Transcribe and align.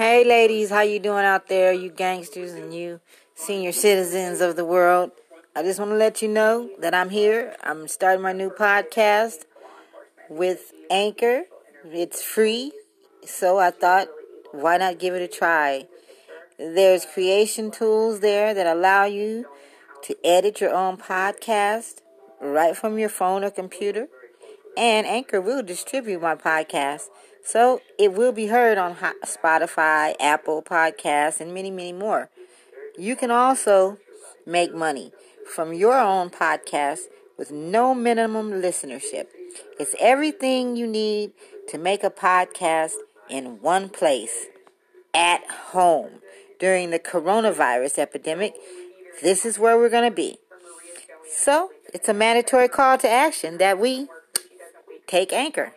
Hey 0.00 0.24
ladies, 0.24 0.70
how 0.70 0.80
you 0.80 0.98
doing 0.98 1.26
out 1.26 1.48
there, 1.48 1.74
you 1.74 1.90
gangsters 1.90 2.52
and 2.52 2.72
you 2.72 3.00
senior 3.34 3.70
citizens 3.70 4.40
of 4.40 4.56
the 4.56 4.64
world? 4.64 5.10
I 5.54 5.62
just 5.62 5.78
want 5.78 5.90
to 5.90 5.96
let 5.98 6.22
you 6.22 6.28
know 6.28 6.70
that 6.78 6.94
I'm 6.94 7.10
here. 7.10 7.54
I'm 7.62 7.86
starting 7.86 8.22
my 8.22 8.32
new 8.32 8.48
podcast 8.48 9.44
with 10.30 10.72
Anchor. 10.90 11.42
It's 11.84 12.22
free, 12.22 12.72
so 13.26 13.58
I 13.58 13.70
thought 13.72 14.08
why 14.52 14.78
not 14.78 14.98
give 14.98 15.12
it 15.12 15.20
a 15.20 15.28
try? 15.28 15.86
There's 16.56 17.04
creation 17.04 17.70
tools 17.70 18.20
there 18.20 18.54
that 18.54 18.66
allow 18.66 19.04
you 19.04 19.44
to 20.04 20.16
edit 20.24 20.62
your 20.62 20.72
own 20.72 20.96
podcast 20.96 21.96
right 22.40 22.74
from 22.74 22.98
your 22.98 23.10
phone 23.10 23.44
or 23.44 23.50
computer. 23.50 24.08
And 24.76 25.06
Anchor 25.06 25.40
will 25.40 25.62
distribute 25.62 26.22
my 26.22 26.34
podcast. 26.34 27.08
So 27.44 27.80
it 27.98 28.12
will 28.12 28.32
be 28.32 28.46
heard 28.46 28.78
on 28.78 28.96
Spotify, 29.24 30.14
Apple 30.20 30.62
Podcasts, 30.62 31.40
and 31.40 31.52
many, 31.52 31.70
many 31.70 31.92
more. 31.92 32.30
You 32.98 33.16
can 33.16 33.30
also 33.30 33.98
make 34.46 34.74
money 34.74 35.12
from 35.54 35.72
your 35.72 35.98
own 35.98 36.30
podcast 36.30 37.00
with 37.36 37.50
no 37.50 37.94
minimum 37.94 38.52
listenership. 38.52 39.26
It's 39.78 39.94
everything 39.98 40.76
you 40.76 40.86
need 40.86 41.32
to 41.68 41.78
make 41.78 42.04
a 42.04 42.10
podcast 42.10 42.92
in 43.28 43.60
one 43.60 43.88
place 43.88 44.46
at 45.14 45.48
home. 45.50 46.20
During 46.58 46.90
the 46.90 46.98
coronavirus 46.98 47.98
epidemic, 47.98 48.54
this 49.22 49.46
is 49.46 49.58
where 49.58 49.78
we're 49.78 49.88
going 49.88 50.10
to 50.10 50.14
be. 50.14 50.38
So, 51.32 51.70
it's 51.94 52.08
a 52.08 52.14
mandatory 52.14 52.68
call 52.68 52.98
to 52.98 53.08
action 53.08 53.56
that 53.58 53.78
we 53.78 54.08
take 55.10 55.32
anchor. 55.32 55.74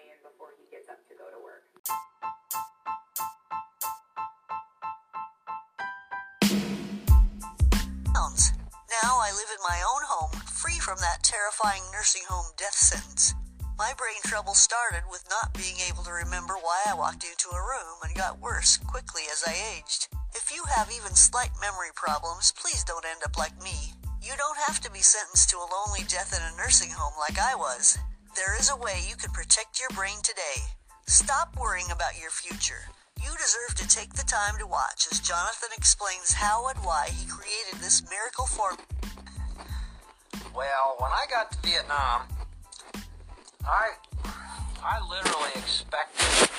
Now 9.02 9.17
I 9.19 9.33
live 9.33 9.49
in 9.49 9.59
my 9.67 9.81
own 9.89 10.03
home, 10.05 10.31
free 10.53 10.77
from 10.77 10.97
that 10.99 11.23
terrifying 11.23 11.81
nursing 11.91 12.21
home 12.30 12.45
death 12.58 12.75
sentence. 12.75 13.33
My 13.75 13.91
brain 13.97 14.21
trouble 14.23 14.53
started 14.53 15.02
with 15.09 15.25
not 15.30 15.52
being 15.58 15.75
able 15.89 16.03
to 16.03 16.11
remember 16.11 16.53
why 16.61 16.80
I 16.88 16.93
walked 16.93 17.25
into 17.25 17.49
a 17.49 17.59
room 17.59 17.97
and 18.05 18.15
got 18.15 18.39
worse 18.39 18.77
quickly 18.77 19.23
as 19.31 19.43
I 19.47 19.58
aged. 19.75 20.09
If 20.36 20.53
you 20.53 20.63
have 20.69 20.93
even 20.95 21.15
slight 21.15 21.52
memory 21.59 21.89
problems, 21.95 22.53
please 22.55 22.83
don't 22.83 23.05
end 23.05 23.25
up 23.25 23.36
like 23.38 23.58
me. 23.63 23.97
You 24.21 24.33
don't 24.38 24.61
have 24.67 24.80
to 24.81 24.91
be 24.91 25.02
sentenced 25.02 25.49
to 25.49 25.58
a 25.58 25.67
lonely 25.73 26.05
death 26.08 26.38
in 26.38 26.53
a 26.53 26.55
nursing 26.55 26.91
home 26.91 27.13
like 27.19 27.39
I 27.39 27.55
was. 27.55 27.97
There 28.36 28.58
is 28.59 28.72
a 28.72 28.76
way 28.76 29.00
you 29.08 29.16
can 29.16 29.31
protect 29.31 29.80
your 29.80 29.89
brain 29.89 30.17
today. 30.23 30.66
Stop 31.06 31.56
worrying 31.59 31.92
about 31.92 32.20
your 32.20 32.31
future. 32.31 32.89
You 33.22 33.30
deserve 33.38 33.76
to 33.76 33.88
take 33.88 34.14
the 34.14 34.23
time 34.23 34.58
to 34.58 34.66
watch 34.66 35.06
as 35.12 35.20
Jonathan 35.20 35.70
explains 35.78 36.34
how 36.34 36.67
and 36.67 36.80
why 36.80 37.09
he 37.14 37.28
created 37.28 37.80
this 37.80 38.02
miracle 38.09 38.48
form. 38.48 38.78
Well, 40.56 40.95
when 40.98 41.11
I 41.11 41.26
got 41.30 41.52
to 41.52 41.58
Vietnam, 41.61 42.23
I 43.67 43.92
I 44.81 44.98
literally 45.08 45.54
expected 45.54 46.50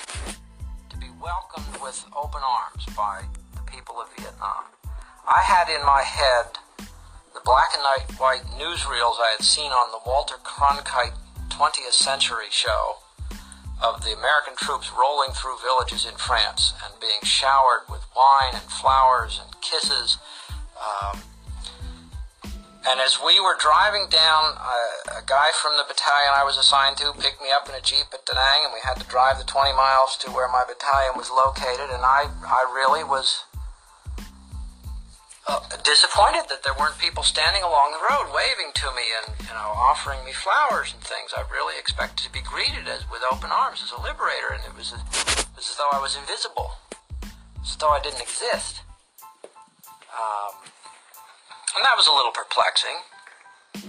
to 0.90 0.96
be 0.96 1.10
welcomed 1.20 1.82
with 1.82 2.04
open 2.14 2.42
arms 2.46 2.86
by 2.96 3.24
the 3.56 3.62
people 3.62 4.00
of 4.00 4.08
Vietnam. 4.16 4.62
I 5.26 5.40
had 5.42 5.68
in 5.68 5.84
my 5.84 6.02
head 6.02 6.54
the 7.34 7.40
black 7.44 7.74
and 7.74 7.82
white 8.18 8.44
newsreels 8.62 9.18
I 9.18 9.34
had 9.36 9.44
seen 9.44 9.72
on 9.72 9.90
the 9.90 9.98
Walter 10.08 10.36
Cronkite 10.44 11.18
20th 11.54 11.92
Century 11.92 12.50
show 12.50 12.98
of 13.78 14.02
the 14.02 14.10
American 14.10 14.58
troops 14.58 14.90
rolling 14.90 15.30
through 15.30 15.54
villages 15.62 16.04
in 16.04 16.18
France 16.18 16.74
and 16.82 16.98
being 16.98 17.22
showered 17.22 17.86
with 17.88 18.02
wine 18.16 18.58
and 18.58 18.66
flowers 18.66 19.38
and 19.38 19.54
kisses. 19.62 20.18
Um, 20.74 21.22
and 22.90 22.98
as 22.98 23.22
we 23.22 23.38
were 23.38 23.54
driving 23.54 24.10
down, 24.10 24.58
uh, 24.58 25.22
a 25.22 25.22
guy 25.26 25.54
from 25.54 25.78
the 25.78 25.86
battalion 25.86 26.34
I 26.34 26.42
was 26.42 26.58
assigned 26.58 26.96
to 26.98 27.14
picked 27.22 27.40
me 27.40 27.54
up 27.54 27.68
in 27.68 27.78
a 27.78 27.80
jeep 27.80 28.10
at 28.10 28.26
Da 28.26 28.34
Nang, 28.34 28.66
and 28.66 28.74
we 28.74 28.82
had 28.82 28.98
to 28.98 29.06
drive 29.06 29.38
the 29.38 29.46
20 29.46 29.78
miles 29.78 30.18
to 30.26 30.34
where 30.34 30.50
my 30.50 30.66
battalion 30.66 31.14
was 31.14 31.30
located. 31.30 31.86
And 31.86 32.02
I, 32.02 32.34
I 32.42 32.66
really 32.74 33.06
was 33.06 33.46
disappointed 35.84 36.48
that 36.48 36.64
there 36.64 36.72
weren't 36.80 36.96
people 36.98 37.22
standing 37.22 37.62
along 37.62 37.92
the 37.92 38.00
road 38.08 38.32
waving 38.32 38.72
to 38.72 38.88
me 38.96 39.04
and 39.20 39.36
you 39.44 39.52
know 39.52 39.76
offering 39.76 40.24
me 40.24 40.32
flowers 40.32 40.92
and 40.96 41.02
things. 41.04 41.36
I 41.36 41.44
really 41.52 41.78
expected 41.78 42.24
to 42.24 42.32
be 42.32 42.40
greeted 42.40 42.88
as 42.88 43.04
with 43.12 43.20
open 43.30 43.52
arms 43.52 43.84
as 43.84 43.92
a 43.92 44.00
liberator, 44.00 44.56
and 44.56 44.64
it 44.64 44.72
was, 44.72 44.96
it 44.96 45.46
was 45.52 45.68
as 45.68 45.76
though 45.76 45.92
I 45.92 46.00
was 46.00 46.16
invisible, 46.16 46.72
as 47.60 47.76
though 47.76 47.92
I 47.92 48.00
didn't 48.00 48.22
exist. 48.22 48.80
Um, 50.14 50.64
and 51.76 51.84
that 51.84 51.96
was 51.96 52.08
a 52.08 52.14
little 52.14 52.32
perplexing. 52.32 53.04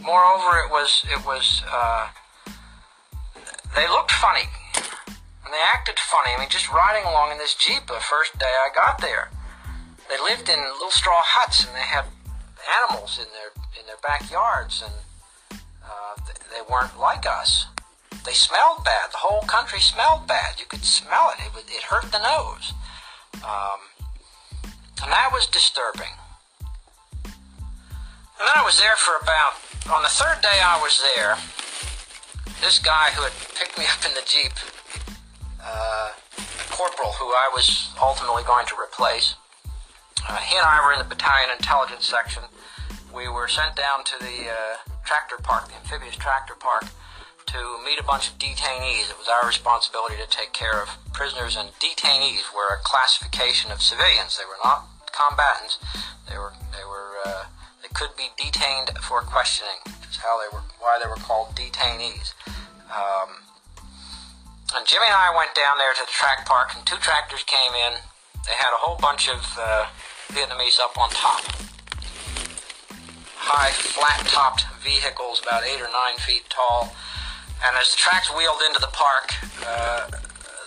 Moreover, 0.04 0.60
it 0.60 0.70
was 0.70 1.08
it 1.08 1.26
was 1.26 1.64
uh, 1.72 2.12
they 3.76 3.88
looked 3.88 4.12
funny 4.12 4.52
and 4.76 5.54
they 5.56 5.64
acted 5.72 6.00
funny. 6.00 6.36
I 6.36 6.40
mean, 6.40 6.50
just 6.50 6.68
riding 6.68 7.08
along 7.08 7.32
in 7.32 7.38
this 7.38 7.56
jeep 7.56 7.88
the 7.88 8.04
first 8.04 8.38
day 8.38 8.52
I 8.52 8.76
got 8.76 9.00
there 9.00 9.32
they 10.10 10.22
lived 10.22 10.50
in 10.50 10.60
little 10.60 10.92
straw 10.92 11.22
huts 11.22 11.66
and 11.66 11.76
they 11.76 11.88
had 11.88 12.06
animals 12.82 13.20
in 13.20 13.26
their 13.34 13.52
in 13.80 13.86
their 13.88 14.00
backyards 14.02 14.84
and 14.84 14.94
uh, 15.86 16.16
they, 16.52 16.62
weren't 16.70 17.00
like 17.00 17.26
us. 17.28 17.68
They 18.26 18.34
smelled 18.34 18.84
bad. 18.84 19.12
The 19.12 19.22
whole 19.22 19.42
country 19.42 19.80
smelled 19.80 20.28
bad. 20.28 20.60
You 20.60 20.66
could 20.66 20.84
smell 20.84 21.32
it. 21.38 21.46
It, 21.46 21.66
it 21.70 21.84
hurt 21.84 22.12
the 22.12 22.18
nose. 22.18 22.74
Um, 23.44 23.80
and 25.04 25.12
that 25.12 25.30
was 25.32 25.46
disturbing. 25.46 26.10
And 27.24 28.44
then 28.48 28.56
I 28.56 28.64
was 28.66 28.80
there 28.80 28.96
for 28.98 29.16
about, 29.22 29.54
on 29.96 30.02
the 30.02 30.10
third 30.10 30.42
day 30.42 30.60
I 30.64 30.80
was 30.82 31.04
there, 31.16 31.38
this 32.62 32.80
guy 32.80 33.12
who 33.12 33.22
had 33.22 33.34
picked 33.56 33.78
me 33.78 33.86
up 33.86 34.04
in 34.06 34.14
the 34.16 34.24
Jeep, 34.26 34.54
uh, 35.62 36.12
corporal 36.72 37.12
who 37.14 37.28
I 37.28 37.50
was 37.54 37.94
ultimately 38.02 38.44
going 38.44 38.66
to 38.68 38.76
replace, 38.82 39.36
uh, 40.28 40.38
he 40.38 40.58
and 40.58 40.66
I 40.66 40.82
were 40.86 40.94
in 40.94 41.00
the 41.00 41.06
battalion 41.06 41.50
intelligence 41.56 42.06
section. 42.06 42.44
We 43.14 43.28
were 43.28 43.48
sent 43.48 43.76
down 43.76 44.04
to 44.04 44.16
the 44.20 44.50
uh, 44.50 44.76
tractor 45.06 45.38
park, 45.42 45.70
the 45.70 45.76
amphibious 45.76 46.16
tractor 46.16 46.56
park, 46.56 46.86
to 47.48 47.80
meet 47.86 48.00
a 48.00 48.04
bunch 48.04 48.28
of 48.28 48.38
detainees. 48.38 49.10
It 49.10 49.18
was 49.18 49.30
our 49.30 49.48
responsibility 49.48 50.16
to 50.18 50.28
take 50.28 50.52
care 50.52 50.82
of 50.82 50.90
prisoners, 51.14 51.56
and 51.56 51.70
detainees 51.80 52.52
were 52.54 52.74
a 52.74 52.82
classification 52.84 53.72
of 53.72 53.82
civilians. 53.82 54.38
They 54.38 54.46
were 54.46 54.60
not 54.64 54.90
combatants. 55.14 55.78
They 56.28 56.38
were 56.38 56.54
they 56.74 56.84
were 56.84 57.22
uh, 57.26 57.46
they 57.82 57.90
could 57.94 58.18
be 58.18 58.34
detained 58.36 58.92
for 59.02 59.22
questioning. 59.22 59.80
Is 60.10 60.18
how 60.18 60.42
they 60.42 60.52
were 60.52 60.64
why 60.80 61.00
they 61.02 61.08
were 61.08 61.22
called 61.22 61.56
detainees. 61.56 62.34
Um, 62.92 63.46
and 64.76 64.86
Jimmy 64.86 65.06
and 65.06 65.16
I 65.16 65.32
went 65.32 65.56
down 65.56 65.78
there 65.78 65.94
to 65.94 66.04
the 66.04 66.12
track 66.12 66.46
park, 66.46 66.76
and 66.76 66.86
two 66.86 66.98
tractors 66.98 67.44
came 67.44 67.72
in. 67.88 68.02
They 68.46 68.58
had 68.58 68.74
a 68.74 68.82
whole 68.82 68.98
bunch 68.98 69.30
of 69.30 69.42
uh, 69.58 69.88
Vietnamese 70.34 70.80
up 70.80 70.98
on 70.98 71.10
top. 71.12 71.42
High, 73.38 73.72
flat-topped 73.72 74.66
vehicles, 74.84 75.42
about 75.42 75.64
eight 75.64 75.82
or 75.82 75.90
nine 75.92 76.18
feet 76.18 76.44
tall. 76.50 76.96
And 77.64 77.76
as 77.78 77.92
the 77.92 77.98
tracks 77.98 78.30
wheeled 78.36 78.62
into 78.68 78.80
the 78.80 78.92
park, 78.92 79.34
uh, 79.66 80.10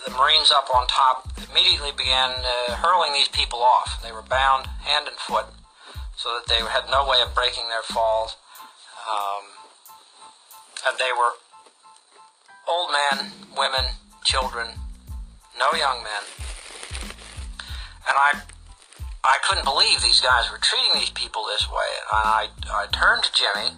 the 0.05 0.11
Marines 0.11 0.51
up 0.51 0.67
on 0.73 0.87
top 0.87 1.29
immediately 1.51 1.91
began 1.91 2.31
uh, 2.31 2.75
hurling 2.75 3.13
these 3.13 3.27
people 3.27 3.59
off. 3.59 4.01
They 4.01 4.11
were 4.11 4.23
bound 4.23 4.67
hand 4.81 5.07
and 5.07 5.17
foot 5.17 5.45
so 6.15 6.29
that 6.35 6.47
they 6.47 6.59
had 6.65 6.89
no 6.89 7.07
way 7.07 7.21
of 7.21 7.35
breaking 7.35 7.67
their 7.69 7.83
falls. 7.83 8.37
Um, 9.07 9.43
and 10.87 10.97
they 10.97 11.11
were 11.17 11.31
old 12.67 12.91
men, 12.91 13.31
women, 13.57 13.91
children, 14.23 14.67
no 15.57 15.77
young 15.77 16.03
men. 16.03 16.23
And 18.07 18.15
I 18.15 18.41
I 19.29 19.37
couldn't 19.45 19.63
believe 19.63 20.01
these 20.01 20.21
guys 20.21 20.49
were 20.49 20.57
treating 20.57 20.89
these 20.95 21.11
people 21.11 21.45
this 21.45 21.69
way. 21.69 21.85
And 22.09 22.25
I, 22.25 22.47
I 22.73 22.87
turned 22.89 23.21
to 23.21 23.31
Jimmy 23.31 23.77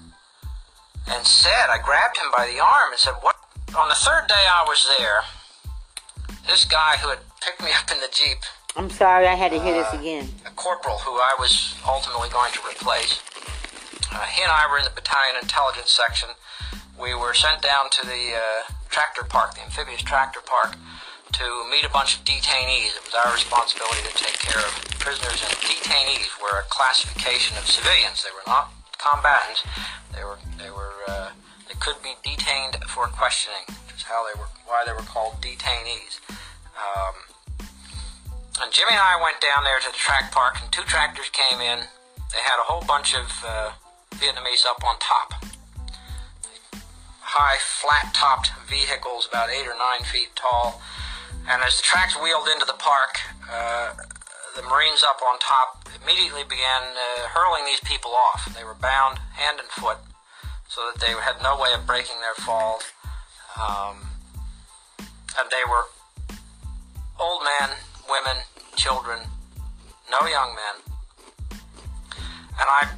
and 1.11 1.27
said, 1.27 1.67
I 1.67 1.77
grabbed 1.83 2.15
him 2.15 2.31
by 2.31 2.47
the 2.47 2.63
arm 2.63 2.95
and 2.95 2.99
said, 2.99 3.19
What? 3.19 3.35
On 3.75 3.89
the 3.89 3.95
third 3.95 4.27
day 4.27 4.47
I 4.47 4.63
was 4.63 4.87
there, 4.97 5.27
this 6.47 6.63
guy 6.63 6.95
who 7.03 7.09
had 7.09 7.19
picked 7.43 7.61
me 7.61 7.69
up 7.75 7.91
in 7.91 7.99
the 7.99 8.07
Jeep. 8.11 8.39
I'm 8.77 8.89
sorry, 8.89 9.27
I 9.27 9.35
had 9.35 9.51
to 9.51 9.59
hear 9.59 9.75
uh, 9.75 9.83
this 9.83 9.99
again. 9.99 10.29
A 10.47 10.51
corporal 10.51 10.99
who 10.99 11.11
I 11.19 11.35
was 11.37 11.75
ultimately 11.85 12.29
going 12.29 12.51
to 12.53 12.59
replace. 12.63 13.19
Uh, 14.11 14.23
he 14.31 14.43
and 14.43 14.51
I 14.51 14.71
were 14.71 14.77
in 14.77 14.85
the 14.85 14.95
battalion 14.95 15.35
intelligence 15.41 15.91
section. 15.91 16.29
We 16.99 17.13
were 17.13 17.33
sent 17.33 17.61
down 17.61 17.89
to 17.91 18.07
the 18.07 18.39
uh, 18.39 18.71
tractor 18.87 19.23
park, 19.27 19.55
the 19.55 19.63
amphibious 19.63 20.01
tractor 20.01 20.39
park 20.39 20.77
to 21.33 21.45
meet 21.71 21.83
a 21.83 21.89
bunch 21.89 22.17
of 22.17 22.23
detainees. 22.25 22.95
It 22.95 23.03
was 23.05 23.15
our 23.15 23.31
responsibility 23.33 24.01
to 24.07 24.13
take 24.15 24.37
care 24.39 24.61
of 24.61 24.73
prisoners, 24.99 25.41
and 25.43 25.53
detainees 25.63 26.29
were 26.41 26.59
a 26.59 26.67
classification 26.69 27.57
of 27.57 27.65
civilians. 27.65 28.23
They 28.23 28.31
were 28.31 28.45
not 28.47 28.71
combatants. 28.97 29.63
They 30.13 30.23
were 30.23 30.37
they 30.57 30.69
were 30.69 30.93
uh, 31.07 31.31
they 31.67 31.75
could 31.79 31.97
be 32.03 32.13
detained 32.23 32.77
for 32.87 33.07
questioning, 33.07 33.65
which 33.87 33.97
is 33.97 34.03
how 34.03 34.25
they 34.27 34.37
were 34.39 34.49
why 34.65 34.83
they 34.85 34.93
were 34.93 35.07
called 35.07 35.41
detainees. 35.41 36.19
Um, 36.77 37.15
and 38.61 38.71
Jimmy 38.71 38.91
and 38.91 39.01
I 39.01 39.17
went 39.21 39.41
down 39.41 39.63
there 39.63 39.79
to 39.79 39.89
the 39.89 39.97
track 39.97 40.31
park, 40.31 40.57
and 40.61 40.71
two 40.71 40.83
tractors 40.83 41.29
came 41.33 41.61
in. 41.61 41.79
They 42.31 42.43
had 42.43 42.59
a 42.59 42.67
whole 42.69 42.83
bunch 42.85 43.15
of 43.15 43.43
uh, 43.45 43.71
Vietnamese 44.15 44.65
up 44.65 44.83
on 44.83 44.95
top. 44.99 45.33
High, 47.21 47.57
flat 47.59 48.13
topped 48.13 48.51
vehicles, 48.67 49.27
about 49.27 49.49
eight 49.49 49.65
or 49.67 49.75
nine 49.79 50.03
feet 50.03 50.29
tall. 50.35 50.81
And 51.49 51.61
as 51.63 51.77
the 51.77 51.83
tracks 51.83 52.15
wheeled 52.15 52.47
into 52.47 52.65
the 52.65 52.77
park, 52.77 53.19
uh, 53.51 53.93
the 54.55 54.61
Marines 54.63 55.03
up 55.03 55.21
on 55.25 55.39
top 55.39 55.87
immediately 56.03 56.43
began 56.43 56.83
uh, 56.93 57.27
hurling 57.29 57.65
these 57.65 57.79
people 57.81 58.11
off. 58.11 58.53
They 58.55 58.63
were 58.63 58.75
bound 58.75 59.19
hand 59.33 59.59
and 59.59 59.67
foot 59.69 59.97
so 60.67 60.81
that 60.91 61.01
they 61.01 61.11
had 61.13 61.41
no 61.41 61.59
way 61.59 61.73
of 61.73 61.85
breaking 61.85 62.17
their 62.21 62.35
fall. 62.35 62.79
Um, 63.59 64.07
and 65.39 65.49
they 65.49 65.63
were 65.69 65.85
old 67.19 67.43
men, 67.43 67.77
women, 68.09 68.43
children, 68.75 69.19
no 70.09 70.27
young 70.27 70.55
men. 70.55 70.93
And 72.59 72.67
I, 72.67 72.89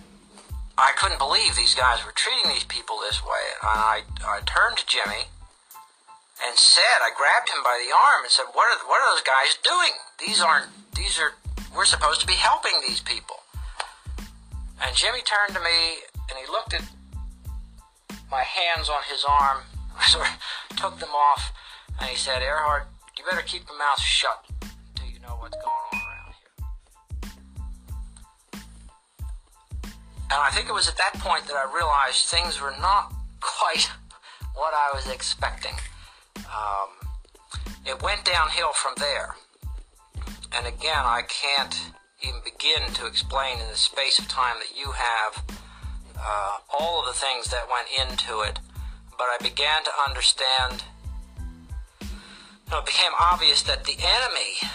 I 0.77 0.91
couldn't 0.97 1.19
believe 1.19 1.55
these 1.55 1.75
guys 1.75 2.05
were 2.05 2.11
treating 2.11 2.51
these 2.51 2.63
people 2.63 2.99
this 2.99 3.23
way. 3.23 3.45
And 3.61 3.79
I, 3.79 4.01
I 4.25 4.41
turned 4.45 4.77
to 4.77 4.85
Jimmy 4.85 5.25
and 6.45 6.57
said, 6.57 6.99
I 7.01 7.11
grabbed 7.15 7.49
him 7.49 7.63
by 7.63 7.79
the 7.79 7.95
arm 7.95 8.23
and 8.23 8.31
said, 8.31 8.45
"What 8.53 8.67
are 8.67 8.79
what 8.87 9.01
are 9.01 9.15
those 9.15 9.23
guys 9.23 9.55
doing? 9.63 9.93
These 10.19 10.41
aren't. 10.41 10.67
These 10.95 11.19
are. 11.19 11.33
We're 11.75 11.85
supposed 11.85 12.21
to 12.21 12.27
be 12.27 12.33
helping 12.33 12.73
these 12.87 12.99
people." 12.99 13.37
And 14.81 14.95
Jimmy 14.95 15.21
turned 15.21 15.55
to 15.55 15.63
me 15.63 16.03
and 16.29 16.37
he 16.37 16.51
looked 16.51 16.73
at 16.73 16.83
my 18.29 18.43
hands 18.43 18.89
on 18.89 19.01
his 19.09 19.23
arm, 19.23 19.63
I 19.99 20.05
sort 20.07 20.27
of 20.27 20.77
took 20.77 20.99
them 20.99 21.11
off, 21.11 21.53
and 21.99 22.09
he 22.09 22.15
said, 22.15 22.41
"Ehrhart, 22.41 22.87
you 23.17 23.23
better 23.29 23.43
keep 23.43 23.63
your 23.67 23.77
mouth 23.77 23.99
shut 23.99 24.43
until 24.61 25.07
you 25.07 25.19
know 25.19 25.37
what's 25.39 25.55
going 25.55 25.85
on 25.93 25.99
around 26.01 26.33
here." 26.41 26.69
And 30.31 30.39
I 30.41 30.49
think 30.51 30.67
it 30.67 30.73
was 30.73 30.89
at 30.89 30.97
that 30.97 31.13
point 31.19 31.45
that 31.47 31.55
I 31.55 31.71
realized 31.73 32.25
things 32.25 32.59
were 32.59 32.75
not 32.81 33.13
quite 33.39 33.89
what 34.55 34.73
I 34.73 34.91
was 34.93 35.07
expecting. 35.07 35.75
Um, 36.38 36.89
it 37.85 38.01
went 38.01 38.25
downhill 38.25 38.74
from 38.74 38.94
there. 38.97 39.35
And 40.56 40.68
again, 40.68 41.03
I 41.03 41.24
can't 41.27 41.91
even 42.21 42.41
begin 42.44 42.94
to 42.94 43.06
explain 43.06 43.59
in 43.59 43.68
the 43.68 43.75
space 43.75 44.19
of 44.19 44.27
time 44.27 44.56
that 44.59 44.77
you 44.77 44.91
have 44.91 45.44
uh, 46.18 46.57
all 46.69 47.00
of 47.01 47.07
the 47.07 47.19
things 47.19 47.50
that 47.50 47.68
went 47.69 47.88
into 47.89 48.41
it. 48.41 48.59
But 49.18 49.25
I 49.25 49.38
began 49.41 49.83
to 49.83 49.91
understand, 50.07 50.83
it 52.01 52.86
became 52.86 53.12
obvious 53.19 53.62
that 53.63 53.83
the 53.83 53.97
enemy 54.00 54.69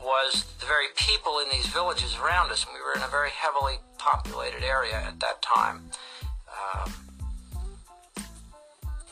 was 0.00 0.44
the 0.60 0.66
very 0.66 0.86
people 0.96 1.38
in 1.38 1.50
these 1.50 1.66
villages 1.66 2.16
around 2.22 2.50
us. 2.50 2.64
And 2.64 2.74
we 2.74 2.80
were 2.80 2.94
in 2.94 3.02
a 3.02 3.10
very 3.10 3.30
heavily 3.30 3.76
populated 3.98 4.62
area 4.62 4.96
at 4.96 5.20
that 5.20 5.42
time. 5.42 5.90
Um, 6.74 6.92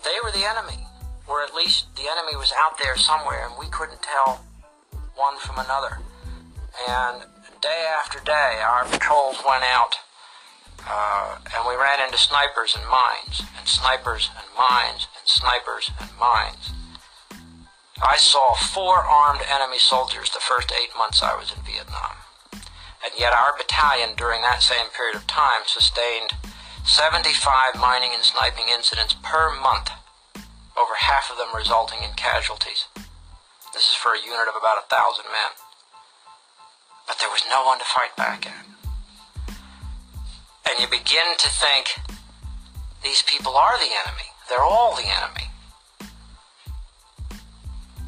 they 0.05 0.17
were 0.23 0.33
the 0.33 0.45
enemy, 0.45 0.87
or 1.27 1.43
at 1.43 1.55
least 1.55 1.95
the 1.97 2.09
enemy 2.11 2.37
was 2.37 2.53
out 2.61 2.79
there 2.79 2.97
somewhere, 2.97 3.47
and 3.47 3.55
we 3.59 3.67
couldn't 3.67 4.03
tell 4.03 4.45
one 5.15 5.39
from 5.39 5.59
another. 5.59 5.99
And 6.89 7.23
day 7.61 7.87
after 8.01 8.19
day, 8.25 8.61
our 8.63 8.85
patrols 8.87 9.39
went 9.47 9.65
out, 9.65 9.97
uh, 10.89 11.39
and 11.55 11.69
we 11.69 11.75
ran 11.75 12.05
into 12.05 12.19
snipers 12.19 12.75
and 12.75 12.85
mines, 12.89 13.43
and 13.59 13.69
snipers 13.69 14.31
and 14.37 14.47
mines, 14.59 15.07
and 15.19 15.29
snipers 15.29 15.91
and 16.01 16.11
mines. 16.19 16.73
I 18.03 18.17
saw 18.17 18.55
four 18.55 18.97
armed 18.97 19.43
enemy 19.49 19.79
soldiers 19.79 20.31
the 20.31 20.41
first 20.41 20.73
eight 20.73 20.91
months 20.99 21.23
I 21.23 21.37
was 21.37 21.53
in 21.55 21.63
Vietnam. 21.63 22.17
And 22.53 23.13
yet 23.19 23.33
our 23.33 23.57
battalion 23.57 24.11
during 24.17 24.43
that 24.43 24.63
same 24.63 24.87
period 24.97 25.15
of 25.15 25.27
time 25.27 25.63
sustained 25.67 26.31
75 26.85 27.81
mining 27.81 28.11
and 28.15 28.23
sniping 28.23 28.67
incidents 28.73 29.15
per 29.23 29.55
month, 29.61 29.91
over 30.77 30.95
half 30.99 31.31
of 31.31 31.39
them 31.39 31.55
resulting 31.55 32.03
in 32.03 32.13
casualties. 32.15 32.87
This 33.73 33.89
is 33.89 33.95
for 33.95 34.13
a 34.13 34.19
unit 34.19 34.49
of 34.49 34.57
about 34.59 34.79
a 34.79 34.89
thousand 34.89 35.25
men. 35.27 35.53
But 37.07 37.19
there 37.21 37.31
was 37.31 37.43
no 37.49 37.65
one 37.65 37.79
to 37.79 37.85
fight 37.85 38.15
back 38.17 38.47
at. 38.47 38.67
And 40.69 40.81
you 40.81 40.87
begin 40.87 41.37
to 41.39 41.49
think 41.49 41.95
these 43.03 43.23
people 43.23 43.57
are 43.57 43.79
the 43.79 43.91
enemy. 44.07 44.29
They're 44.49 44.63
all 44.63 44.95
the 44.95 45.07
enemy. 45.07 45.49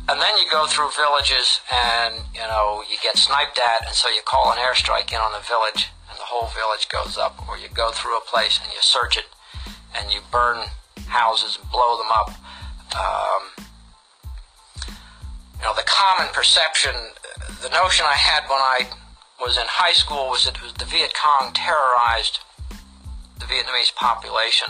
And 0.07 0.21
then 0.21 0.37
you 0.37 0.45
go 0.51 0.67
through 0.67 0.91
villages 0.91 1.61
and, 1.73 2.15
you 2.35 2.43
know, 2.43 2.85
you 2.91 2.97
get 3.03 3.17
sniped 3.17 3.59
at, 3.59 3.87
and 3.87 3.95
so 3.95 4.11
you 4.11 4.21
call 4.25 4.53
an 4.53 4.59
airstrike 4.59 5.11
in 5.13 5.19
on 5.19 5.33
the 5.33 5.41
village, 5.41 5.89
whole 6.35 6.51
village 6.51 6.89
goes 6.89 7.17
up. 7.17 7.39
Or 7.49 7.57
you 7.57 7.69
go 7.71 7.93
through 7.93 8.19
a 8.19 8.27
place 8.27 8.59
and 8.59 8.73
you 8.75 8.83
search 8.83 9.17
it, 9.17 9.27
and 9.95 10.13
you 10.13 10.21
burn 10.33 10.67
houses 11.07 11.59
and 11.61 11.71
blow 11.71 11.97
them 11.97 12.11
up. 12.11 12.31
Um, 12.99 13.43
you 15.59 15.63
know, 15.63 15.75
the 15.75 15.87
common 15.87 16.33
perception, 16.35 16.93
the 17.63 17.71
notion 17.71 18.05
I 18.05 18.19
had 18.19 18.43
when 18.51 18.59
I 18.59 18.91
was 19.41 19.57
in 19.57 19.67
high 19.67 19.95
school 19.95 20.29
was 20.29 20.45
that 20.45 20.59
the 20.79 20.85
Viet 20.85 21.15
Cong 21.15 21.53
terrorized 21.53 22.41
the 23.39 23.47
Vietnamese 23.47 23.95
population, 23.95 24.69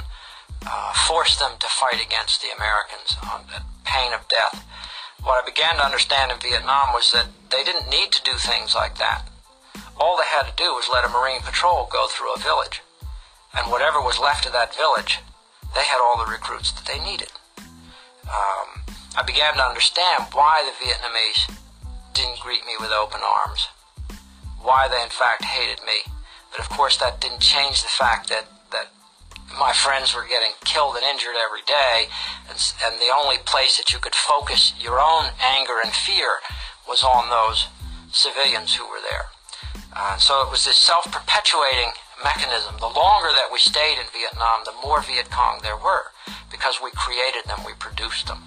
uh, 0.66 0.92
forced 1.08 1.38
them 1.38 1.52
to 1.60 1.66
fight 1.66 2.04
against 2.04 2.42
the 2.42 2.48
Americans 2.54 3.16
on 3.32 3.44
the 3.48 3.62
pain 3.84 4.12
of 4.12 4.28
death. 4.28 4.64
What 5.22 5.42
I 5.42 5.46
began 5.46 5.76
to 5.76 5.84
understand 5.84 6.32
in 6.32 6.38
Vietnam 6.38 6.92
was 6.92 7.12
that 7.12 7.28
they 7.50 7.64
didn't 7.64 7.88
need 7.88 8.12
to 8.12 8.22
do 8.22 8.36
things 8.36 8.74
like 8.74 8.98
that. 8.98 9.28
All 10.00 10.16
they 10.16 10.26
had 10.26 10.46
to 10.46 10.56
do 10.56 10.74
was 10.74 10.88
let 10.92 11.04
a 11.04 11.08
Marine 11.08 11.40
patrol 11.40 11.88
go 11.90 12.06
through 12.08 12.34
a 12.34 12.38
village. 12.38 12.82
And 13.56 13.70
whatever 13.70 14.00
was 14.00 14.18
left 14.18 14.46
of 14.46 14.52
that 14.52 14.74
village, 14.74 15.20
they 15.74 15.82
had 15.82 16.00
all 16.00 16.18
the 16.18 16.30
recruits 16.30 16.72
that 16.72 16.86
they 16.86 16.98
needed. 16.98 17.30
Um, 18.24 18.82
I 19.16 19.22
began 19.26 19.54
to 19.54 19.64
understand 19.64 20.26
why 20.32 20.66
the 20.66 20.74
Vietnamese 20.84 21.58
didn't 22.14 22.40
greet 22.40 22.66
me 22.66 22.74
with 22.80 22.90
open 22.90 23.20
arms, 23.22 23.68
why 24.60 24.88
they 24.88 25.02
in 25.02 25.10
fact 25.10 25.44
hated 25.44 25.84
me. 25.84 26.10
But 26.50 26.60
of 26.60 26.68
course, 26.70 26.96
that 26.98 27.20
didn't 27.20 27.40
change 27.40 27.82
the 27.82 27.88
fact 27.88 28.28
that, 28.28 28.46
that 28.72 28.90
my 29.58 29.72
friends 29.72 30.14
were 30.14 30.26
getting 30.26 30.54
killed 30.64 30.96
and 30.96 31.04
injured 31.04 31.34
every 31.38 31.62
day, 31.66 32.06
and, 32.48 32.58
and 32.84 33.00
the 33.00 33.14
only 33.14 33.38
place 33.38 33.76
that 33.76 33.92
you 33.92 33.98
could 33.98 34.14
focus 34.14 34.72
your 34.80 34.98
own 34.98 35.30
anger 35.40 35.78
and 35.84 35.92
fear 35.92 36.38
was 36.88 37.02
on 37.02 37.30
those 37.30 37.66
civilians 38.10 38.74
who 38.74 38.84
were 38.88 39.02
there. 39.10 39.26
Uh, 39.94 40.16
so 40.16 40.42
it 40.42 40.50
was 40.50 40.64
this 40.64 40.76
self 40.76 41.04
perpetuating 41.10 41.92
mechanism. 42.22 42.74
The 42.80 42.86
longer 42.88 43.30
that 43.32 43.48
we 43.52 43.58
stayed 43.58 43.98
in 43.98 44.06
Vietnam, 44.12 44.64
the 44.64 44.74
more 44.82 45.02
Viet 45.02 45.30
Cong 45.30 45.60
there 45.62 45.76
were, 45.76 46.10
because 46.50 46.78
we 46.82 46.90
created 46.92 47.44
them, 47.46 47.60
we 47.66 47.72
produced 47.78 48.26
them. 48.26 48.42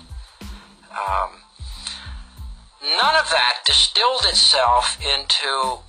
Um, 0.91 1.43
none 2.81 3.15
of 3.15 3.29
that 3.29 3.59
distilled 3.65 4.25
itself 4.25 4.97
into 5.01 5.79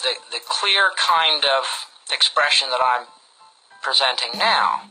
the, 0.00 0.14
the 0.30 0.40
clear 0.48 0.90
kind 0.96 1.44
of 1.44 1.64
expression 2.12 2.68
that 2.70 2.80
I'm 2.82 3.06
presenting 3.82 4.38
now. 4.38 4.82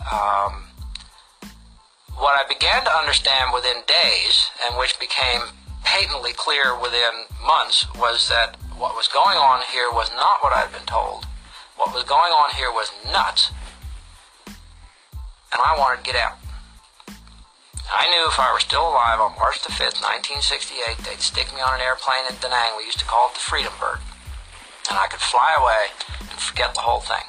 Um, 0.00 0.64
what 2.16 2.34
I 2.34 2.44
began 2.48 2.84
to 2.84 2.90
understand 2.90 3.52
within 3.52 3.82
days, 3.86 4.50
and 4.64 4.78
which 4.78 4.98
became 5.00 5.42
patently 5.82 6.32
clear 6.32 6.78
within 6.78 7.26
months, 7.44 7.86
was 7.96 8.28
that 8.28 8.56
what 8.78 8.94
was 8.94 9.08
going 9.08 9.38
on 9.38 9.62
here 9.70 9.90
was 9.90 10.10
not 10.16 10.42
what 10.42 10.56
I'd 10.56 10.72
been 10.72 10.86
told. 10.86 11.26
What 11.76 11.94
was 11.94 12.04
going 12.04 12.32
on 12.32 12.54
here 12.54 12.70
was 12.70 12.90
nuts, 13.06 13.50
and 14.46 15.62
I 15.62 15.76
wanted 15.78 16.04
to 16.04 16.10
get 16.12 16.20
out. 16.20 16.38
I 17.92 18.10
knew 18.10 18.26
if 18.26 18.40
I 18.40 18.52
were 18.52 18.60
still 18.60 18.88
alive 18.88 19.20
on 19.20 19.38
March 19.38 19.62
the 19.62 19.70
5th, 19.70 20.02
1968, 20.02 21.04
they'd 21.04 21.20
stick 21.20 21.54
me 21.54 21.60
on 21.60 21.74
an 21.74 21.84
airplane 21.84 22.26
in 22.28 22.34
Da 22.40 22.48
Nang. 22.48 22.74
We 22.76 22.84
used 22.84 22.98
to 22.98 23.04
call 23.04 23.28
it 23.28 23.34
the 23.34 23.44
Freedom 23.44 23.72
Bird. 23.78 24.00
And 24.90 24.98
I 24.98 25.06
could 25.06 25.20
fly 25.20 25.54
away 25.54 25.94
and 26.18 26.38
forget 26.40 26.74
the 26.74 26.82
whole 26.82 27.00
thing. 27.00 27.22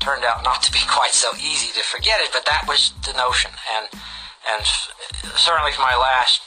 Turned 0.00 0.24
out 0.24 0.42
not 0.42 0.62
to 0.64 0.72
be 0.72 0.82
quite 0.88 1.12
so 1.12 1.30
easy 1.36 1.70
to 1.78 1.84
forget 1.84 2.20
it, 2.20 2.30
but 2.32 2.46
that 2.46 2.66
was 2.66 2.92
the 3.06 3.12
notion. 3.12 3.52
And, 3.76 3.86
and 4.50 4.64
certainly 5.36 5.72
for 5.72 5.82
my 5.82 5.96
last 5.96 6.42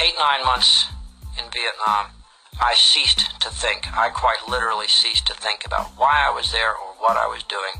eight, 0.00 0.14
nine 0.18 0.44
months 0.44 0.90
in 1.38 1.44
Vietnam, 1.52 2.16
I 2.60 2.74
ceased 2.74 3.40
to 3.42 3.50
think. 3.50 3.86
I 3.96 4.08
quite 4.08 4.48
literally 4.48 4.88
ceased 4.88 5.26
to 5.26 5.34
think 5.34 5.66
about 5.66 5.88
why 5.96 6.24
I 6.26 6.34
was 6.34 6.52
there 6.52 6.70
or 6.70 6.94
what 6.98 7.16
I 7.16 7.26
was 7.26 7.42
doing. 7.42 7.72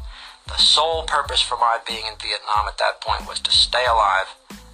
The 0.49 0.59
sole 0.59 1.04
purpose 1.04 1.40
for 1.40 1.56
my 1.56 1.78
being 1.88 2.04
in 2.06 2.14
Vietnam 2.21 2.68
at 2.68 2.76
that 2.78 3.00
point 3.00 3.26
was 3.26 3.40
to 3.40 3.50
stay 3.50 3.85
alive 3.87 4.26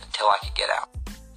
until 0.02 0.26
I 0.26 0.38
could 0.42 0.54
get 0.54 0.70
out. 0.70 0.88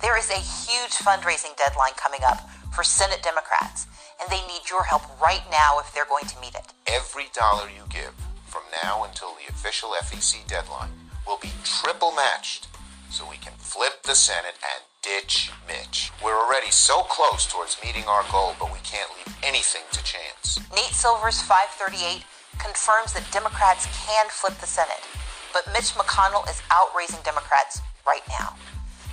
There 0.02 0.18
is 0.18 0.30
a 0.30 0.42
huge 0.42 0.98
fundraising 0.98 1.56
deadline 1.58 1.94
coming 1.96 2.22
up 2.26 2.50
for 2.74 2.84
Senate 2.84 3.22
Democrats, 3.22 3.88
and 4.20 4.30
they 4.32 4.42
need 4.48 4.68
your 4.70 4.84
help 4.84 5.04
right 5.22 5.44
now 5.52 5.80
if 5.80 5.94
they're 5.94 6.10
going 6.10 6.26
to 6.26 6.42
meet 6.42 6.56
it. 6.56 6.66
Every 6.88 7.28
dollar 7.34 7.70
you 7.70 7.84
give 7.90 8.14
from 8.48 8.64
now 8.84 9.04
until 9.04 9.36
the 9.36 9.48
official 9.50 9.92
FEC 10.02 10.46
deadline 10.48 10.90
will 11.28 11.40
be 11.42 11.52
triple 11.64 12.12
matched 12.14 12.68
so 13.16 13.24
we 13.30 13.38
can 13.38 13.54
flip 13.56 14.04
the 14.04 14.14
Senate 14.14 14.60
and 14.60 14.84
Ditch 15.00 15.50
Mitch. 15.66 16.12
We're 16.22 16.36
already 16.36 16.70
so 16.70 17.08
close 17.08 17.48
towards 17.48 17.80
meeting 17.80 18.04
our 18.12 18.28
goal, 18.30 18.60
but 18.60 18.74
we 18.76 18.84
can't 18.84 19.08
leave 19.16 19.32
anything 19.42 19.88
to 19.96 20.04
chance. 20.04 20.60
Nate 20.76 20.92
Silver's 20.92 21.40
538 21.40 22.28
confirms 22.60 23.16
that 23.16 23.24
Democrats 23.32 23.88
can 24.04 24.28
flip 24.28 24.60
the 24.60 24.68
Senate, 24.68 25.00
but 25.56 25.64
Mitch 25.72 25.96
McConnell 25.96 26.44
is 26.52 26.60
outraising 26.68 27.24
Democrats 27.24 27.80
right 28.06 28.28
now. 28.28 28.52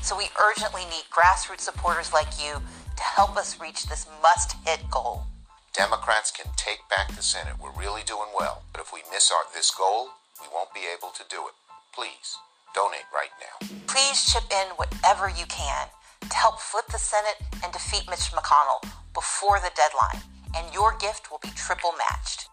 So 0.03 0.19
we 0.19 0.27
urgently 0.35 0.83
need 0.91 1.07
grassroots 1.15 1.63
supporters 1.63 2.13
like 2.13 2.43
you 2.43 2.59
to 2.59 3.05
help 3.07 3.37
us 3.37 3.61
reach 3.63 3.87
this 3.87 4.11
must 4.21 4.59
hit 4.67 4.83
goal. 4.91 5.31
Democrats 5.79 6.33
can 6.35 6.51
take 6.57 6.83
back 6.91 7.15
the 7.15 7.23
Senate. 7.23 7.55
We're 7.63 7.79
really 7.79 8.03
doing 8.03 8.35
well. 8.35 8.67
But 8.73 8.83
if 8.83 8.93
we 8.93 9.07
miss 9.15 9.31
our, 9.31 9.47
this 9.55 9.71
goal, 9.71 10.19
we 10.43 10.49
won't 10.53 10.75
be 10.75 10.91
able 10.91 11.15
to 11.15 11.23
do 11.31 11.47
it. 11.47 11.55
Please, 11.95 12.35
donate 12.75 13.09
right 13.15 13.33
now. 13.41 13.67
Please 13.87 14.33
chip 14.33 14.45
in 14.51 14.69
whatever 14.77 15.29
you 15.29 15.47
can 15.47 15.87
to 16.21 16.37
help 16.37 16.61
flip 16.61 16.87
the 16.87 16.99
Senate 16.99 17.37
and 17.63 17.73
defeat 17.73 18.05
Mitch 18.09 18.33
McConnell 18.33 18.83
before 19.15 19.59
the 19.61 19.71
deadline, 19.77 20.23
and 20.57 20.73
your 20.73 20.97
gift 20.99 21.31
will 21.31 21.41
be 21.43 21.51
triple 21.55 21.93
matched. 21.99 22.49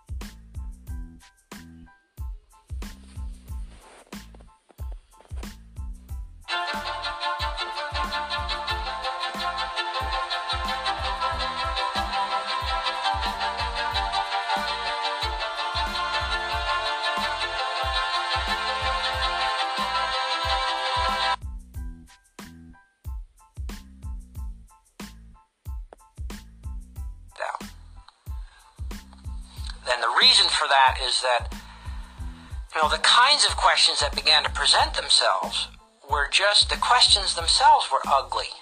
That 30.70 30.98
is 31.06 31.22
that, 31.22 31.54
you 32.74 32.82
know, 32.82 32.90
the 32.90 33.02
kinds 33.02 33.46
of 33.46 33.58
questions 33.58 34.00
that 34.00 34.16
began 34.16 34.44
to 34.44 34.50
present 34.52 34.94
themselves 34.94 35.68
were 36.10 36.30
just, 36.32 36.70
the 36.70 36.78
questions 36.78 37.36
themselves 37.36 37.90
were 37.92 38.02
ugly. 38.08 38.54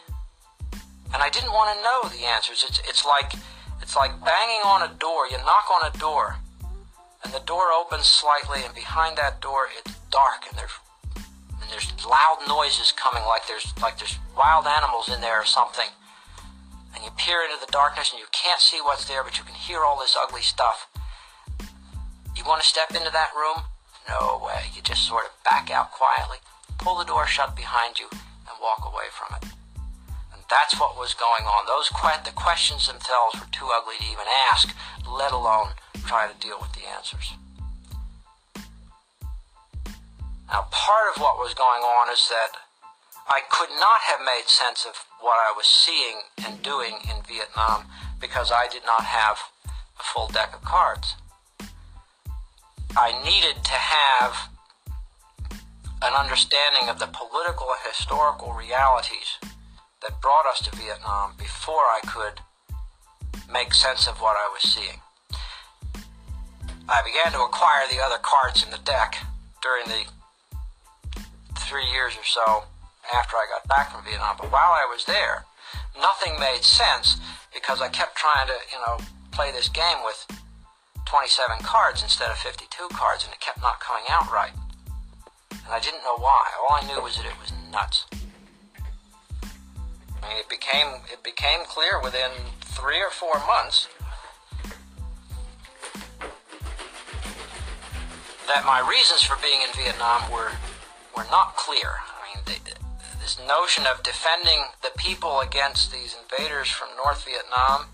And 1.14 1.24
I 1.24 1.30
didn't 1.30 1.52
want 1.52 1.76
to 1.76 1.84
know 1.84 2.10
the 2.10 2.26
answers. 2.26 2.66
It's, 2.68 2.80
it's 2.88 3.06
like, 3.06 3.34
it's 3.82 3.96
like 3.96 4.12
banging 4.24 4.64
on 4.66 4.84
a 4.84 4.94
door. 4.96 5.28
You 5.28 5.38
knock 5.38 5.68
on 5.72 5.90
a 5.94 5.98
door, 5.98 6.38
and 7.24 7.32
the 7.34 7.46
door 7.46 7.72
opens 7.72 8.06
slightly, 8.06 8.66
and 8.66 8.74
behind 8.76 9.18
that 9.18 9.40
door 9.40 9.68
it's 9.78 9.96
dark, 10.12 10.44
and 10.50 10.58
there's 10.58 10.76
and 11.16 11.72
there's 11.72 11.92
loud 12.06 12.40
noises 12.48 12.94
coming, 12.96 13.24
like 13.28 13.48
there's 13.48 13.74
like 13.82 13.98
there's 13.98 14.20
wild 14.38 14.68
animals 14.68 15.10
in 15.10 15.22
there 15.22 15.40
or 15.40 15.46
something 15.46 15.88
and 16.98 17.06
you 17.06 17.12
peer 17.16 17.46
into 17.46 17.64
the 17.64 17.72
darkness 17.72 18.12
and 18.12 18.20
you 18.20 18.26
can't 18.32 18.60
see 18.60 18.80
what's 18.82 19.06
there, 19.06 19.24
but 19.24 19.38
you 19.38 19.44
can 19.44 19.54
hear 19.54 19.82
all 19.82 20.00
this 20.00 20.18
ugly 20.20 20.42
stuff. 20.42 20.88
You 22.38 22.44
want 22.46 22.62
to 22.62 22.68
step 22.68 22.92
into 22.92 23.10
that 23.12 23.32
room? 23.36 23.66
No 24.08 24.40
way. 24.46 24.70
You 24.76 24.82
just 24.82 25.08
sort 25.08 25.26
of 25.26 25.32
back 25.44 25.72
out 25.72 25.92
quietly, 25.92 26.38
pull 26.78 26.98
the 26.98 27.04
door 27.04 27.26
shut 27.26 27.56
behind 27.56 28.00
you, 28.00 28.08
and 28.12 28.56
walk 28.62 28.86
away 28.86 29.10
from 29.12 29.36
it. 29.38 29.50
And 30.32 30.42
that's 30.50 30.80
what 30.80 30.96
was 30.96 31.14
going 31.16 31.44
on. 31.44 31.66
Those 31.66 31.90
que- 31.90 32.24
the 32.24 32.32
questions 32.32 32.88
themselves 32.88 33.40
were 33.40 33.50
too 33.52 33.68
ugly 33.74 33.98
to 33.98 34.06
even 34.06 34.28
ask, 34.52 34.70
let 35.10 35.34
alone 35.34 35.70
try 36.06 36.28
to 36.28 36.40
deal 36.40 36.58
with 36.62 36.72
the 36.74 36.88
answers. 36.88 37.34
Now, 40.48 40.68
part 40.72 41.16
of 41.16 41.22
what 41.22 41.38
was 41.38 41.54
going 41.54 41.84
on 41.84 42.10
is 42.14 42.30
that 42.30 42.56
I 43.28 43.42
could 43.50 43.72
not 43.72 44.00
have 44.08 44.22
made 44.22 44.48
sense 44.48 44.86
of 44.86 44.96
what 45.20 45.36
I 45.36 45.52
was 45.58 45.68
seeing 45.68 46.22
and 46.46 46.62
doing 46.62 47.00
in 47.04 47.24
Vietnam 47.28 47.86
because 48.22 48.52
I 48.52 48.68
did 48.68 48.86
not 48.86 49.04
have 49.04 49.40
a 50.00 50.04
full 50.04 50.28
deck 50.30 50.54
of 50.56 50.64
cards. 50.64 51.16
I 52.98 53.14
needed 53.24 53.64
to 53.64 53.78
have 53.78 54.50
an 56.02 56.14
understanding 56.18 56.90
of 56.90 56.98
the 56.98 57.06
political 57.06 57.70
and 57.70 57.78
historical 57.86 58.54
realities 58.54 59.38
that 60.02 60.20
brought 60.20 60.48
us 60.48 60.66
to 60.66 60.76
Vietnam 60.76 61.34
before 61.38 61.86
I 61.86 62.02
could 62.08 62.42
make 63.54 63.76
sense 63.76 64.08
of 64.08 64.18
what 64.18 64.36
I 64.36 64.50
was 64.50 64.64
seeing. 64.64 65.00
I 66.90 67.04
began 67.06 67.34
to 67.34 67.46
acquire 67.46 67.86
the 67.88 68.02
other 68.02 68.18
cards 68.18 68.64
in 68.64 68.72
the 68.72 68.82
deck 68.84 69.18
during 69.62 69.86
the 69.86 70.10
three 71.60 71.86
years 71.92 72.18
or 72.18 72.26
so 72.26 72.64
after 73.14 73.36
I 73.36 73.46
got 73.46 73.68
back 73.68 73.92
from 73.92 74.06
Vietnam. 74.06 74.38
But 74.40 74.52
while 74.52 74.74
I 74.74 74.88
was 74.90 75.06
there, 75.06 75.46
nothing 76.02 76.40
made 76.40 76.64
sense 76.64 77.18
because 77.54 77.80
I 77.80 77.90
kept 77.90 78.18
trying 78.18 78.48
to, 78.48 78.58
you 78.74 78.80
know, 78.88 79.06
play 79.32 79.52
this 79.52 79.70
game 79.70 79.98
with 80.04 80.26
27 81.08 81.64
cards 81.64 82.04
instead 82.04 82.30
of 82.30 82.38
52 82.38 82.68
cards, 82.92 83.24
and 83.24 83.34
it 83.34 83.40
kept 83.40 83.62
not 83.62 83.80
coming 83.80 84.04
out 84.10 84.30
right. 84.32 84.52
And 85.52 85.72
I 85.72 85.80
didn't 85.80 86.04
know 86.04 86.18
why. 86.18 86.52
All 86.60 86.76
I 86.76 86.86
knew 86.86 87.02
was 87.02 87.16
that 87.16 87.26
it 87.26 87.40
was 87.40 87.54
nuts. 87.72 88.06
I 90.22 90.28
mean, 90.28 90.38
it 90.38 90.50
became 90.50 91.00
it 91.12 91.24
became 91.24 91.64
clear 91.66 92.02
within 92.04 92.32
three 92.60 93.00
or 93.00 93.10
four 93.10 93.40
months 93.48 93.88
that 98.48 98.66
my 98.66 98.80
reasons 98.80 99.24
for 99.24 99.38
being 99.42 99.62
in 99.62 99.72
Vietnam 99.76 100.30
were 100.30 100.52
were 101.16 101.28
not 101.32 101.56
clear. 101.56 102.04
I 102.04 102.36
mean, 102.36 102.44
they, 102.46 102.74
this 103.22 103.40
notion 103.48 103.86
of 103.88 104.04
defending 104.04 104.66
the 104.84 104.92
people 104.98 105.40
against 105.40 105.92
these 105.92 106.16
invaders 106.16 106.68
from 106.68 106.90
North 106.98 107.24
Vietnam, 107.24 107.88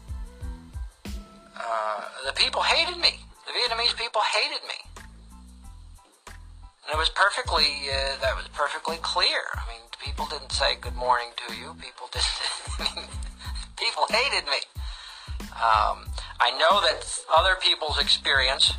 uh, 1.63 2.01
the 2.25 2.33
people 2.33 2.61
hated 2.61 2.99
me. 2.99 3.19
The 3.47 3.53
Vietnamese 3.53 3.95
people 3.97 4.21
hated 4.21 4.63
me. 4.67 4.79
And 6.27 6.93
it 6.93 6.97
was 6.97 7.09
perfectly, 7.09 7.89
uh, 7.89 8.19
that 8.21 8.35
was 8.35 8.47
perfectly 8.53 8.97
clear. 9.01 9.41
I 9.55 9.63
mean, 9.71 9.81
people 10.03 10.25
didn't 10.25 10.51
say 10.51 10.75
good 10.79 10.95
morning 10.95 11.29
to 11.47 11.55
you. 11.55 11.75
People 11.79 12.09
didn't, 12.11 12.27
I 12.79 12.95
mean, 12.95 13.05
people 13.77 14.05
hated 14.09 14.45
me. 14.45 14.59
Um, 15.53 16.09
I 16.39 16.51
know 16.57 16.81
that 16.81 17.05
other 17.37 17.55
people's 17.61 17.99
experience, 17.99 18.73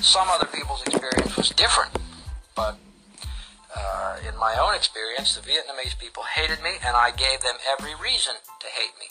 some 0.00 0.28
other 0.28 0.46
people's 0.46 0.82
experience 0.82 1.36
was 1.36 1.50
different, 1.50 1.96
but 2.54 2.76
uh, 3.74 4.16
in 4.28 4.36
my 4.36 4.56
own 4.60 4.74
experience, 4.74 5.36
the 5.36 5.40
Vietnamese 5.40 5.98
people 5.98 6.24
hated 6.24 6.62
me, 6.62 6.76
and 6.84 6.96
I 6.96 7.10
gave 7.10 7.40
them 7.40 7.56
every 7.70 7.94
reason 7.94 8.34
to 8.60 8.66
hate 8.66 8.92
me. 8.98 9.06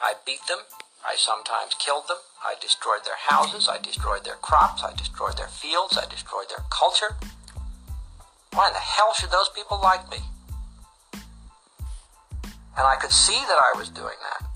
I 0.00 0.14
beat 0.24 0.40
them. 0.48 0.58
I 1.04 1.14
sometimes 1.16 1.74
killed 1.78 2.08
them. 2.08 2.18
I 2.44 2.54
destroyed 2.60 3.04
their 3.04 3.18
houses. 3.18 3.68
I 3.68 3.78
destroyed 3.78 4.24
their 4.24 4.36
crops. 4.36 4.82
I 4.82 4.94
destroyed 4.94 5.36
their 5.36 5.48
fields. 5.48 5.96
I 5.96 6.06
destroyed 6.06 6.46
their 6.48 6.64
culture. 6.70 7.16
Why 8.52 8.68
in 8.68 8.74
the 8.74 8.80
hell 8.80 9.12
should 9.14 9.30
those 9.30 9.48
people 9.48 9.78
like 9.82 10.10
me? 10.10 10.18
And 11.14 12.86
I 12.86 12.96
could 12.96 13.10
see 13.10 13.38
that 13.38 13.58
I 13.58 13.78
was 13.78 13.88
doing 13.88 14.18
that. 14.22 14.46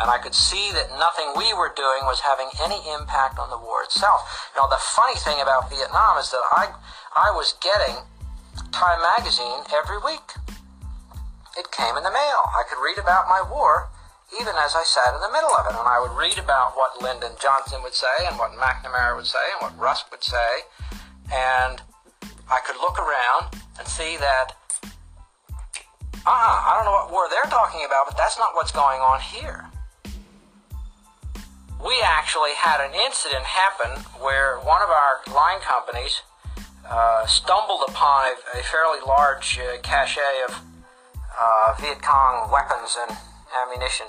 And 0.00 0.10
I 0.10 0.18
could 0.18 0.34
see 0.34 0.70
that 0.72 0.90
nothing 0.98 1.34
we 1.36 1.52
were 1.54 1.72
doing 1.74 2.06
was 2.06 2.20
having 2.20 2.50
any 2.62 2.78
impact 2.94 3.38
on 3.38 3.50
the 3.50 3.58
war 3.58 3.82
itself. 3.82 4.50
Know, 4.56 4.68
the 4.68 4.78
funny 4.78 5.18
thing 5.18 5.40
about 5.40 5.70
Vietnam 5.70 6.18
is 6.18 6.30
that 6.30 6.42
I, 6.52 6.74
I 7.16 7.30
was 7.34 7.54
getting 7.62 8.02
Time 8.72 9.00
magazine 9.16 9.62
every 9.74 9.98
week. 9.98 10.34
It 11.56 11.70
came 11.70 11.96
in 11.96 12.02
the 12.02 12.10
mail. 12.10 12.42
I 12.54 12.62
could 12.68 12.78
read 12.82 12.98
about 12.98 13.26
my 13.26 13.42
war 13.42 13.88
even 14.34 14.52
as 14.60 14.76
I 14.76 14.84
sat 14.84 15.14
in 15.14 15.20
the 15.20 15.32
middle 15.32 15.50
of 15.56 15.66
it. 15.66 15.78
And 15.78 15.88
I 15.88 16.00
would 16.00 16.12
read 16.12 16.38
about 16.38 16.76
what 16.76 17.00
Lyndon 17.00 17.32
Johnson 17.40 17.82
would 17.82 17.94
say 17.94 18.28
and 18.28 18.38
what 18.38 18.52
McNamara 18.52 19.16
would 19.16 19.26
say 19.26 19.40
and 19.56 19.60
what 19.62 19.72
Rusk 19.78 20.10
would 20.10 20.22
say. 20.22 20.68
And 21.32 21.80
I 22.50 22.60
could 22.64 22.76
look 22.76 22.98
around 22.98 23.56
and 23.78 23.88
see 23.88 24.16
that, 24.16 24.52
uh-uh, 26.26 26.56
I 26.68 26.74
don't 26.76 26.84
know 26.84 26.92
what 26.92 27.10
war 27.12 27.28
they're 27.30 27.50
talking 27.50 27.84
about, 27.86 28.06
but 28.08 28.16
that's 28.16 28.38
not 28.38 28.54
what's 28.54 28.72
going 28.72 29.00
on 29.00 29.20
here. 29.20 29.66
We 31.80 32.02
actually 32.02 32.52
had 32.56 32.84
an 32.84 32.92
incident 32.92 33.44
happen 33.44 34.02
where 34.20 34.58
one 34.58 34.82
of 34.82 34.90
our 34.90 35.22
line 35.32 35.60
companies 35.60 36.22
uh, 36.88 37.24
stumbled 37.26 37.82
upon 37.88 38.24
a, 38.24 38.58
a 38.58 38.62
fairly 38.62 38.98
large 39.06 39.58
uh, 39.58 39.78
cache 39.82 40.18
of 40.48 40.60
uh, 41.38 41.74
Viet 41.78 42.02
Cong 42.02 42.50
weapons 42.50 42.96
and 43.00 43.16
ammunition. 43.62 44.06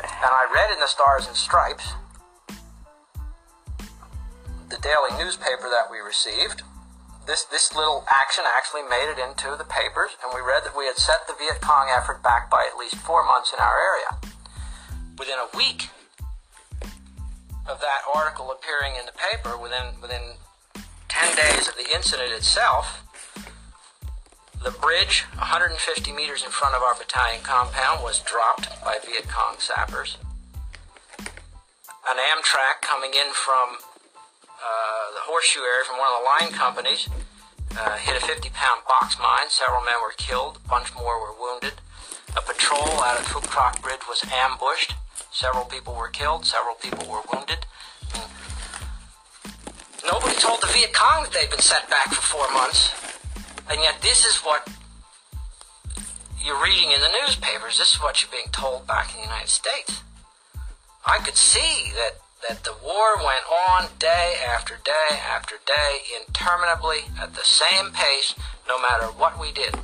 And 0.00 0.32
I 0.32 0.46
read 0.52 0.72
in 0.72 0.80
the 0.80 0.86
Stars 0.86 1.26
and 1.26 1.36
Stripes, 1.36 1.94
the 4.68 4.78
daily 4.82 5.16
newspaper 5.18 5.70
that 5.70 5.90
we 5.90 5.98
received, 5.98 6.62
this, 7.26 7.44
this 7.44 7.74
little 7.74 8.04
action 8.08 8.44
actually 8.46 8.82
made 8.82 9.10
it 9.10 9.18
into 9.18 9.56
the 9.56 9.64
papers, 9.64 10.16
and 10.22 10.32
we 10.34 10.40
read 10.40 10.64
that 10.64 10.76
we 10.76 10.86
had 10.86 10.96
set 10.96 11.26
the 11.26 11.34
Viet 11.34 11.60
Cong 11.60 11.88
effort 11.90 12.22
back 12.22 12.50
by 12.50 12.68
at 12.70 12.78
least 12.78 12.96
four 12.96 13.24
months 13.24 13.52
in 13.52 13.58
our 13.58 13.78
area. 13.78 14.32
Within 15.18 15.38
a 15.38 15.56
week 15.56 15.90
of 17.66 17.80
that 17.80 18.06
article 18.14 18.52
appearing 18.52 18.94
in 18.98 19.06
the 19.06 19.12
paper, 19.12 19.58
within, 19.58 20.00
within 20.00 20.38
10 21.08 21.36
days 21.36 21.68
of 21.68 21.74
the 21.74 21.94
incident 21.94 22.32
itself, 22.32 23.02
The 24.64 24.70
bridge, 24.70 25.24
150 25.36 26.12
meters 26.12 26.42
in 26.42 26.50
front 26.50 26.74
of 26.74 26.82
our 26.82 26.94
battalion 26.94 27.42
compound, 27.42 28.02
was 28.02 28.20
dropped 28.20 28.68
by 28.84 28.98
Viet 29.04 29.28
Cong 29.28 29.56
sappers. 29.58 30.18
An 31.18 32.16
amtrac 32.16 32.82
coming 32.82 33.10
in 33.14 33.32
from 33.32 33.78
uh, 34.46 35.14
the 35.14 35.22
horseshoe 35.22 35.60
area 35.60 35.84
from 35.84 35.98
one 35.98 36.08
of 36.08 36.18
the 36.18 36.26
line 36.26 36.52
companies 36.56 37.08
uh, 37.78 37.96
hit 37.98 38.16
a 38.16 38.24
50 38.24 38.50
pound 38.50 38.82
box 38.88 39.16
mine. 39.20 39.48
Several 39.48 39.84
men 39.84 40.00
were 40.02 40.14
killed, 40.16 40.58
a 40.64 40.68
bunch 40.68 40.94
more 40.94 41.20
were 41.20 41.34
wounded. 41.38 41.74
A 42.36 42.40
patrol 42.40 43.02
out 43.02 43.18
of 43.20 43.26
Phu 43.26 43.42
Quoc 43.46 43.82
Bridge 43.82 44.08
was 44.08 44.24
ambushed. 44.32 44.94
Several 45.30 45.64
people 45.64 45.94
were 45.94 46.08
killed, 46.08 46.46
several 46.46 46.74
people 46.74 47.06
were 47.10 47.22
wounded. 47.32 47.66
Nobody 50.04 50.34
told 50.36 50.62
the 50.62 50.68
Viet 50.68 50.92
Cong 50.92 51.24
that 51.24 51.32
they'd 51.32 51.50
been 51.50 51.60
set 51.60 51.88
back 51.90 52.08
for 52.12 52.22
four 52.22 52.50
months. 52.52 52.90
And 53.68 53.80
yet, 53.80 54.00
this 54.00 54.24
is 54.24 54.36
what 54.38 54.68
you're 56.44 56.62
reading 56.62 56.92
in 56.92 57.00
the 57.00 57.10
newspapers. 57.20 57.78
This 57.78 57.94
is 57.94 58.00
what 58.00 58.22
you're 58.22 58.30
being 58.30 58.52
told 58.52 58.86
back 58.86 59.10
in 59.10 59.16
the 59.16 59.26
United 59.26 59.48
States. 59.48 60.02
I 61.04 61.18
could 61.18 61.36
see 61.36 61.90
that, 61.94 62.18
that 62.48 62.62
the 62.62 62.74
war 62.84 63.16
went 63.18 63.42
on 63.70 63.88
day 63.98 64.36
after 64.46 64.78
day 64.84 65.18
after 65.18 65.56
day, 65.66 65.98
interminably, 66.14 67.10
at 67.20 67.34
the 67.34 67.42
same 67.42 67.90
pace, 67.92 68.34
no 68.68 68.80
matter 68.80 69.06
what 69.06 69.40
we 69.40 69.50
did. 69.50 69.74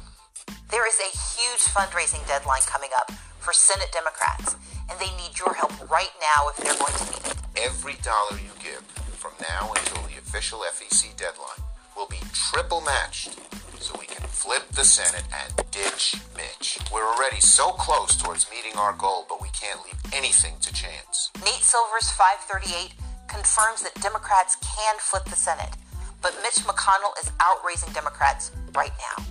There 0.71 0.87
is 0.87 0.99
a 1.01 1.11
huge 1.11 1.67
fundraising 1.67 2.27
deadline 2.29 2.63
coming 2.67 2.91
up 2.97 3.11
for 3.41 3.53
Senate 3.53 3.91
Democrats, 3.93 4.55
and 4.89 4.99
they 5.01 5.11
need 5.17 5.39
your 5.39 5.55
help 5.55 5.75
right 5.91 6.15
now 6.21 6.49
if 6.49 6.57
they're 6.57 6.79
going 6.79 6.95
to 6.95 7.05
meet 7.11 7.27
it. 7.27 7.37
Every 7.61 7.95
dollar 8.03 8.39
you 8.39 8.55
give 8.63 8.83
from 9.19 9.33
now 9.41 9.73
until 9.77 10.03
the 10.07 10.19
official 10.19 10.61
FEC 10.61 11.17
deadline 11.17 11.67
will 11.97 12.07
be 12.07 12.19
triple 12.33 12.81
matched 12.81 13.37
so 13.83 13.97
we 13.99 14.07
can 14.07 14.23
flip 14.29 14.63
the 14.73 14.85
Senate 14.85 15.25
and 15.35 15.53
ditch 15.73 16.15
Mitch. 16.37 16.79
We're 16.93 17.03
already 17.05 17.41
so 17.41 17.71
close 17.73 18.17
towards 18.17 18.47
meeting 18.51 18.79
our 18.79 18.93
goal, 18.93 19.27
but 19.29 19.43
we 19.43 19.49
can't 19.51 19.81
leave 19.85 19.99
anything 20.15 20.55
to 20.61 20.73
chance. 20.73 21.31
Nate 21.45 21.63
Silvers 21.67 22.11
538 22.13 22.95
confirms 23.27 23.83
that 23.83 23.95
Democrats 24.01 24.57
can 24.63 24.95
flip 25.01 25.25
the 25.25 25.35
Senate, 25.37 25.75
but 26.23 26.35
Mitch 26.43 26.63
McConnell 26.65 27.11
is 27.23 27.33
outraising 27.41 27.93
Democrats 27.93 28.53
right 28.75 28.93
now. 29.17 29.25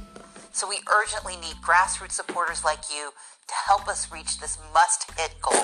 So 0.51 0.67
we 0.67 0.79
urgently 0.91 1.38
need 1.38 1.55
grassroots 1.63 2.12
supporters 2.12 2.65
like 2.65 2.84
you 2.93 3.12
to 3.48 3.53
help 3.67 3.88
us 3.88 4.12
reach 4.12 4.39
this 4.39 4.58
must-hit 4.74 5.34
goal. 5.41 5.63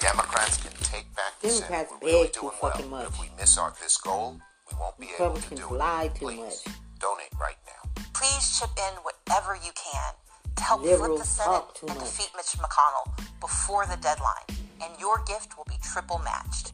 Democrats 0.00 0.56
can 0.58 0.72
take 0.82 1.06
back 1.14 1.38
the 1.40 1.48
Democrats 1.48 1.68
Senate. 1.68 1.88
We're 2.02 2.08
really 2.08 2.24
beg 2.24 2.32
too 2.34 2.40
doing 2.40 2.52
well. 2.60 2.72
fucking 2.72 2.90
much. 2.90 3.06
If 3.06 3.20
we 3.20 3.30
miss 3.38 3.56
our 3.56 3.72
this 3.80 3.96
goal, 3.98 4.40
we 4.70 4.76
won't 4.80 4.98
be 4.98 5.06
able 5.14 5.34
to 5.36 5.40
Republicans 5.54 5.60
do 5.60 5.76
lie 5.76 6.04
it. 6.04 6.14
too 6.16 6.24
Please 6.26 6.62
much. 6.66 6.76
donate 6.98 7.32
right 7.40 7.58
now. 7.66 7.75
Please 8.14 8.58
chip 8.58 8.70
in 8.76 8.94
whatever 9.02 9.54
you 9.54 9.72
can 9.74 10.12
to 10.56 10.62
help 10.62 10.82
flip 10.82 11.18
the 11.18 11.24
Senate 11.24 11.46
talk 11.48 11.74
too 11.74 11.86
and 11.86 11.96
much. 11.98 12.06
defeat 12.06 12.30
Mitch 12.36 12.56
McConnell 12.58 13.20
before 13.40 13.86
the 13.86 13.96
deadline, 13.96 14.46
and 14.82 14.92
your 15.00 15.22
gift 15.26 15.56
will 15.56 15.66
be 15.68 15.76
triple 15.82 16.18
matched. 16.20 16.72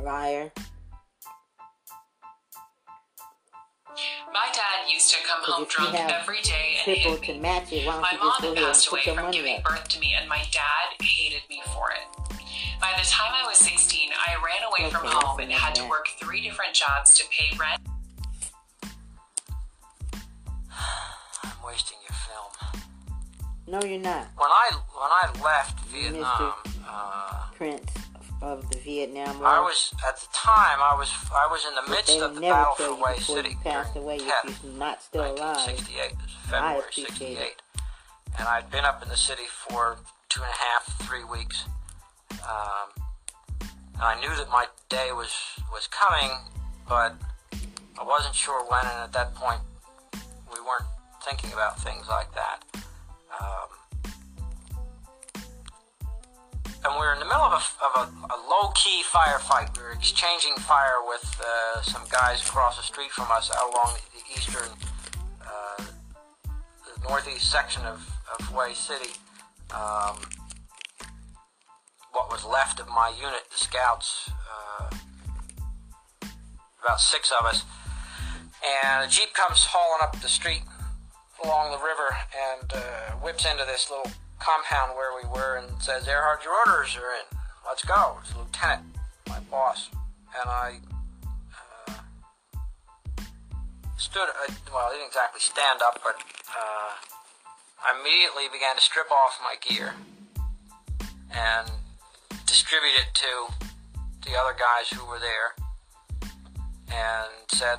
Liar. 0.00 0.52
My 4.32 4.48
dad 4.54 4.90
used 4.90 5.10
to 5.10 5.18
come 5.26 5.42
home 5.44 5.64
if 5.64 5.78
you 5.78 5.84
drunk 5.84 5.96
have 5.96 6.22
every 6.22 6.40
day 6.40 6.76
and 6.86 6.96
triple 6.96 7.12
hit 7.16 7.22
to 7.26 7.32
me. 7.34 7.38
match 7.40 7.72
it, 7.72 7.86
why 7.86 7.92
don't 7.92 8.02
My 8.02 8.12
you 8.12 8.18
mom 8.18 8.28
just 8.30 8.40
go 8.40 8.48
had 8.48 8.56
ahead 8.56 8.58
and 8.58 8.66
passed 8.66 8.88
put 8.88 8.92
away 8.96 9.02
your 9.06 9.14
from 9.14 9.24
money 9.26 9.36
giving 9.36 9.56
up? 9.56 9.64
birth 9.64 9.88
to 9.88 10.00
me, 10.00 10.14
and 10.18 10.28
my 10.28 10.42
dad 10.50 10.86
hated 11.02 11.42
me 11.50 11.60
for 11.74 11.90
it. 11.92 12.06
By 12.80 12.92
the 12.98 13.04
time 13.06 13.32
I 13.34 13.46
was 13.46 13.58
16, 13.58 14.10
I 14.10 14.34
ran 14.36 14.62
away 14.66 14.90
from 14.90 15.06
home 15.06 15.40
and 15.40 15.52
had 15.52 15.74
to 15.76 15.84
work 15.88 16.08
three 16.18 16.40
different 16.40 16.72
jobs 16.74 17.14
to 17.14 17.24
pay 17.30 17.54
rent. 17.58 17.80
I'm 21.62 21.68
wasting 21.68 21.98
your 22.08 22.16
film. 22.16 22.82
No, 23.66 23.86
you're 23.86 24.00
not. 24.00 24.26
When 24.36 24.50
I 24.50 24.70
when 24.72 25.10
I 25.10 25.42
left 25.44 25.80
Vietnam, 25.86 26.54
uh, 26.88 27.46
Prince 27.54 27.92
of 28.40 28.68
the 28.70 28.78
Vietnam 28.78 29.38
War. 29.38 29.48
I 29.48 29.60
was 29.60 29.94
at 30.06 30.16
the 30.16 30.26
time 30.34 30.78
I 30.80 30.94
was 30.98 31.12
I 31.32 31.46
was 31.46 31.64
in 31.68 31.74
the 31.74 31.90
midst 31.90 32.18
of 32.20 32.34
the 32.34 32.40
battle 32.40 32.74
for 32.74 33.12
Hue 33.12 33.22
City 33.22 33.50
you 33.50 33.56
passed 33.62 33.96
away 33.96 34.18
you're 34.18 34.72
not 34.76 35.02
still 35.02 35.22
alive. 35.22 35.56
1968. 35.56 36.10
It 36.10 36.16
was 36.16 36.32
February 36.50 36.78
appreciate 36.78 37.38
it. 37.38 37.38
68, 37.38 37.62
and 38.38 38.48
I'd 38.48 38.70
been 38.70 38.84
up 38.84 39.02
in 39.02 39.08
the 39.08 39.16
city 39.16 39.46
for 39.48 39.98
two 40.28 40.42
and 40.42 40.50
a 40.50 40.56
half, 40.56 41.06
three 41.06 41.24
weeks. 41.24 41.64
Um, 42.32 43.04
and 43.94 44.02
I 44.02 44.20
knew 44.20 44.34
that 44.34 44.48
my 44.50 44.66
day 44.88 45.10
was 45.12 45.30
was 45.72 45.86
coming, 45.86 46.30
but 46.88 47.14
I 48.00 48.04
wasn't 48.04 48.34
sure 48.34 48.64
when. 48.68 48.82
And 48.82 49.04
at 49.04 49.12
that 49.12 49.34
point, 49.36 49.60
we 50.52 50.58
weren't 50.60 50.91
thinking 51.24 51.52
about 51.52 51.80
things 51.80 52.06
like 52.08 52.32
that. 52.34 52.64
Um, 53.40 53.68
and 56.84 56.94
we 56.94 57.06
were 57.06 57.12
in 57.12 57.20
the 57.20 57.24
middle 57.24 57.42
of 57.42 57.52
a, 57.52 57.62
of 57.84 58.08
a, 58.08 58.34
a 58.34 58.38
low-key 58.50 59.02
firefight. 59.10 59.76
We 59.76 59.84
were 59.84 59.92
exchanging 59.92 60.56
fire 60.56 60.98
with 61.06 61.40
uh, 61.40 61.82
some 61.82 62.02
guys 62.10 62.42
across 62.42 62.76
the 62.76 62.82
street 62.82 63.10
from 63.12 63.28
us 63.30 63.50
out 63.56 63.70
along 63.70 63.96
the 64.12 64.34
eastern, 64.36 64.68
uh, 65.46 65.84
the 66.44 67.08
northeast 67.08 67.50
section 67.50 67.82
of, 67.82 67.98
of 68.38 68.48
Hue 68.48 68.74
City. 68.74 69.10
Um, 69.72 70.18
what 72.12 72.30
was 72.30 72.44
left 72.44 72.80
of 72.80 72.88
my 72.88 73.12
unit, 73.16 73.44
the 73.50 73.58
scouts, 73.58 74.30
uh, 74.50 74.90
about 76.82 77.00
six 77.00 77.32
of 77.40 77.46
us, 77.46 77.64
and 78.84 79.06
a 79.06 79.08
jeep 79.08 79.32
comes 79.34 79.64
hauling 79.64 80.02
up 80.02 80.20
the 80.20 80.28
street 80.28 80.62
along 81.44 81.70
the 81.72 81.78
river 81.78 82.16
and 82.32 82.72
uh, 82.72 83.12
whips 83.22 83.44
into 83.44 83.64
this 83.64 83.90
little 83.90 84.10
compound 84.38 84.96
where 84.96 85.10
we 85.14 85.28
were 85.28 85.56
and 85.56 85.82
says, 85.82 86.06
Ehrhart, 86.06 86.44
your 86.44 86.54
orders 86.66 86.96
are 86.96 87.12
in. 87.14 87.38
Let's 87.66 87.84
go. 87.84 88.18
It's 88.22 88.34
lieutenant, 88.36 88.86
my 89.28 89.40
boss. 89.50 89.88
And 90.40 90.50
I 90.50 90.78
uh, 91.88 91.92
stood, 93.96 94.28
uh, 94.28 94.52
well, 94.72 94.88
I 94.88 94.92
didn't 94.92 95.08
exactly 95.08 95.40
stand 95.40 95.80
up, 95.82 96.00
but 96.02 96.16
uh, 96.50 96.90
I 97.84 98.00
immediately 98.00 98.44
began 98.52 98.76
to 98.76 98.82
strip 98.82 99.10
off 99.10 99.38
my 99.42 99.54
gear 99.60 99.94
and 101.30 101.70
distribute 102.46 102.98
it 102.98 103.14
to 103.14 103.66
the 104.28 104.36
other 104.36 104.54
guys 104.58 104.90
who 104.90 105.04
were 105.06 105.18
there 105.18 105.54
and 106.88 107.30
said, 107.48 107.78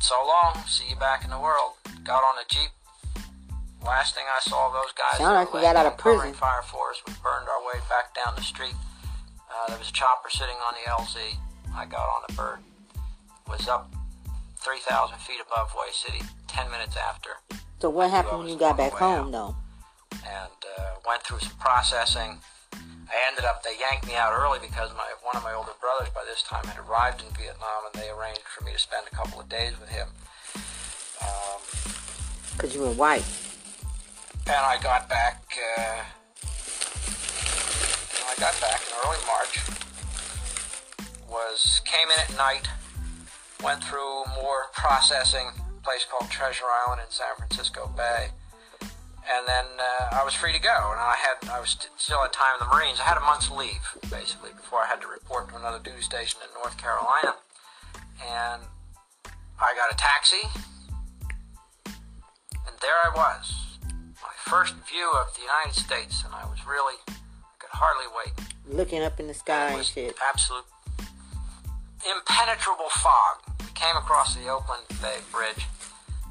so 0.00 0.16
long, 0.26 0.64
see 0.66 0.90
you 0.90 0.96
back 0.96 1.24
in 1.24 1.30
the 1.30 1.38
world. 1.38 1.72
Got 2.04 2.22
on 2.22 2.34
a 2.38 2.46
jeep. 2.48 2.70
Last 3.84 4.14
thing 4.14 4.24
I 4.26 4.40
saw 4.40 4.68
of 4.68 4.72
those 4.72 4.92
guys, 4.96 5.18
Sound 5.18 5.34
like 5.34 5.52
were 5.52 5.60
got 5.60 5.76
out 5.76 5.86
of 5.86 5.98
prison. 5.98 6.32
fire 6.32 6.62
for 6.62 6.90
us. 6.90 7.02
We 7.06 7.12
burned 7.22 7.48
our 7.48 7.60
way 7.66 7.80
back 7.88 8.14
down 8.14 8.34
the 8.34 8.42
street. 8.42 8.74
Uh, 9.50 9.68
there 9.68 9.78
was 9.78 9.90
a 9.90 9.92
chopper 9.92 10.30
sitting 10.30 10.56
on 10.66 10.74
the 10.74 10.90
LZ. 10.90 11.36
I 11.76 11.84
got 11.84 12.00
on 12.08 12.22
the 12.28 12.32
bird. 12.34 12.58
Was 13.48 13.68
up 13.68 13.92
3,000 14.56 15.18
feet 15.18 15.36
above 15.46 15.70
Hue 15.72 15.92
City 15.92 16.24
10 16.48 16.70
minutes 16.70 16.96
after 16.96 17.30
So 17.80 17.90
what 17.90 18.10
happened 18.10 18.38
when 18.38 18.48
you 18.48 18.56
got 18.56 18.76
back 18.78 18.92
home, 18.92 19.26
out. 19.26 19.32
though? 19.32 19.56
and 20.24 20.58
uh, 20.78 20.82
went 21.06 21.22
through 21.22 21.40
some 21.40 21.56
processing. 21.60 22.38
I 22.72 23.16
ended 23.28 23.44
up, 23.44 23.62
they 23.62 23.76
yanked 23.78 24.06
me 24.06 24.14
out 24.16 24.32
early 24.32 24.58
because 24.62 24.90
my 24.96 25.04
one 25.22 25.36
of 25.36 25.42
my 25.42 25.52
older 25.52 25.72
brothers 25.80 26.08
by 26.14 26.24
this 26.24 26.42
time 26.42 26.64
had 26.64 26.78
arrived 26.88 27.20
in 27.22 27.28
Vietnam 27.36 27.84
and 27.92 28.00
they 28.02 28.08
arranged 28.08 28.40
for 28.56 28.64
me 28.64 28.72
to 28.72 28.78
spend 28.78 29.06
a 29.12 29.14
couple 29.14 29.38
of 29.40 29.48
days 29.50 29.78
with 29.78 29.90
him. 29.90 30.08
Um, 31.20 31.60
Because 32.52 32.74
you 32.74 32.80
were 32.80 32.92
white. 32.92 33.24
And 34.46 34.56
I 34.56 34.78
got 34.82 35.08
back, 35.08 35.42
uh, 35.78 36.04
I 38.28 38.34
got 38.38 38.60
back 38.60 38.82
in 38.86 38.92
early 39.04 39.18
March, 39.26 39.60
was, 41.30 41.80
came 41.84 42.08
in 42.10 42.20
at 42.20 42.36
night, 42.36 42.68
went 43.62 43.82
through 43.82 44.24
more 44.36 44.68
processing, 44.74 45.48
place 45.82 46.06
called 46.10 46.30
Treasure 46.30 46.64
Island 46.86 47.00
in 47.04 47.10
San 47.10 47.34
Francisco 47.38 47.90
Bay, 47.96 48.28
and 48.80 49.48
then 49.48 49.64
uh, 49.80 50.20
I 50.20 50.24
was 50.24 50.34
free 50.34 50.52
to 50.52 50.60
go. 50.60 50.92
And 50.92 51.00
I 51.00 51.14
had 51.16 51.48
I 51.50 51.58
was 51.60 51.70
st- 51.70 51.90
still 51.96 52.22
at 52.24 52.32
time 52.34 52.52
in 52.60 52.68
the 52.68 52.74
Marines. 52.74 53.00
I 53.00 53.04
had 53.04 53.16
a 53.16 53.24
month's 53.24 53.50
leave 53.50 53.80
basically 54.10 54.50
before 54.52 54.80
I 54.80 54.86
had 54.86 55.00
to 55.00 55.06
report 55.06 55.48
to 55.48 55.56
another 55.56 55.78
duty 55.78 56.02
station 56.02 56.40
in 56.44 56.52
North 56.54 56.76
Carolina, 56.76 57.36
and 58.20 58.62
I 59.58 59.74
got 59.74 59.90
a 59.90 59.96
taxi, 59.96 60.44
and 61.86 62.76
there 62.82 63.00
I 63.04 63.10
was, 63.16 63.63
first 64.44 64.74
view 64.88 65.10
of 65.16 65.34
the 65.34 65.40
United 65.40 65.74
States, 65.74 66.22
and 66.24 66.34
I 66.34 66.44
was 66.44 66.66
really 66.66 67.00
I 67.08 67.56
could 67.58 67.72
hardly 67.72 68.04
wait. 68.12 68.34
Looking 68.68 69.02
up 69.02 69.18
in 69.18 69.26
the 69.26 69.34
sky 69.34 69.72
and 69.72 69.84
shit. 69.84 70.16
absolute 70.20 70.64
impenetrable 72.04 72.90
fog. 72.90 73.40
We 73.60 73.72
came 73.72 73.96
across 73.96 74.36
the 74.36 74.46
Oakland 74.48 74.84
Bay 75.00 75.24
Bridge, 75.32 75.66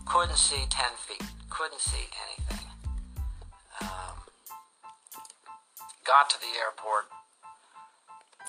couldn't 0.05 0.37
see 0.37 0.65
10 0.69 0.85
feet, 0.97 1.25
couldn't 1.49 1.81
see 1.81 2.05
anything. 2.29 2.67
Um, 3.81 4.29
got 6.05 6.29
to 6.29 6.37
the 6.39 6.53
airport. 6.61 7.09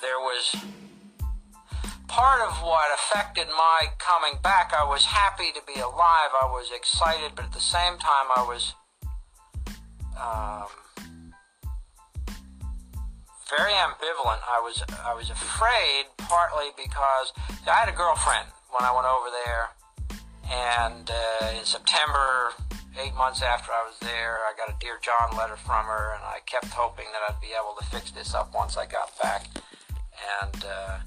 There 0.02 0.20
was 0.20 0.54
part 2.06 2.42
of 2.42 2.62
what 2.62 2.92
affected 2.94 3.48
my 3.48 3.86
coming 3.98 4.38
back, 4.42 4.72
I 4.76 4.84
was 4.84 5.06
happy 5.06 5.52
to 5.54 5.62
be 5.66 5.80
alive. 5.80 6.30
I 6.36 6.46
was 6.46 6.70
excited, 6.70 7.32
but 7.34 7.46
at 7.46 7.52
the 7.52 7.60
same 7.60 7.96
time, 7.98 8.28
I 8.36 8.44
was 8.46 8.74
um, 10.16 10.68
very 13.50 13.72
ambivalent. 13.72 14.40
I 14.48 14.60
was 14.62 14.82
I 15.04 15.14
was 15.14 15.30
afraid, 15.30 16.06
partly 16.18 16.70
because 16.76 17.32
I 17.66 17.72
had 17.72 17.88
a 17.88 17.96
girlfriend 17.96 18.48
when 18.70 18.84
I 18.84 18.92
went 18.94 19.06
over 19.06 19.28
there, 19.44 19.70
and 20.50 21.10
uh, 21.10 21.58
in 21.58 21.64
September, 21.64 22.52
eight 22.98 23.14
months 23.14 23.42
after 23.42 23.70
I 23.72 23.84
was 23.86 23.98
there, 24.00 24.38
I 24.48 24.52
got 24.56 24.68
a 24.68 24.76
Dear 24.80 24.98
John 25.02 25.36
letter 25.36 25.56
from 25.56 25.86
her, 25.86 26.14
and 26.14 26.24
I 26.24 26.40
kept 26.46 26.72
hoping 26.72 27.06
that 27.12 27.22
I'd 27.28 27.40
be 27.40 27.52
able 27.54 27.76
to 27.78 27.84
fix 27.86 28.10
this 28.10 28.34
up 28.34 28.54
once 28.54 28.76
I 28.76 28.86
got 28.86 29.10
back, 29.22 29.46
and. 30.42 30.64
Uh, 30.64 30.98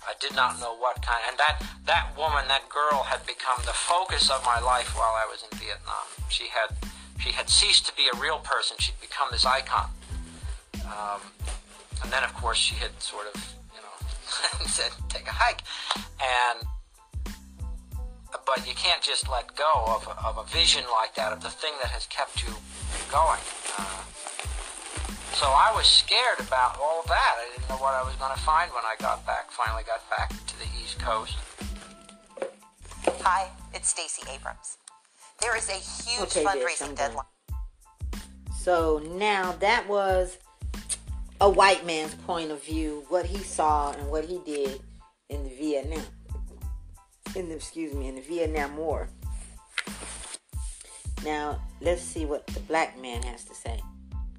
I 0.00 0.14
did 0.18 0.34
not 0.34 0.58
know 0.60 0.74
what 0.76 1.02
kind, 1.02 1.20
and 1.28 1.36
that 1.36 1.60
that 1.84 2.16
woman, 2.16 2.48
that 2.48 2.68
girl, 2.70 3.04
had 3.04 3.20
become 3.26 3.60
the 3.66 3.76
focus 3.76 4.30
of 4.30 4.42
my 4.46 4.58
life 4.58 4.96
while 4.96 5.12
I 5.12 5.28
was 5.28 5.44
in 5.44 5.58
Vietnam. 5.58 6.08
She 6.30 6.48
had 6.48 6.74
she 7.20 7.32
had 7.32 7.48
ceased 7.48 7.86
to 7.86 7.92
be 7.96 8.08
a 8.12 8.16
real 8.18 8.38
person. 8.38 8.76
She'd 8.80 9.00
become 9.00 9.28
this 9.30 9.44
icon. 9.44 9.90
Um, 10.86 11.20
and 12.02 12.10
then, 12.10 12.24
of 12.24 12.34
course, 12.34 12.56
she 12.56 12.74
had 12.76 12.90
sort 13.00 13.26
of, 13.34 13.54
you 13.74 13.80
know, 13.80 14.66
said, 14.66 14.90
take 15.08 15.26
a 15.28 15.32
hike. 15.32 15.62
And, 15.96 16.66
but 18.46 18.66
you 18.66 18.74
can't 18.74 19.02
just 19.02 19.28
let 19.28 19.54
go 19.54 19.84
of 19.86 20.06
a, 20.08 20.26
of 20.26 20.38
a 20.38 20.44
vision 20.50 20.82
like 21.00 21.14
that, 21.14 21.32
of 21.32 21.42
the 21.42 21.50
thing 21.50 21.72
that 21.82 21.90
has 21.90 22.06
kept 22.06 22.42
you 22.42 22.54
going. 23.12 23.40
Uh, 23.78 24.02
so 25.36 25.46
I 25.46 25.72
was 25.76 25.86
scared 25.86 26.40
about 26.40 26.78
all 26.80 27.00
of 27.00 27.06
that. 27.06 27.34
I 27.36 27.54
didn't 27.54 27.68
know 27.68 27.76
what 27.76 27.94
I 27.94 28.02
was 28.02 28.14
going 28.16 28.32
to 28.34 28.40
find 28.40 28.70
when 28.72 28.84
I 28.84 28.94
got 28.98 29.24
back, 29.26 29.50
finally 29.50 29.84
got 29.86 30.08
back 30.08 30.30
to 30.30 30.58
the 30.58 30.66
East 30.82 30.98
Coast. 30.98 31.36
Hi, 33.22 33.50
it's 33.74 33.90
Stacey 33.90 34.22
Abrams. 34.34 34.79
There 35.40 35.56
is 35.56 35.68
a 35.68 35.72
huge 35.72 36.36
Okay, 36.36 36.44
fundraising 36.44 36.92
bitch, 36.92 36.96
deadline. 36.96 37.24
So 38.58 38.98
now 38.98 39.52
that 39.60 39.88
was 39.88 40.38
a 41.40 41.48
white 41.48 41.86
man's 41.86 42.14
point 42.14 42.50
of 42.50 42.62
view, 42.62 43.04
what 43.08 43.24
he 43.24 43.38
saw 43.38 43.92
and 43.92 44.10
what 44.10 44.24
he 44.26 44.38
did 44.44 44.80
in 45.30 45.44
the 45.44 45.50
Vietnam, 45.50 46.04
in 47.34 47.48
the 47.48 47.54
excuse 47.54 47.94
me, 47.94 48.08
in 48.08 48.16
the 48.16 48.20
Vietnam 48.20 48.76
War. 48.76 49.08
Now 51.24 51.60
let's 51.80 52.02
see 52.02 52.26
what 52.26 52.46
the 52.48 52.60
black 52.60 53.00
man 53.00 53.22
has 53.22 53.44
to 53.44 53.54
say. 53.54 53.80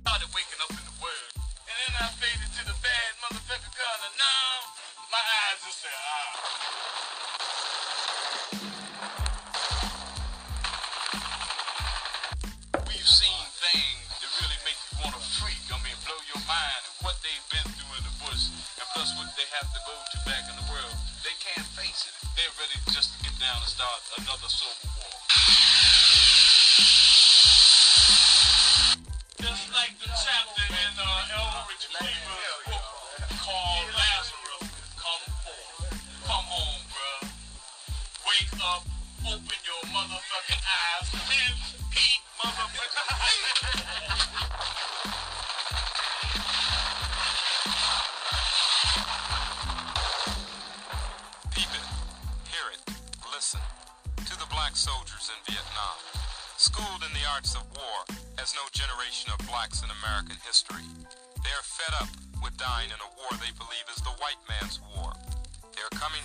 started 0.02 0.28
waking 0.36 0.62
up 0.62 0.70
in 0.70 0.84
the 0.86 0.98
world. 1.02 1.34
And 1.38 1.76
then 1.82 1.94
I 1.98 2.08
faded 2.22 2.52
to 2.58 2.66
the 2.66 2.78
bad 2.82 3.10
motherfucker 3.26 3.74
gun 3.74 4.00
and 4.06 4.16
now 4.18 4.41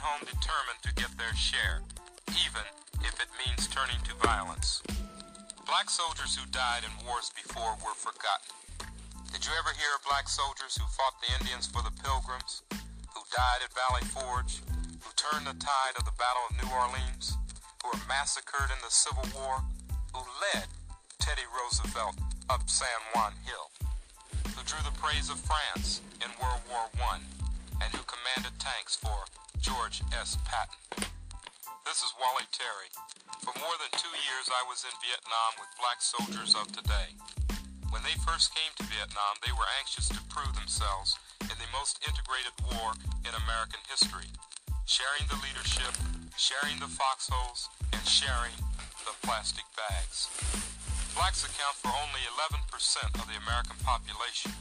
home 0.07 0.23
determined 0.23 0.79
to 0.87 0.95
get 0.95 1.11
their 1.19 1.35
share, 1.35 1.83
even 2.31 2.62
if 3.03 3.19
it 3.19 3.27
means 3.42 3.66
turning 3.66 3.99
to 4.07 4.14
violence. 4.23 4.79
Black 5.66 5.90
soldiers 5.90 6.38
who 6.38 6.47
died 6.55 6.87
in 6.87 6.95
wars 7.03 7.35
before 7.35 7.75
were 7.83 7.99
forgotten. 7.99 8.55
Did 9.35 9.42
you 9.42 9.51
ever 9.59 9.75
hear 9.75 9.90
of 9.99 10.07
black 10.07 10.31
soldiers 10.31 10.79
who 10.79 10.87
fought 10.95 11.19
the 11.19 11.35
Indians 11.42 11.66
for 11.66 11.83
the 11.83 11.90
Pilgrims, 12.07 12.62
who 12.71 13.23
died 13.35 13.66
at 13.66 13.75
Valley 13.75 14.07
Forge, 14.07 14.62
who 15.03 15.11
turned 15.19 15.51
the 15.51 15.59
tide 15.59 15.99
of 15.99 16.07
the 16.07 16.14
Battle 16.14 16.47
of 16.47 16.55
New 16.55 16.71
Orleans, 16.71 17.35
who 17.83 17.90
were 17.90 18.07
massacred 18.07 18.71
in 18.71 18.79
the 18.87 18.95
Civil 18.95 19.27
War, 19.35 19.66
who 20.14 20.23
led 20.38 20.71
Teddy 21.19 21.51
Roosevelt 21.51 22.14
up 22.47 22.71
San 22.71 23.03
Juan 23.11 23.35
Hill, 23.42 23.75
who 24.55 24.62
drew 24.62 24.79
the 24.87 24.95
praise 25.03 25.35
of 25.35 25.42
France 25.42 25.99
in 26.23 26.31
World 26.38 26.62
War 26.71 26.87
I, 27.11 27.19
and 27.83 27.90
who 27.90 28.07
commanded 28.07 28.55
tanks 28.62 28.95
for 28.95 29.27
George 29.66 29.98
S. 30.14 30.38
Patton. 30.46 31.11
This 31.83 31.98
is 31.98 32.14
Wally 32.22 32.46
Terry. 32.55 32.87
For 33.42 33.50
more 33.59 33.74
than 33.83 33.90
two 33.98 34.14
years, 34.14 34.46
I 34.46 34.62
was 34.70 34.87
in 34.87 34.94
Vietnam 35.02 35.59
with 35.59 35.66
black 35.83 35.98
soldiers 35.98 36.55
of 36.55 36.70
today. 36.70 37.18
When 37.90 37.98
they 38.07 38.14
first 38.22 38.55
came 38.55 38.70
to 38.79 38.87
Vietnam, 38.87 39.35
they 39.42 39.50
were 39.50 39.66
anxious 39.83 40.07
to 40.14 40.22
prove 40.31 40.55
themselves 40.55 41.18
in 41.42 41.59
the 41.59 41.66
most 41.74 41.98
integrated 42.07 42.55
war 42.62 42.94
in 43.26 43.35
American 43.42 43.83
history, 43.90 44.31
sharing 44.87 45.26
the 45.26 45.42
leadership, 45.42 45.98
sharing 46.38 46.79
the 46.79 46.87
foxholes, 46.87 47.66
and 47.90 48.07
sharing 48.07 48.55
the 49.02 49.18
plastic 49.26 49.66
bags. 49.74 50.31
Blacks 51.18 51.42
account 51.42 51.74
for 51.83 51.90
only 51.90 52.22
11% 52.38 52.70
of 53.18 53.26
the 53.26 53.35
American 53.42 53.74
population, 53.83 54.55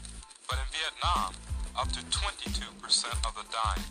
but 0.50 0.58
in 0.58 0.66
Vietnam, 0.74 1.30
up 1.78 1.94
to 1.94 2.02
22% 2.10 2.74
of 3.22 3.38
the 3.38 3.46
dying. 3.54 3.86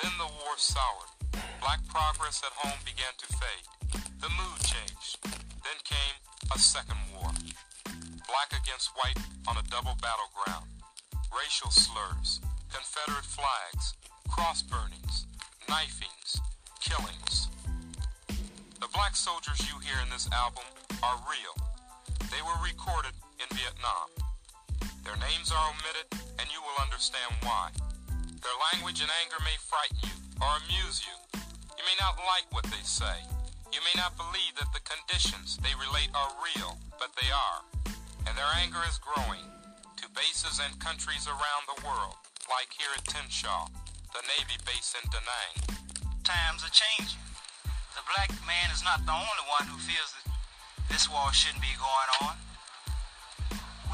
Then 0.00 0.12
the 0.16 0.30
war 0.40 0.56
soured. 0.56 1.10
Black 1.60 1.80
progress 1.88 2.42
at 2.44 2.52
home 2.56 2.78
began 2.84 3.12
to 3.18 3.26
fade. 3.26 3.66
The 4.20 4.30
mood 4.30 4.58
changed. 4.64 5.18
Then 5.66 5.78
came 5.84 6.16
a 6.54 6.58
second 6.58 6.98
war. 7.14 7.30
Black 8.30 8.50
against 8.54 8.90
white 8.96 9.18
on 9.48 9.56
a 9.58 9.68
double 9.68 9.96
battleground. 10.00 10.70
Racial 11.28 11.70
slurs, 11.70 12.40
Confederate 12.72 13.24
flags, 13.24 13.94
cross 14.28 14.62
burnings, 14.62 15.26
knifings, 15.68 16.40
killings. 16.80 17.48
The 18.80 18.88
black 18.92 19.16
soldiers 19.16 19.60
you 19.68 19.78
hear 19.80 20.00
in 20.02 20.10
this 20.10 20.28
album 20.32 20.64
are 21.02 21.18
real. 21.28 21.54
They 22.30 22.42
were 22.42 22.58
recorded 22.64 23.12
in 23.40 23.48
Vietnam. 23.56 24.08
Their 25.04 25.16
names 25.16 25.52
are 25.52 25.64
omitted, 25.68 26.06
and 26.38 26.48
you 26.52 26.60
will 26.62 26.82
understand 26.82 27.34
why. 27.42 27.70
Their 28.42 28.58
language 28.74 28.98
and 28.98 29.10
anger 29.22 29.38
may 29.46 29.54
frighten 29.62 30.02
you 30.02 30.18
or 30.42 30.50
amuse 30.66 31.06
you. 31.06 31.14
You 31.78 31.84
may 31.86 31.94
not 32.02 32.18
like 32.26 32.50
what 32.50 32.66
they 32.74 32.82
say. 32.82 33.22
You 33.70 33.78
may 33.86 33.94
not 33.94 34.18
believe 34.18 34.58
that 34.58 34.74
the 34.74 34.82
conditions 34.82 35.62
they 35.62 35.70
relate 35.78 36.10
are 36.10 36.34
real, 36.42 36.74
but 36.98 37.14
they 37.14 37.30
are. 37.30 37.62
And 38.26 38.34
their 38.34 38.50
anger 38.58 38.82
is 38.90 38.98
growing 38.98 39.46
to 39.94 40.10
bases 40.18 40.58
and 40.58 40.74
countries 40.82 41.30
around 41.30 41.70
the 41.70 41.86
world, 41.86 42.18
like 42.50 42.74
here 42.74 42.90
at 42.98 43.06
Tien 43.06 43.30
Sha, 43.30 43.70
the 44.10 44.26
Navy 44.26 44.58
base 44.66 44.98
in 44.98 45.06
Da 45.14 45.22
Nang. 45.22 45.78
Times 46.26 46.66
are 46.66 46.74
changing. 46.74 47.22
The 47.94 48.02
black 48.10 48.34
man 48.42 48.74
is 48.74 48.82
not 48.82 49.06
the 49.06 49.14
only 49.14 49.46
one 49.46 49.70
who 49.70 49.78
feels 49.78 50.10
that 50.18 50.26
this 50.90 51.06
war 51.06 51.30
shouldn't 51.30 51.62
be 51.62 51.78
going 51.78 52.10
on. 52.26 52.34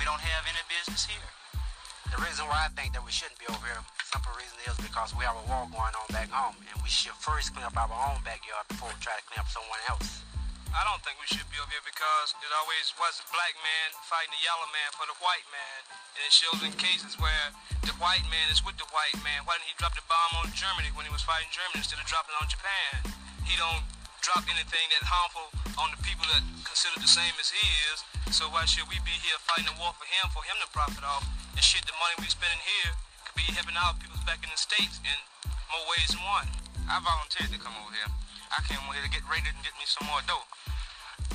We 0.01 0.09
don't 0.09 0.25
have 0.25 0.45
any 0.49 0.65
business 0.73 1.05
here. 1.05 1.38
The 2.09 2.21
reason 2.25 2.49
why 2.49 2.65
I 2.65 2.71
think 2.73 2.97
that 2.97 3.05
we 3.05 3.13
shouldn't 3.13 3.37
be 3.37 3.49
over 3.53 3.61
here, 3.69 3.85
simple 4.09 4.33
reason 4.33 4.57
is 4.65 4.77
because 4.81 5.13
we 5.13 5.29
have 5.29 5.37
a 5.37 5.45
war 5.45 5.69
going 5.69 5.93
on 5.93 6.07
back 6.09 6.33
home, 6.33 6.57
and 6.73 6.77
we 6.81 6.89
should 6.89 7.15
first 7.21 7.53
clean 7.53 7.69
up 7.69 7.77
our 7.77 7.93
own 7.93 8.25
backyard 8.25 8.65
before 8.73 8.89
we 8.89 8.99
try 8.99 9.13
to 9.13 9.25
clean 9.29 9.41
up 9.41 9.49
someone 9.53 9.81
else. 9.93 10.25
I 10.73 10.85
don't 10.85 11.01
think 11.01 11.17
we 11.17 11.29
should 11.29 11.49
be 11.49 11.57
over 11.57 11.73
here 11.73 11.85
because 11.85 12.37
it 12.45 12.53
always 12.61 12.93
was 13.01 13.17
the 13.17 13.27
black 13.33 13.57
man 13.65 13.89
fighting 14.05 14.33
the 14.37 14.45
yellow 14.45 14.69
man 14.69 14.91
for 14.93 15.09
the 15.09 15.17
white 15.25 15.49
man. 15.49 15.81
And 16.13 16.21
it 16.25 16.33
shows 16.33 16.61
in 16.61 16.73
cases 16.77 17.17
where 17.17 17.57
the 17.89 17.97
white 17.97 18.25
man 18.29 18.53
is 18.53 18.61
with 18.61 18.77
the 18.77 18.85
white 18.93 19.17
man. 19.25 19.49
Why 19.49 19.57
didn't 19.57 19.73
he 19.73 19.77
drop 19.81 19.97
the 19.97 20.05
bomb 20.05 20.45
on 20.45 20.53
Germany 20.53 20.93
when 20.93 21.09
he 21.09 21.13
was 21.13 21.25
fighting 21.25 21.49
Germany 21.49 21.81
instead 21.81 21.97
of 21.97 22.05
dropping 22.05 22.37
it 22.37 22.41
on 22.45 22.49
Japan? 22.53 23.17
He 23.49 23.57
don't 23.57 23.81
drop 24.21 24.45
anything 24.45 24.87
that 24.93 25.09
harmful 25.09 25.49
on 25.81 25.89
the 25.97 26.01
people 26.05 26.29
that 26.37 26.45
consider 26.69 27.01
the 27.01 27.09
same 27.09 27.33
as 27.41 27.49
he 27.49 27.65
is. 27.89 28.05
So 28.37 28.53
why 28.53 28.69
should 28.69 28.85
we 28.93 29.01
be 29.09 29.17
here 29.25 29.41
fighting 29.49 29.73
a 29.73 29.77
war 29.81 29.97
for 29.97 30.05
him, 30.05 30.29
for 30.37 30.45
him 30.45 30.57
to 30.61 30.69
profit 30.69 31.01
off? 31.01 31.25
And 31.55 31.63
shit, 31.65 31.85
the 31.89 31.97
money 31.97 32.17
we 32.21 32.29
spending 32.29 32.61
here 32.61 32.93
could 33.25 33.37
be 33.39 33.47
helping 33.55 33.77
out 33.79 34.01
people 34.03 34.21
back 34.29 34.45
in 34.45 34.51
the 34.51 34.61
States. 34.61 35.01
And 35.05 35.21
more 35.69 35.85
ways 35.93 36.13
than 36.13 36.23
one. 36.25 36.49
I 36.89 37.01
volunteered 37.01 37.53
to 37.53 37.61
come 37.61 37.77
over 37.81 37.93
here. 37.93 38.11
I 38.49 38.65
came 38.65 38.81
over 38.85 38.97
here 38.97 39.05
to 39.05 39.13
get 39.13 39.25
rated 39.29 39.53
and 39.53 39.61
get 39.61 39.77
me 39.77 39.85
some 39.85 40.09
more 40.09 40.25
dough. 40.25 40.45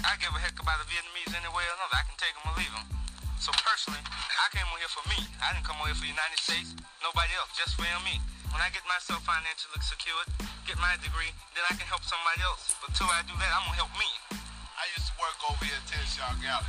I 0.02 0.18
give 0.18 0.34
a 0.34 0.42
heck 0.42 0.58
about 0.58 0.82
the 0.82 0.88
Vietnamese 0.90 1.34
anyway 1.38 1.62
or 1.62 1.76
another. 1.78 1.98
I 1.98 2.04
can 2.10 2.18
take 2.18 2.34
them 2.34 2.50
or 2.50 2.58
leave 2.58 2.74
them. 2.74 2.86
So 3.38 3.54
personally, 3.62 4.02
I 4.02 4.48
came 4.50 4.66
over 4.66 4.82
here 4.82 4.90
for 4.90 5.06
me. 5.14 5.20
I 5.38 5.54
didn't 5.54 5.70
come 5.70 5.78
over 5.78 5.94
here 5.94 6.00
for 6.00 6.08
the 6.10 6.16
United 6.16 6.40
States. 6.42 6.74
Nobody 7.06 7.30
else, 7.38 7.54
just 7.54 7.78
for 7.78 7.86
me. 8.02 8.18
When 8.50 8.62
I 8.64 8.74
get 8.74 8.82
myself 8.90 9.22
financially 9.22 9.82
secured, 9.86 10.30
get 10.66 10.82
my 10.82 10.98
degree, 11.06 11.30
then 11.54 11.62
I 11.70 11.78
can 11.78 11.86
help 11.86 12.02
somebody 12.02 12.42
else. 12.42 12.74
But 12.82 12.98
till 12.98 13.10
I 13.10 13.22
do 13.30 13.38
that, 13.38 13.52
I'm 13.54 13.70
gonna 13.70 13.78
help 13.78 13.94
me. 14.02 14.10
I 14.74 14.90
used 14.98 15.14
to 15.14 15.16
work 15.22 15.38
over 15.46 15.62
here 15.62 15.78
at 15.78 15.86
Tien 15.86 16.02
Sha 16.10 16.34
Galley. 16.42 16.66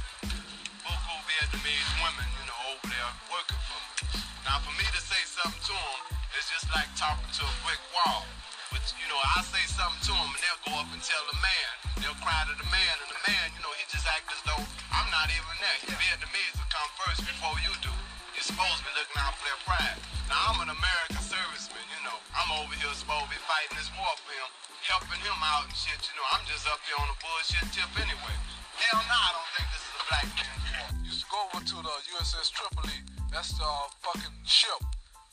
Beaucoup 0.84 1.20
Vietnamese 1.24 1.88
women, 2.04 2.28
you 2.36 2.43
know, 2.43 2.43
over 2.72 2.86
there 2.88 3.12
working 3.28 3.60
for 3.68 3.80
me. 3.80 4.24
Now, 4.48 4.60
for 4.64 4.72
me 4.76 4.86
to 4.88 5.00
say 5.02 5.20
something 5.28 5.64
to 5.68 5.74
them, 5.76 6.00
it's 6.36 6.48
just 6.48 6.68
like 6.72 6.88
talking 6.96 7.28
to 7.40 7.44
a 7.44 7.54
brick 7.64 7.80
wall. 7.92 8.24
But, 8.72 8.84
you 8.96 9.06
know, 9.08 9.20
I 9.20 9.44
say 9.44 9.64
something 9.68 10.00
to 10.08 10.12
them 10.16 10.30
and 10.32 10.40
they'll 10.40 10.64
go 10.68 10.72
up 10.80 10.88
and 10.92 11.02
tell 11.04 11.24
the 11.28 11.38
man. 11.40 11.70
They'll 12.00 12.20
cry 12.24 12.44
to 12.48 12.54
the 12.56 12.68
man, 12.68 12.94
and 13.00 13.10
the 13.12 13.20
man, 13.28 13.46
you 13.54 13.60
know, 13.64 13.72
he 13.76 13.84
just 13.88 14.04
act 14.08 14.28
as 14.32 14.40
though 14.44 14.64
I'm 14.92 15.08
not 15.12 15.28
even 15.30 15.54
there. 15.60 15.78
You 15.88 15.94
Vietnamese 15.96 16.56
will 16.58 16.72
come 16.72 16.90
first 17.04 17.22
before 17.24 17.56
you 17.64 17.72
do. 17.84 17.92
You're 18.34 18.48
supposed 18.48 18.80
to 18.80 18.84
be 18.84 18.92
looking 18.98 19.18
out 19.20 19.36
for 19.38 19.44
their 19.46 19.60
pride. 19.64 19.98
Now, 20.28 20.52
I'm 20.52 20.58
an 20.64 20.70
American 20.74 21.22
serviceman. 21.22 21.93
I'm 22.34 22.50
over 22.58 22.74
here 22.74 22.90
supposed 22.98 23.30
to 23.30 23.30
be 23.30 23.38
fighting 23.46 23.78
this 23.78 23.94
war 23.94 24.10
for 24.18 24.34
him, 24.34 24.50
helping 24.90 25.22
him 25.22 25.38
out 25.38 25.70
and 25.70 25.76
shit, 25.78 26.02
you 26.02 26.14
know. 26.18 26.26
I'm 26.34 26.42
just 26.50 26.66
up 26.66 26.82
here 26.82 26.98
on 26.98 27.06
a 27.06 27.16
bullshit 27.22 27.62
tip 27.70 27.86
anyway. 27.94 28.34
Hell 28.74 29.02
no, 29.06 29.14
I 29.14 29.30
don't 29.38 29.50
think 29.54 29.66
this 29.70 29.82
is 29.86 29.94
a 29.94 30.02
black 30.10 30.28
man's 30.34 30.64
war. 30.74 30.88
Used 31.06 31.22
to 31.22 31.28
go 31.30 31.38
over 31.46 31.62
to 31.62 31.76
the 31.78 31.94
USS 32.18 32.50
Tripoli. 32.50 32.98
That's 33.30 33.54
the 33.54 33.62
uh, 33.62 33.86
fucking 34.02 34.34
ship. 34.42 34.82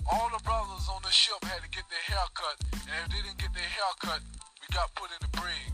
All 0.05 0.29
the 0.29 0.41
brothers 0.45 0.85
on 0.93 1.01
the 1.01 1.09
ship 1.09 1.41
had 1.41 1.65
to 1.65 1.69
get 1.73 1.89
their 1.89 2.05
hair 2.05 2.25
cut, 2.37 2.57
and 2.69 2.93
if 3.01 3.07
they 3.09 3.21
didn't 3.25 3.41
get 3.41 3.53
their 3.57 3.65
hair 3.65 3.91
cut, 3.97 4.21
we 4.61 4.69
got 4.69 4.93
put 4.93 5.09
in 5.09 5.21
the 5.25 5.31
brig. 5.41 5.73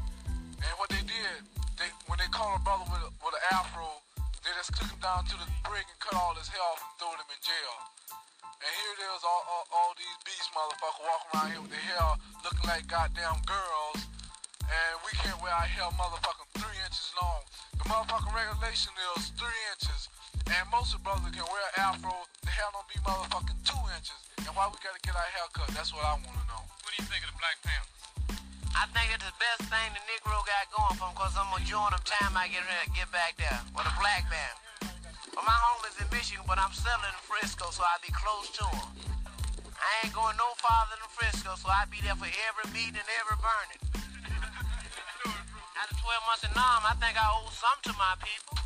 And 0.64 0.74
what 0.80 0.88
they 0.88 1.04
did, 1.04 1.44
they 1.76 1.92
when 2.08 2.24
they 2.24 2.32
caught 2.32 2.56
a 2.56 2.64
brother 2.64 2.88
with, 2.88 3.04
a, 3.04 3.12
with 3.20 3.36
an 3.36 3.44
afro, 3.52 4.00
they 4.48 4.52
just 4.56 4.72
took 4.80 4.88
him 4.88 5.00
down 5.04 5.28
to 5.28 5.36
the 5.36 5.48
brig 5.68 5.84
and 5.84 6.00
cut 6.00 6.16
all 6.16 6.32
his 6.40 6.48
hair 6.48 6.64
off 6.72 6.80
and 6.80 6.96
threw 7.04 7.12
him 7.12 7.28
in 7.28 7.40
jail. 7.44 7.76
And 8.58 8.72
here 8.74 9.14
is, 9.14 9.22
all, 9.22 9.44
all, 9.46 9.66
all 9.70 9.92
these 9.94 10.18
beast 10.26 10.47
motherfuckers 10.58 11.06
walking 11.06 11.30
around 11.38 11.50
here 11.54 11.62
with 11.62 11.70
their 11.70 11.86
hair 11.86 12.10
looking 12.42 12.66
like 12.66 12.84
goddamn 12.90 13.38
girls, 13.46 14.00
and 14.66 14.94
we 15.06 15.14
can't 15.22 15.38
wear 15.38 15.54
our 15.54 15.70
hair 15.70 15.86
motherfucking 15.94 16.50
three 16.58 16.78
inches 16.82 17.14
long. 17.22 17.46
The 17.78 17.86
motherfucking 17.86 18.34
regulation 18.34 18.90
is 19.14 19.30
three 19.38 19.62
inches, 19.78 20.10
and 20.50 20.66
most 20.74 20.98
of 20.98 21.06
the 21.06 21.06
brothers 21.06 21.30
can 21.30 21.46
wear 21.46 21.68
afro, 21.78 22.10
the 22.42 22.50
hair 22.50 22.66
don't 22.74 22.90
be 22.90 22.98
motherfucking 23.06 23.60
two 23.70 23.84
inches. 23.94 24.18
And 24.42 24.50
why 24.58 24.66
we 24.74 24.82
gotta 24.82 24.98
get 25.06 25.14
our 25.14 25.30
hair 25.30 25.46
cut? 25.54 25.70
That's 25.78 25.94
what 25.94 26.02
I 26.02 26.18
wanna 26.18 26.46
know. 26.50 26.64
What 26.82 26.90
do 26.90 26.98
you 26.98 27.06
think 27.06 27.22
of 27.22 27.38
the 27.38 27.38
Black 27.38 27.62
Panthers? 27.62 27.94
I 28.74 28.86
think 28.98 29.14
it's 29.14 29.26
the 29.26 29.38
best 29.38 29.70
thing 29.70 29.90
the 29.94 30.02
Negro 30.10 30.42
got 30.42 30.66
going 30.74 30.98
for 30.98 31.06
him 31.10 31.14
because 31.18 31.34
I'm 31.34 31.50
going 31.50 31.66
to 31.66 31.70
join 31.70 31.90
him 31.90 32.04
time 32.06 32.38
I 32.38 32.46
get 32.46 32.62
here, 32.62 32.86
get 32.94 33.10
back 33.10 33.34
there 33.42 33.58
with 33.74 33.90
a 33.90 33.96
black 33.98 34.30
man. 34.30 34.54
Well, 35.34 35.42
my 35.42 35.58
home 35.66 35.82
is 35.90 35.98
in 35.98 36.06
Michigan, 36.14 36.46
but 36.46 36.62
I'm 36.62 36.70
settling 36.78 37.10
in 37.10 37.22
Frisco, 37.26 37.74
so 37.74 37.82
I'll 37.82 38.02
be 38.06 38.14
close 38.14 38.54
to 38.62 38.64
him. 38.70 39.17
I 39.88 40.04
ain't 40.04 40.12
going 40.12 40.36
no 40.36 40.52
farther 40.60 41.00
than 41.00 41.08
Frisco, 41.16 41.56
so 41.56 41.72
I'll 41.72 41.88
be 41.88 42.04
there 42.04 42.20
for 42.20 42.28
every 42.28 42.68
meeting 42.76 43.00
and 43.00 43.12
every 43.24 43.40
burning. 43.40 43.80
After 45.80 45.96
12 45.96 46.28
months 46.28 46.44
in 46.44 46.52
Nam, 46.52 46.84
I 46.84 46.92
think 47.00 47.16
I 47.16 47.24
owe 47.32 47.48
some 47.56 47.80
to 47.88 47.96
my 47.96 48.20
people. 48.20 48.60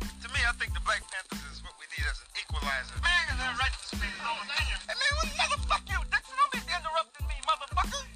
To 0.00 0.26
me, 0.32 0.40
I 0.40 0.56
think 0.56 0.72
the 0.72 0.80
Black 0.88 1.04
Panthers 1.12 1.44
is 1.52 1.60
what 1.60 1.76
we 1.76 1.84
need 1.92 2.08
as 2.08 2.24
an 2.24 2.32
equalizer. 2.40 2.96
Man, 3.04 3.24
is 3.28 3.36
that 3.36 3.52
right 3.60 3.68
to 3.68 3.84
speak? 3.84 4.16
Hey, 4.16 4.96
man, 4.96 5.12
what 5.20 5.28
motherfucker 5.36 5.92
you? 5.92 6.00
Dixon, 6.08 6.40
don't 6.40 6.52
be 6.56 6.64
interrupting 6.64 7.26
me, 7.28 7.36
motherfucker. 7.44 8.08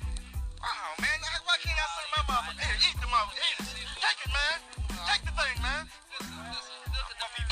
Wow, 0.57 0.97
man, 0.97 1.19
why 1.45 1.61
can't 1.61 1.77
I 1.77 1.87
say 1.92 2.09
my 2.09 2.25
motherfucker? 2.25 2.64
Here, 2.64 2.88
eat 2.88 2.97
the 2.97 3.09
motherfucker. 3.12 3.53
Eat 3.53 3.69
it. 3.69 4.01
Take 4.01 4.21
it, 4.25 4.33
man. 4.33 4.57
Take 5.05 5.29
the 5.29 5.35
thing, 5.37 5.61
man. 5.61 5.85
Why 6.25 7.45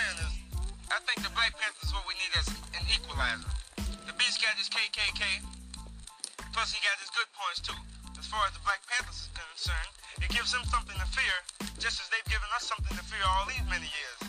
saying 0.00 0.24
is, 0.24 0.32
I 0.88 0.98
think 1.04 1.20
the 1.20 1.32
Black 1.36 1.52
Panthers 1.60 1.84
is 1.84 1.92
what 1.92 2.08
we 2.08 2.16
need 2.16 2.32
as 2.40 2.48
an 2.72 2.84
equalizer. 2.88 3.52
The 4.08 4.16
Beast 4.16 4.40
got 4.40 4.56
his 4.56 4.72
KKK, 4.72 5.44
plus 6.56 6.72
he 6.72 6.80
got 6.80 6.96
his 7.04 7.12
good 7.12 7.28
points 7.36 7.60
too. 7.60 7.76
As 8.16 8.24
far 8.24 8.48
as 8.48 8.52
the 8.56 8.64
Black 8.64 8.80
Panthers 8.88 9.28
is 9.28 9.30
concerned, 9.36 9.92
it 10.24 10.32
gives 10.32 10.56
them 10.56 10.64
something 10.72 10.96
to 10.96 11.08
fear, 11.12 11.36
just 11.76 12.00
as 12.00 12.08
they've 12.08 12.30
given 12.32 12.48
us 12.56 12.64
something 12.64 12.96
to 12.96 13.04
fear 13.04 13.20
all 13.28 13.44
these 13.44 13.60
many 13.68 13.88
years. 13.92 14.20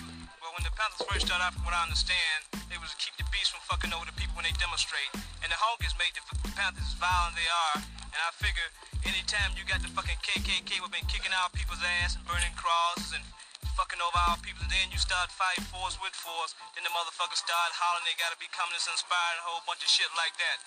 Well, 0.44 0.52
when 0.60 0.68
the 0.68 0.76
Panthers 0.76 1.08
first 1.08 1.24
started 1.32 1.40
out, 1.40 1.56
from 1.56 1.64
what 1.64 1.76
I 1.78 1.88
understand, 1.88 2.52
they 2.68 2.76
was 2.76 2.92
to 2.92 3.00
keep 3.00 3.16
the 3.16 3.28
beast 3.32 3.56
from 3.56 3.64
fucking 3.72 3.96
over 3.96 4.04
the 4.04 4.16
people 4.20 4.36
when 4.36 4.44
they 4.44 4.56
demonstrate. 4.60 5.08
And 5.40 5.48
the 5.48 5.60
Honkers 5.60 5.96
made 5.96 6.12
the 6.18 6.24
Panthers 6.52 6.84
as 6.84 6.98
violent 7.00 7.40
they 7.40 7.48
are. 7.48 7.76
And 8.12 8.20
I 8.20 8.32
figure 8.36 8.68
anytime 9.08 9.56
you 9.56 9.64
got 9.64 9.80
the 9.80 9.92
fucking 9.94 10.20
KKK 10.20 10.84
who 10.84 10.90
been 10.92 11.08
kicking 11.08 11.32
our 11.32 11.48
people's 11.56 11.80
ass 12.02 12.20
and 12.20 12.24
burning 12.28 12.52
crosses 12.60 13.16
and 13.16 13.24
fucking 13.78 14.02
over 14.02 14.20
our 14.30 14.38
people, 14.42 14.62
and 14.66 14.72
then 14.72 14.90
you 14.90 14.98
start 14.98 15.30
fighting 15.34 15.66
force 15.70 15.98
with 16.02 16.14
force, 16.14 16.58
then 16.74 16.84
the 16.86 16.94
motherfuckers 16.94 17.42
start 17.42 17.70
hollering 17.74 18.06
they 18.06 18.18
gotta 18.18 18.38
be 18.42 18.50
communist 18.52 18.90
inspired 18.90 19.38
and 19.38 19.44
a 19.44 19.48
whole 19.48 19.64
bunch 19.66 19.82
of 19.86 19.90
shit 19.90 20.10
like 20.18 20.34
that. 20.38 20.58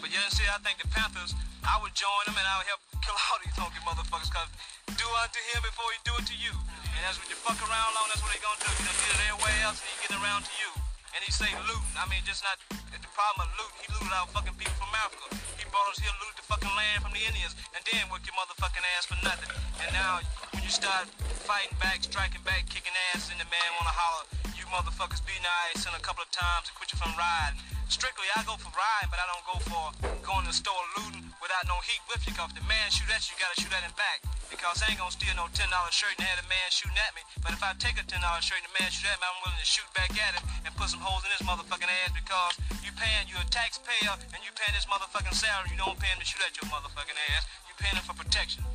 But 0.00 0.08
you 0.12 0.18
know, 0.18 0.30
see, 0.32 0.46
I 0.48 0.58
think 0.64 0.80
the 0.80 0.88
Panthers, 0.88 1.36
I 1.64 1.76
would 1.84 1.92
join 1.92 2.24
them 2.24 2.36
and 2.36 2.46
I 2.46 2.54
would 2.60 2.68
help 2.68 2.82
kill 3.04 3.16
all 3.16 3.38
these 3.44 3.56
honky 3.56 3.80
motherfuckers, 3.84 4.30
cause 4.32 4.48
do 4.96 5.06
unto 5.22 5.40
him 5.54 5.60
before 5.62 5.88
he 5.94 5.98
do 6.02 6.14
it 6.18 6.26
to 6.26 6.36
you. 6.36 6.54
And 6.98 7.00
that's 7.06 7.20
what 7.20 7.30
you 7.30 7.38
fuck 7.38 7.58
around 7.62 7.94
long, 7.94 8.10
that's 8.10 8.24
what 8.24 8.32
they 8.34 8.40
gonna 8.42 8.58
do. 8.58 8.70
You 8.72 8.84
know, 8.88 8.94
get 8.96 9.10
it 9.14 9.22
everywhere 9.30 9.58
else 9.62 9.78
and 9.78 9.88
he 9.92 9.96
get 10.02 10.12
around 10.18 10.42
to 10.48 10.54
you. 10.58 10.70
And 11.14 11.20
he 11.22 11.30
say 11.30 11.50
looting. 11.66 11.94
I 11.96 12.04
mean, 12.10 12.20
just 12.26 12.42
not 12.42 12.58
the 12.68 13.10
problem 13.14 13.46
of 13.46 13.50
loot. 13.58 13.72
He 13.82 13.86
looted 13.94 14.12
our 14.14 14.28
fucking 14.30 14.54
people 14.58 14.76
from 14.78 14.92
Africa. 14.94 15.34
He 15.58 15.64
brought 15.70 15.90
us 15.90 15.98
here, 15.98 16.12
looted 16.22 16.38
the 16.38 16.46
fucking 16.46 16.70
land 16.74 17.02
from 17.02 17.14
the 17.14 17.22
Indians, 17.22 17.54
and 17.74 17.82
then 17.86 18.06
whipped 18.10 18.26
your 18.26 18.36
motherfucking 18.38 18.84
ass 18.94 19.06
for 19.06 19.18
nothing. 19.26 19.50
And 19.82 19.90
now, 19.94 20.22
you 20.68 20.76
start 20.76 21.08
fighting 21.48 21.72
back, 21.80 22.04
striking 22.04 22.44
back, 22.44 22.68
kicking 22.68 22.92
ass, 23.08 23.32
and 23.32 23.40
the 23.40 23.48
man 23.48 23.68
wanna 23.80 23.88
holler, 23.88 24.28
you 24.52 24.68
motherfuckers 24.68 25.24
be 25.24 25.32
nice, 25.40 25.88
and 25.88 25.96
a 25.96 26.02
couple 26.04 26.20
of 26.20 26.28
times 26.28 26.68
and 26.68 26.76
quit 26.76 26.92
you 26.92 27.00
from 27.00 27.08
riding. 27.16 27.56
Strictly, 27.88 28.28
I 28.36 28.44
go 28.44 28.52
for 28.60 28.68
riding, 28.76 29.08
but 29.08 29.16
I 29.16 29.24
don't 29.32 29.46
go 29.48 29.56
for 29.64 29.84
going 30.20 30.44
to 30.44 30.52
the 30.52 30.58
store 30.60 30.84
looting 31.00 31.24
without 31.40 31.64
no 31.72 31.80
heat 31.88 32.04
with 32.12 32.20
you. 32.28 32.36
Cause 32.36 32.52
if 32.52 32.60
the 32.60 32.66
man 32.68 32.92
shoot 32.92 33.08
at 33.08 33.24
you, 33.24 33.32
you 33.32 33.40
gotta 33.40 33.56
shoot 33.56 33.72
at 33.72 33.80
him 33.80 33.96
back. 33.96 34.20
Because 34.52 34.84
I 34.84 34.92
ain't 34.92 35.00
gonna 35.00 35.08
steal 35.08 35.32
no 35.40 35.48
$10 35.56 35.72
shirt 35.88 36.12
and 36.20 36.28
have 36.28 36.44
a 36.44 36.48
man 36.52 36.68
shooting 36.68 37.00
at 37.00 37.16
me. 37.16 37.24
But 37.40 37.56
if 37.56 37.64
I 37.64 37.72
take 37.80 37.96
a 37.96 38.04
$10 38.04 38.20
shirt 38.44 38.60
and 38.60 38.68
the 38.68 38.76
man 38.76 38.92
shoot 38.92 39.08
at 39.08 39.16
me, 39.16 39.24
I'm 39.24 39.40
willing 39.40 39.56
to 39.56 39.64
shoot 39.64 39.88
back 39.96 40.12
at 40.20 40.36
him 40.36 40.44
and 40.68 40.70
put 40.76 40.92
some 40.92 41.00
holes 41.00 41.24
in 41.24 41.32
his 41.32 41.48
motherfucking 41.48 41.88
ass 42.04 42.12
because 42.12 42.60
you 42.84 42.92
paying, 42.92 43.24
you're 43.24 43.40
a 43.40 43.48
taxpayer 43.48 44.20
and 44.36 44.40
you 44.44 44.52
paying 44.52 44.76
this 44.76 44.84
motherfucking 44.84 45.32
salary. 45.32 45.72
You 45.72 45.80
don't 45.80 45.96
pay 45.96 46.12
him 46.12 46.20
to 46.20 46.28
shoot 46.28 46.44
at 46.44 46.52
your 46.60 46.68
motherfucking 46.68 47.16
ass. 47.32 47.48
You 47.64 47.72
paying 47.80 47.96
him 47.96 48.04
for 48.04 48.12
protection. 48.12 48.68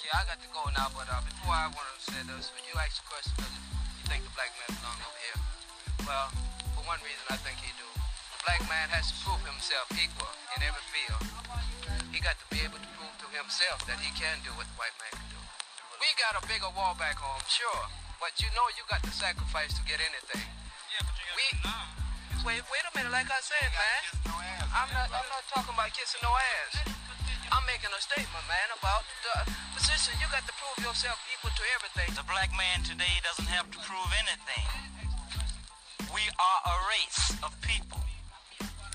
Here, 0.00 0.08
I 0.16 0.24
got 0.24 0.40
to 0.40 0.48
go 0.56 0.64
now, 0.72 0.88
but 0.96 1.04
uh, 1.04 1.20
before 1.20 1.52
I 1.52 1.68
want 1.68 1.84
to 1.84 2.00
say 2.00 2.16
this, 2.24 2.48
when 2.56 2.64
you 2.64 2.72
ask 2.80 2.96
the 2.96 3.04
question, 3.12 3.36
does 3.44 3.52
you 3.52 4.04
think 4.08 4.24
the 4.24 4.32
black 4.32 4.48
man 4.56 4.72
belong 4.80 4.96
over 5.04 5.20
here? 5.20 5.38
Well, 6.08 6.32
for 6.72 6.82
one 6.88 6.96
reason, 7.04 7.20
I 7.28 7.36
think 7.44 7.60
he 7.60 7.68
do. 7.76 7.84
The 8.32 8.40
black 8.40 8.64
man 8.72 8.88
has 8.88 9.12
to 9.12 9.16
prove 9.20 9.44
himself 9.44 9.92
equal 9.92 10.32
in 10.56 10.64
every 10.64 10.80
field. 10.96 11.20
He 12.08 12.24
got 12.24 12.40
to 12.40 12.46
be 12.48 12.64
able 12.64 12.80
to 12.80 12.90
prove 12.96 13.12
to 13.20 13.28
himself 13.36 13.84
that 13.84 14.00
he 14.00 14.08
can 14.16 14.40
do 14.40 14.56
what 14.56 14.64
the 14.64 14.76
white 14.80 14.96
man 14.96 15.12
can 15.12 15.28
do. 15.28 15.40
We 16.00 16.08
got 16.16 16.40
a 16.40 16.42
bigger 16.48 16.72
wall 16.72 16.96
back 16.96 17.20
home, 17.20 17.44
sure, 17.44 17.84
but 18.16 18.32
you 18.40 18.48
know 18.56 18.64
you 18.80 18.88
got 18.88 19.04
to 19.04 19.12
sacrifice 19.12 19.76
to 19.76 19.84
get 19.84 20.00
anything. 20.00 20.40
Yeah, 20.88 21.04
but 21.04 21.14
you 21.20 21.24
got 21.28 21.36
We 21.36 22.56
wait, 22.56 22.64
wait 22.64 22.84
a 22.88 22.92
minute. 22.96 23.12
Like 23.12 23.28
I 23.28 23.44
said, 23.44 23.68
man, 23.76 24.00
I'm 24.72 24.88
not, 24.96 25.12
I'm 25.12 25.28
not 25.28 25.44
talking 25.52 25.76
about 25.76 25.92
kissing 25.92 26.24
no 26.24 26.32
ass. 26.32 26.96
I'm 27.52 27.64
making 27.68 27.92
a 27.92 28.00
statement, 28.00 28.44
man, 28.48 28.72
about 28.80 29.04
the 29.20 29.61
position. 29.82 30.14
You 30.22 30.30
got 30.30 30.46
to 30.46 30.54
prove 30.54 30.78
yourself 30.86 31.18
equal 31.34 31.50
to 31.50 31.64
everything. 31.74 32.14
The 32.14 32.22
black 32.30 32.54
man 32.54 32.86
today 32.86 33.18
doesn't 33.26 33.50
have 33.50 33.66
to 33.74 33.78
prove 33.82 34.10
anything. 34.14 34.62
We 36.14 36.22
are 36.38 36.60
a 36.70 36.76
race 36.94 37.34
of 37.42 37.50
people. 37.66 37.98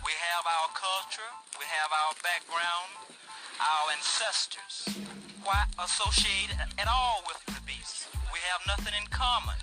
We 0.07 0.13
have 0.15 0.47
our 0.47 0.71
culture, 0.71 1.31
we 1.59 1.67
have 1.67 1.91
our 1.91 2.15
background, 2.23 3.11
our 3.59 3.85
ancestors. 3.91 4.87
Why 5.43 5.67
associate 5.83 6.55
at 6.79 6.87
all 6.87 7.19
with 7.27 7.43
the 7.51 7.59
beasts? 7.67 8.07
We 8.31 8.39
have 8.47 8.63
nothing 8.63 8.95
in 8.95 9.07
common. 9.11 9.59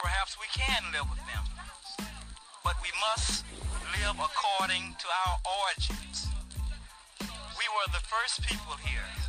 Perhaps 0.00 0.40
we 0.40 0.48
can 0.56 0.80
live 0.96 1.04
with 1.12 1.20
them. 1.28 1.44
But 2.64 2.80
we 2.80 2.88
must 3.04 3.44
live 4.00 4.16
according 4.16 4.96
to 4.96 5.06
our 5.28 5.36
origins. 5.44 6.32
We 7.20 7.66
were 7.68 7.88
the 7.92 8.04
first 8.08 8.40
people 8.48 8.80
here. 8.80 9.25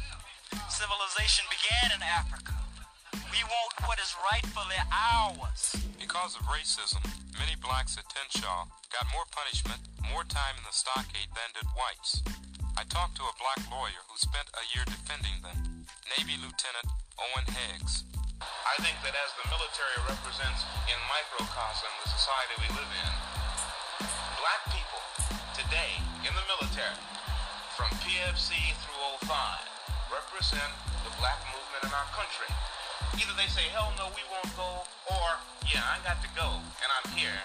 Civilization 0.77 1.41
began 1.49 1.89
in 1.89 2.05
Africa. 2.05 2.53
We 3.33 3.41
want 3.49 3.73
what 3.89 3.97
is 3.97 4.13
rightfully 4.29 4.77
ours. 4.93 5.73
Because 5.97 6.37
of 6.37 6.45
racism, 6.45 7.01
many 7.33 7.57
blacks 7.57 7.97
at 7.97 8.05
Tien 8.13 8.29
Sha 8.29 8.69
got 8.93 9.09
more 9.09 9.25
punishment, 9.33 9.81
more 10.05 10.21
time 10.29 10.53
in 10.53 10.61
the 10.69 10.77
stockade 10.77 11.33
than 11.33 11.49
did 11.57 11.65
whites. 11.73 12.21
I 12.77 12.85
talked 12.93 13.17
to 13.17 13.25
a 13.25 13.33
black 13.41 13.57
lawyer 13.73 14.05
who 14.05 14.21
spent 14.21 14.53
a 14.53 14.61
year 14.77 14.85
defending 14.85 15.41
them, 15.41 15.89
Navy 16.13 16.37
Lieutenant 16.37 16.85
Owen 17.17 17.49
Heggs. 17.49 18.05
I 18.45 18.77
think 18.77 19.01
that 19.01 19.17
as 19.17 19.33
the 19.33 19.49
military 19.49 19.97
represents 20.05 20.61
in 20.85 20.97
microcosm 21.09 21.89
the 22.05 22.13
society 22.13 22.53
we 22.61 22.69
live 22.77 22.91
in, 23.01 23.13
black 24.45 24.61
people 24.69 25.01
today 25.57 25.97
in 26.21 26.37
the 26.37 26.45
military, 26.45 27.01
from 27.73 27.89
PFC 28.05 28.53
through 28.85 29.25
05, 29.25 29.76
represent 30.11 30.71
the 31.03 31.11
black 31.19 31.39
movement 31.51 31.83
in 31.87 31.91
our 31.91 32.09
country. 32.15 32.49
Either 33.17 33.35
they 33.35 33.49
say, 33.49 33.65
hell 33.73 33.91
no, 33.99 34.07
we 34.13 34.23
won't 34.29 34.51
go, 34.55 34.83
or, 35.09 35.27
yeah, 35.67 35.83
I 35.83 35.99
got 36.05 36.21
to 36.23 36.29
go, 36.37 36.47
and 36.57 36.89
I'm 37.01 37.07
here, 37.17 37.39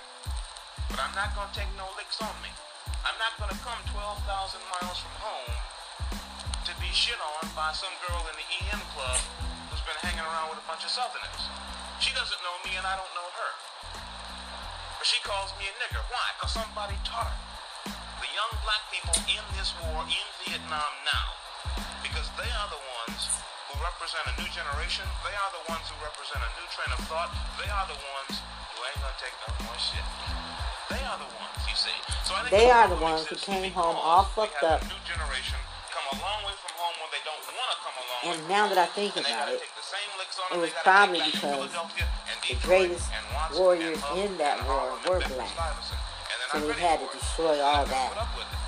but 0.90 1.00
I'm 1.00 1.14
not 1.16 1.32
going 1.32 1.48
to 1.48 1.56
take 1.56 1.70
no 1.74 1.88
licks 1.96 2.20
on 2.20 2.34
me. 2.44 2.52
I'm 3.02 3.18
not 3.18 3.34
going 3.40 3.50
to 3.50 3.60
come 3.66 3.78
12,000 3.90 4.22
miles 4.78 4.98
from 5.02 5.14
home 5.18 5.54
to 6.62 6.72
be 6.78 6.86
shit 6.94 7.18
on 7.18 7.50
by 7.58 7.74
some 7.74 7.90
girl 8.06 8.22
in 8.30 8.34
the 8.38 8.48
EM 8.62 8.82
club 8.94 9.18
who's 9.66 9.82
been 9.82 9.98
hanging 10.06 10.22
around 10.22 10.54
with 10.54 10.62
a 10.62 10.66
bunch 10.70 10.86
of 10.86 10.92
Southerners. 10.94 11.42
She 11.98 12.14
doesn't 12.14 12.38
know 12.46 12.56
me 12.62 12.78
and 12.78 12.86
I 12.86 12.94
don't 12.94 13.10
know 13.18 13.26
her. 13.26 13.52
But 15.02 15.06
she 15.10 15.18
calls 15.26 15.50
me 15.58 15.66
a 15.66 15.74
nigger. 15.82 15.98
Why? 16.14 16.26
Because 16.38 16.54
somebody 16.54 16.94
taught 17.02 17.26
her. 17.26 17.38
The 18.22 18.30
young 18.30 18.54
black 18.62 18.86
people 18.94 19.18
in 19.26 19.42
this 19.58 19.74
war 19.82 20.06
in 20.06 20.26
Vietnam 20.46 20.92
now, 21.02 21.41
because 22.12 22.28
they 22.36 22.50
are 22.60 22.68
the 22.68 22.82
ones 23.08 23.24
who 23.72 23.80
represent 23.80 24.20
a 24.28 24.34
new 24.36 24.48
generation, 24.52 25.08
they 25.24 25.32
are 25.32 25.50
the 25.56 25.64
ones 25.72 25.88
who 25.88 25.96
represent 26.04 26.44
a 26.44 26.50
new 26.60 26.68
train 26.68 26.92
of 26.92 27.00
thought, 27.08 27.32
they 27.56 27.64
are 27.72 27.88
the 27.88 27.96
ones 27.96 28.36
who 28.36 28.84
ain't 28.84 29.00
gonna 29.00 29.16
take 29.16 29.32
no 29.48 29.48
more 29.64 29.78
shit. 29.80 30.04
They 30.92 31.00
are 31.08 31.16
the 31.16 31.30
ones, 31.40 31.56
you 31.64 31.72
see. 31.72 31.96
So 32.28 32.36
I 32.36 32.44
think 32.44 32.52
They 32.52 32.68
the 32.68 32.76
are 32.76 32.88
the 32.92 33.00
ones 33.00 33.24
who 33.24 33.40
came 33.40 33.72
home 33.72 33.96
all 33.96 34.28
fucked 34.28 34.60
up. 34.60 34.84
New 34.84 35.00
generation 35.08 35.56
come 35.88 36.04
a 36.12 36.16
long 36.20 36.44
way 36.44 36.52
from 36.60 36.76
home 36.76 36.96
when 37.00 37.10
they 37.16 37.24
don't 37.24 37.40
want 37.48 37.68
to 37.72 37.78
come 37.80 37.96
along. 37.96 38.20
And 38.28 38.38
now 38.44 38.64
that 38.68 38.76
I 38.76 38.88
think 38.92 39.16
about 39.16 39.48
it, 39.48 39.64
take 39.64 39.72
the 39.72 39.88
same 39.88 40.10
licks 40.20 40.36
on 40.36 40.52
it 40.52 40.60
was 40.60 40.72
probably 40.84 41.24
take 41.32 41.40
back 41.40 41.48
in 41.48 41.64
because 41.64 41.72
the 42.44 42.56
greatest 42.60 43.08
warriors 43.56 44.04
in 44.20 44.36
that 44.36 44.60
war 44.68 45.00
were 45.08 45.24
black. 45.32 45.48
And 45.48 46.60
So 46.60 46.60
we 46.60 46.76
had 46.76 47.00
to 47.00 47.08
destroy 47.16 47.56
all 47.64 47.88
that. 47.88 48.08
put 48.12 48.20
up 48.20 48.36
with 48.36 48.44
it. 48.44 48.60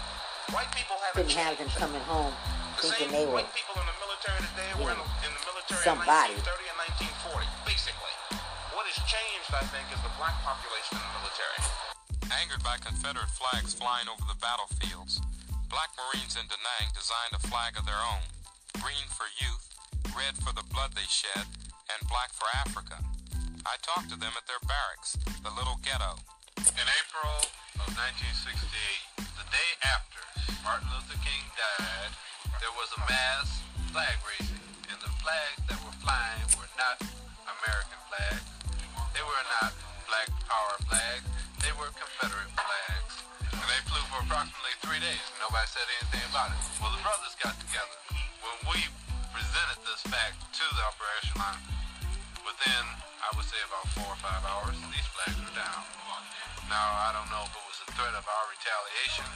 White 0.57 0.73
people 0.73 0.97
haven't 0.97 1.29
Couldn't 1.29 1.37
have 1.45 1.59
them 1.61 1.69
coming 1.77 2.01
home 2.09 2.33
thinking 2.85 3.17
they 3.17 3.25
were 3.25 3.41
people 3.57 3.77
in 3.81 3.87
the 3.89 3.97
military 3.97 4.41
today 4.53 4.71
were 4.77 4.93
in 4.93 5.01
the, 5.01 5.09
in 5.25 5.33
the 5.33 5.43
military 5.49 5.81
somebody. 5.81 6.37
in 6.37 6.45
1930 6.45 6.69
and 6.69 6.79
1940, 7.33 7.49
basically. 7.65 8.15
What 8.77 8.85
has 8.85 8.99
changed, 9.09 9.49
I 9.57 9.65
think, 9.73 9.89
is 9.89 10.01
the 10.05 10.13
black 10.21 10.37
population 10.45 11.01
in 11.01 11.05
the 11.05 11.13
military. 11.25 11.61
Angered 12.29 12.61
by 12.61 12.77
Confederate 12.83 13.33
flags 13.33 13.73
flying 13.73 14.09
over 14.11 14.25
the 14.29 14.37
battlefields, 14.37 15.25
black 15.73 15.89
Marines 15.97 16.37
in 16.37 16.45
Da 16.45 16.59
Nang 16.61 16.93
designed 16.93 17.33
a 17.33 17.43
flag 17.49 17.81
of 17.81 17.89
their 17.89 18.01
own. 18.01 18.25
Green 18.85 19.09
for 19.09 19.29
youth, 19.41 19.65
red 20.13 20.37
for 20.37 20.53
the 20.53 20.67
blood 20.69 20.93
they 20.93 21.09
shed, 21.09 21.49
and 21.89 22.01
black 22.13 22.37
for 22.37 22.49
Africa. 22.61 23.01
I 23.65 23.81
talked 23.81 24.13
to 24.13 24.19
them 24.21 24.37
at 24.37 24.45
their 24.45 24.61
barracks, 24.69 25.17
the 25.41 25.53
little 25.57 25.81
ghetto. 25.81 26.21
In 26.61 26.87
April 27.01 27.49
of 27.81 27.89
1968, 27.97 29.25
the 29.41 29.47
day 29.49 29.71
after 29.89 30.21
Martin 30.61 30.89
Luther 30.93 31.17
King 31.25 31.45
died, 31.57 32.13
there 32.65 32.81
was 32.81 32.89
a 32.97 33.03
mass 33.05 33.61
flag 33.93 34.17
raising, 34.25 34.65
and 34.89 34.97
the 35.05 35.13
flags 35.21 35.61
that 35.69 35.77
were 35.85 35.93
flying 36.01 36.49
were 36.57 36.65
not 36.81 36.97
American 37.45 38.01
flags. 38.09 38.41
They 39.13 39.21
were 39.21 39.45
not 39.61 39.77
Black 40.09 40.33
Power 40.49 40.73
flags. 40.89 41.29
They 41.61 41.69
were 41.77 41.93
Confederate 41.93 42.49
flags. 42.57 43.21
And 43.53 43.69
they 43.69 43.81
flew 43.85 44.01
for 44.09 44.25
approximately 44.25 44.73
three 44.81 44.97
days. 44.97 45.21
and 45.37 45.45
Nobody 45.45 45.69
said 45.69 45.85
anything 46.01 46.25
about 46.33 46.57
it. 46.57 46.61
Well, 46.81 46.89
the 46.89 47.05
brothers 47.05 47.37
got 47.37 47.53
together. 47.61 48.01
When 48.41 48.57
we 48.73 48.81
presented 49.29 49.85
this 49.85 50.01
fact 50.09 50.41
to 50.41 50.65
the 50.65 50.83
upper 50.89 51.05
echelon, 51.21 51.61
within, 52.49 52.85
I 53.21 53.29
would 53.37 53.45
say, 53.45 53.61
about 53.69 53.93
four 53.93 54.09
or 54.09 54.21
five 54.25 54.41
hours, 54.41 54.81
these 54.89 55.05
flags 55.13 55.37
were 55.37 55.53
down. 55.53 55.85
Now, 56.73 57.13
I 57.13 57.13
don't 57.13 57.29
know 57.29 57.45
if 57.45 57.53
it 57.53 57.65
was 57.69 57.85
a 57.85 57.93
threat 57.93 58.17
of 58.17 58.25
our 58.25 58.45
retaliation 58.49 59.29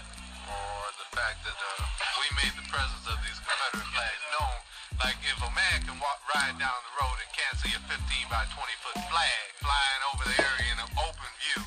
or 0.48 0.80
the 0.96 1.08
fact 1.12 1.44
that 1.44 1.56
uh, 1.56 1.84
we 2.20 2.26
made 2.40 2.54
the 2.56 2.66
presence 2.72 3.04
of 3.04 3.16
these 3.20 3.36
Confederate 3.38 3.88
flags 3.92 4.24
known. 4.32 4.58
Like, 4.98 5.20
if 5.22 5.38
a 5.38 5.52
man 5.52 5.76
can 5.84 5.96
walk, 6.00 6.20
ride 6.32 6.56
down 6.56 6.74
the 6.74 6.94
road 6.98 7.16
and 7.20 7.30
can't 7.36 7.56
see 7.60 7.72
a 7.76 7.80
15 7.86 8.00
by 8.32 8.44
20 8.48 8.82
foot 8.82 8.98
flag 9.12 9.44
flying 9.60 10.02
over 10.10 10.24
the 10.26 10.36
area 10.40 10.68
in 10.72 10.78
an 10.80 10.90
open 10.98 11.30
view, 11.38 11.62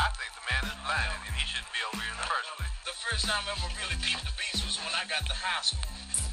I 0.00 0.08
think 0.18 0.30
the 0.34 0.44
man 0.48 0.62
is 0.66 0.76
blind 0.82 1.20
and 1.28 1.34
he 1.36 1.44
shouldn't 1.46 1.70
be 1.70 1.82
over 1.86 2.00
here 2.00 2.12
in 2.12 2.20
the 2.20 2.28
first 2.28 2.48
place. 2.58 2.74
The 2.88 2.96
first 2.98 3.22
time 3.28 3.44
I 3.46 3.54
ever 3.54 3.70
really 3.78 3.98
peeped 4.02 4.24
the 4.26 4.34
beast 4.34 4.64
was 4.66 4.80
when 4.82 4.94
I 4.96 5.06
got 5.06 5.22
to 5.28 5.36
high 5.36 5.62
school. 5.62 5.86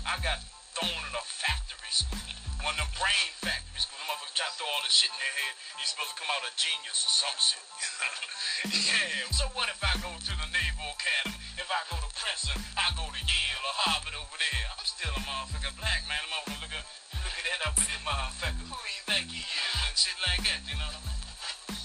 I 0.07 0.17
got 0.25 0.41
thrown 0.73 0.89
in 0.89 1.13
a 1.13 1.23
factory 1.23 1.93
school. 1.93 2.40
One 2.61 2.77
of 2.77 2.85
them 2.85 2.93
brain 3.01 3.29
factory 3.41 3.81
school. 3.81 3.97
The 3.97 4.05
motherfuckers 4.05 4.37
try 4.37 4.45
to 4.45 4.55
throw 4.61 4.69
all 4.69 4.81
this 4.85 4.93
shit 4.93 5.09
in 5.09 5.17
their 5.17 5.33
head. 5.33 5.53
You 5.81 5.85
supposed 5.89 6.13
to 6.13 6.17
come 6.21 6.29
out 6.29 6.45
a 6.45 6.53
genius 6.53 7.01
or 7.01 7.13
some 7.25 7.37
shit. 7.41 7.65
yeah. 8.85 9.25
So 9.33 9.49
what 9.57 9.65
if 9.73 9.81
I 9.81 9.97
go 9.97 10.13
to 10.13 10.33
the 10.37 10.47
Naval 10.53 10.93
Academy? 10.93 11.41
If 11.57 11.65
I 11.65 11.81
go 11.89 11.97
to 11.97 12.09
Princeton, 12.13 12.61
I 12.77 12.93
go 12.93 13.09
to 13.09 13.21
Yale 13.25 13.65
or 13.65 13.75
Harvard 13.85 14.13
over 14.13 14.37
there. 14.37 14.65
I'm 14.77 14.85
still 14.85 15.09
a 15.09 15.21
motherfucker 15.25 15.73
black 15.81 16.05
man. 16.05 16.21
I'm 16.21 16.37
over 16.37 16.53
look 16.61 16.69
at 16.69 16.85
look 17.17 17.33
at 17.33 17.45
that 17.49 17.59
up 17.65 17.73
with 17.81 17.89
this 17.89 18.01
motherfucker. 18.05 18.65
Who 18.69 18.77
do 18.77 18.91
you 18.93 19.03
think 19.09 19.25
he 19.33 19.41
is 19.41 19.75
and 19.89 19.97
shit 19.97 20.17
like 20.21 20.45
that? 20.45 20.61
You 20.69 20.77
know 20.77 20.85
what 20.85 21.01
I 21.01 21.09
mean? 21.09 21.21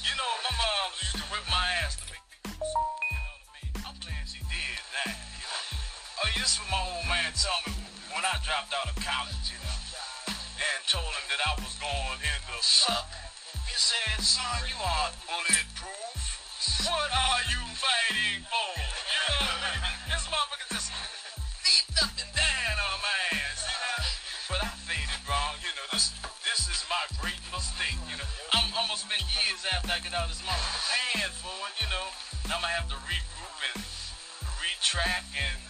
You 0.05 0.13
know, 0.21 0.31
my 0.45 0.53
mom 0.61 0.89
used 1.01 1.17
to 1.17 1.25
whip 1.33 1.45
my 1.49 1.67
ass 1.81 1.97
to 1.97 2.05
make 2.13 2.21
me 2.29 2.37
go 2.45 2.53
to 2.53 2.67
school. 2.69 3.01
You 3.09 3.17
know 3.17 3.33
what 3.33 3.49
I 3.49 3.51
mean? 3.57 3.73
I'm 3.81 3.97
glad 3.97 4.23
she 4.29 4.45
did 4.45 4.81
that. 4.93 5.17
You 5.41 5.47
know? 5.49 6.21
Oh, 6.21 6.29
this 6.37 6.49
is 6.53 6.57
what 6.61 6.69
my 6.69 6.83
old 6.85 7.07
man 7.09 7.33
told 7.33 7.63
me 7.65 7.73
when 8.13 8.23
I 8.29 8.37
dropped 8.45 8.77
out 8.77 8.93
of 8.93 8.97
college. 9.01 9.49
You 9.49 9.57
know, 9.65 9.66
told 10.87 11.03
him 11.19 11.27
that 11.35 11.43
I 11.43 11.53
was 11.59 11.75
going 11.83 12.21
in 12.23 12.41
the 12.47 12.63
suck. 12.63 13.11
He 13.67 13.75
said, 13.75 14.23
"Son, 14.23 14.63
you 14.71 14.79
aren't 14.79 15.19
bulletproof. 15.27 16.15
What 16.87 17.11
are 17.11 17.43
you 17.51 17.59
fighting 17.75 18.47
for?" 18.47 18.71
You 18.79 19.21
know 19.27 19.51
what 19.51 19.67
I 19.67 19.75
mean? 19.83 19.99
This 20.07 20.31
motherfucker 20.31 20.69
just 20.71 20.95
beat 21.67 21.91
up 21.99 22.15
and 22.15 22.31
down 22.31 22.75
on 22.79 22.99
my 23.03 23.19
ass. 23.35 23.67
But 24.47 24.63
I 24.63 24.71
faded 24.87 25.23
wrong. 25.27 25.59
You 25.59 25.75
know, 25.75 25.87
this 25.91 26.15
this 26.47 26.71
is 26.71 26.79
my 26.87 27.03
great 27.19 27.43
mistake. 27.51 27.99
You 28.07 28.23
know, 28.23 28.31
I'm 28.55 28.71
almost 28.79 29.11
been 29.11 29.27
years 29.43 29.67
after 29.75 29.91
I 29.91 29.99
get 29.99 30.15
out 30.15 30.31
of 30.31 30.39
this 30.39 30.43
motherfucker 30.47 30.87
paying 30.87 31.35
for 31.43 31.59
it. 31.67 31.75
You 31.83 31.91
know, 31.91 32.07
and 32.47 32.55
I'm 32.55 32.63
gonna 32.63 32.79
have 32.79 32.87
to 32.95 32.99
regroup 33.11 33.59
and 33.75 33.83
retrack 34.63 35.27
and 35.35 35.66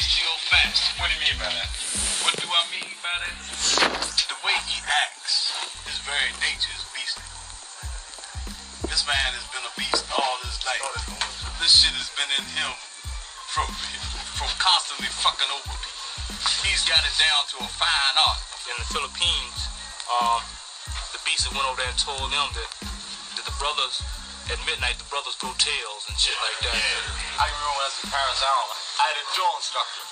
in 0.00 0.24
a 0.24 0.40
bestial. 0.48 0.96
What 0.96 1.12
do 1.12 1.14
you 1.16 1.22
mean 1.28 1.36
by 1.36 1.50
that? 1.52 1.68
What 2.24 2.32
do 2.40 2.46
I 2.48 2.62
mean 2.72 2.92
by 3.04 3.12
that? 3.20 3.36
The 4.32 4.38
way 4.40 4.56
he 4.64 4.80
acts 4.80 5.52
is 5.92 6.00
very 6.08 6.32
dangerous, 6.40 6.88
beastly. 6.96 7.28
This 8.88 9.04
man 9.04 9.30
has 9.36 9.44
been 9.52 9.60
a 9.60 9.74
beast 9.76 10.08
all 10.16 10.36
his 10.40 10.56
life. 10.64 10.80
This 11.60 11.84
shit 11.84 11.92
has 12.00 12.08
been 12.16 12.30
in 12.32 12.46
him 12.48 12.72
from 13.52 13.68
from 14.40 14.48
constantly 14.56 15.12
fucking 15.20 15.52
over 15.52 15.68
people. 15.68 16.08
He's 16.64 16.80
got 16.88 17.04
it 17.04 17.12
down 17.20 17.40
to 17.52 17.56
a 17.60 17.68
fine 17.68 18.16
art. 18.24 18.40
in 18.72 18.76
the 18.80 18.88
Philippines, 18.88 19.58
um, 20.08 20.40
the 21.12 21.20
beast 21.28 21.44
went 21.52 21.68
over 21.68 21.76
there 21.76 21.92
and 21.92 22.00
told 22.00 22.24
them 22.32 22.48
that, 22.56 22.70
that 23.36 23.44
the 23.44 23.56
brothers, 23.60 24.00
at 24.48 24.56
midnight, 24.64 24.96
the 24.96 25.08
brothers 25.12 25.36
go 25.36 25.52
tails 25.60 26.08
and 26.08 26.16
shit 26.16 26.36
like 26.40 26.72
that. 26.72 26.80
I 27.36 27.52
remember 27.52 27.72
when 27.76 27.84
I 27.84 27.88
was 27.92 28.00
in 28.00 28.08
Parris 28.08 28.40
Island, 28.40 28.79
I 29.00 29.16
had 29.16 29.16
a 29.16 29.26
drill 29.32 29.48
instructor, 29.56 30.04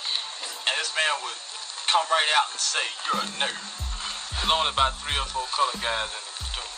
and 0.65 0.75
this 0.81 0.89
man 0.97 1.13
would 1.21 1.37
come 1.93 2.09
right 2.09 2.31
out 2.41 2.49
and 2.57 2.57
say, 2.57 2.81
"You're 3.05 3.21
a 3.21 3.29
nigger." 3.37 3.69
There's 4.41 4.49
only 4.49 4.73
about 4.73 4.97
three 5.05 5.13
or 5.21 5.29
four 5.29 5.45
color 5.53 5.77
guys 5.77 6.09
in 6.09 6.23
the 6.25 6.33
platoon. 6.41 6.73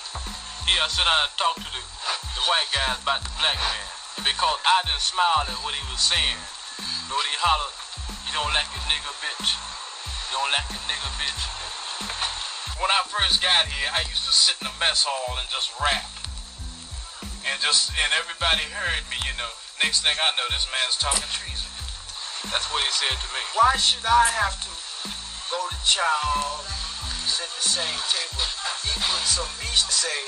Here, 0.67 0.83
I 0.83 0.91
sit 0.91 1.07
down 1.07 1.23
and 1.23 1.35
talk 1.39 1.55
to 1.63 1.71
the, 1.71 1.83
the 2.35 2.43
white 2.51 2.71
guys 2.75 2.99
about 2.99 3.23
the 3.23 3.31
black 3.39 3.55
man. 3.63 3.87
Because 4.27 4.59
I 4.59 4.91
didn't 4.91 5.07
smile 5.07 5.47
at 5.47 5.55
what 5.63 5.71
he 5.71 5.85
was 5.87 6.03
saying, 6.03 6.41
know 7.07 7.15
he 7.15 7.37
hollered? 7.39 7.79
You 8.27 8.33
don't 8.35 8.55
like 8.59 8.67
a 8.75 8.81
nigger, 8.91 9.15
bitch. 9.23 9.55
You 9.55 10.35
don't 10.35 10.51
like 10.51 10.67
a 10.67 10.81
nigger, 10.91 11.13
bitch. 11.15 11.43
When 12.83 12.91
I 12.91 13.01
first 13.07 13.39
got 13.39 13.71
here, 13.71 13.87
I 13.95 14.03
used 14.11 14.27
to 14.27 14.35
sit 14.35 14.59
in 14.59 14.67
the 14.67 14.75
mess 14.83 15.07
hall 15.07 15.39
and 15.39 15.47
just 15.47 15.71
rap. 15.79 16.11
And 17.47 17.55
just, 17.63 17.95
and 17.95 18.11
everybody 18.19 18.67
heard 18.67 19.07
me, 19.15 19.19
you 19.23 19.35
know. 19.39 19.53
Next 19.83 20.03
thing 20.03 20.17
I 20.19 20.31
know, 20.37 20.47
this 20.51 20.67
man's 20.75 20.99
talking 20.99 21.31
treason. 21.33 21.80
That's 22.49 22.73
what 22.73 22.81
he 22.81 22.89
said 22.89 23.13
to 23.21 23.29
me. 23.37 23.43
Why 23.53 23.77
should 23.77 24.07
I 24.09 24.25
have 24.41 24.57
to 24.65 24.73
go 25.53 25.61
to 25.61 25.79
chow, 25.85 26.65
sit 27.29 27.45
at 27.45 27.53
the 27.53 27.67
same 27.69 28.01
table, 28.09 28.49
eat 28.89 28.97
with 28.97 29.29
some 29.29 29.51
beast 29.61 29.93
to 29.93 29.95
say, 29.95 30.19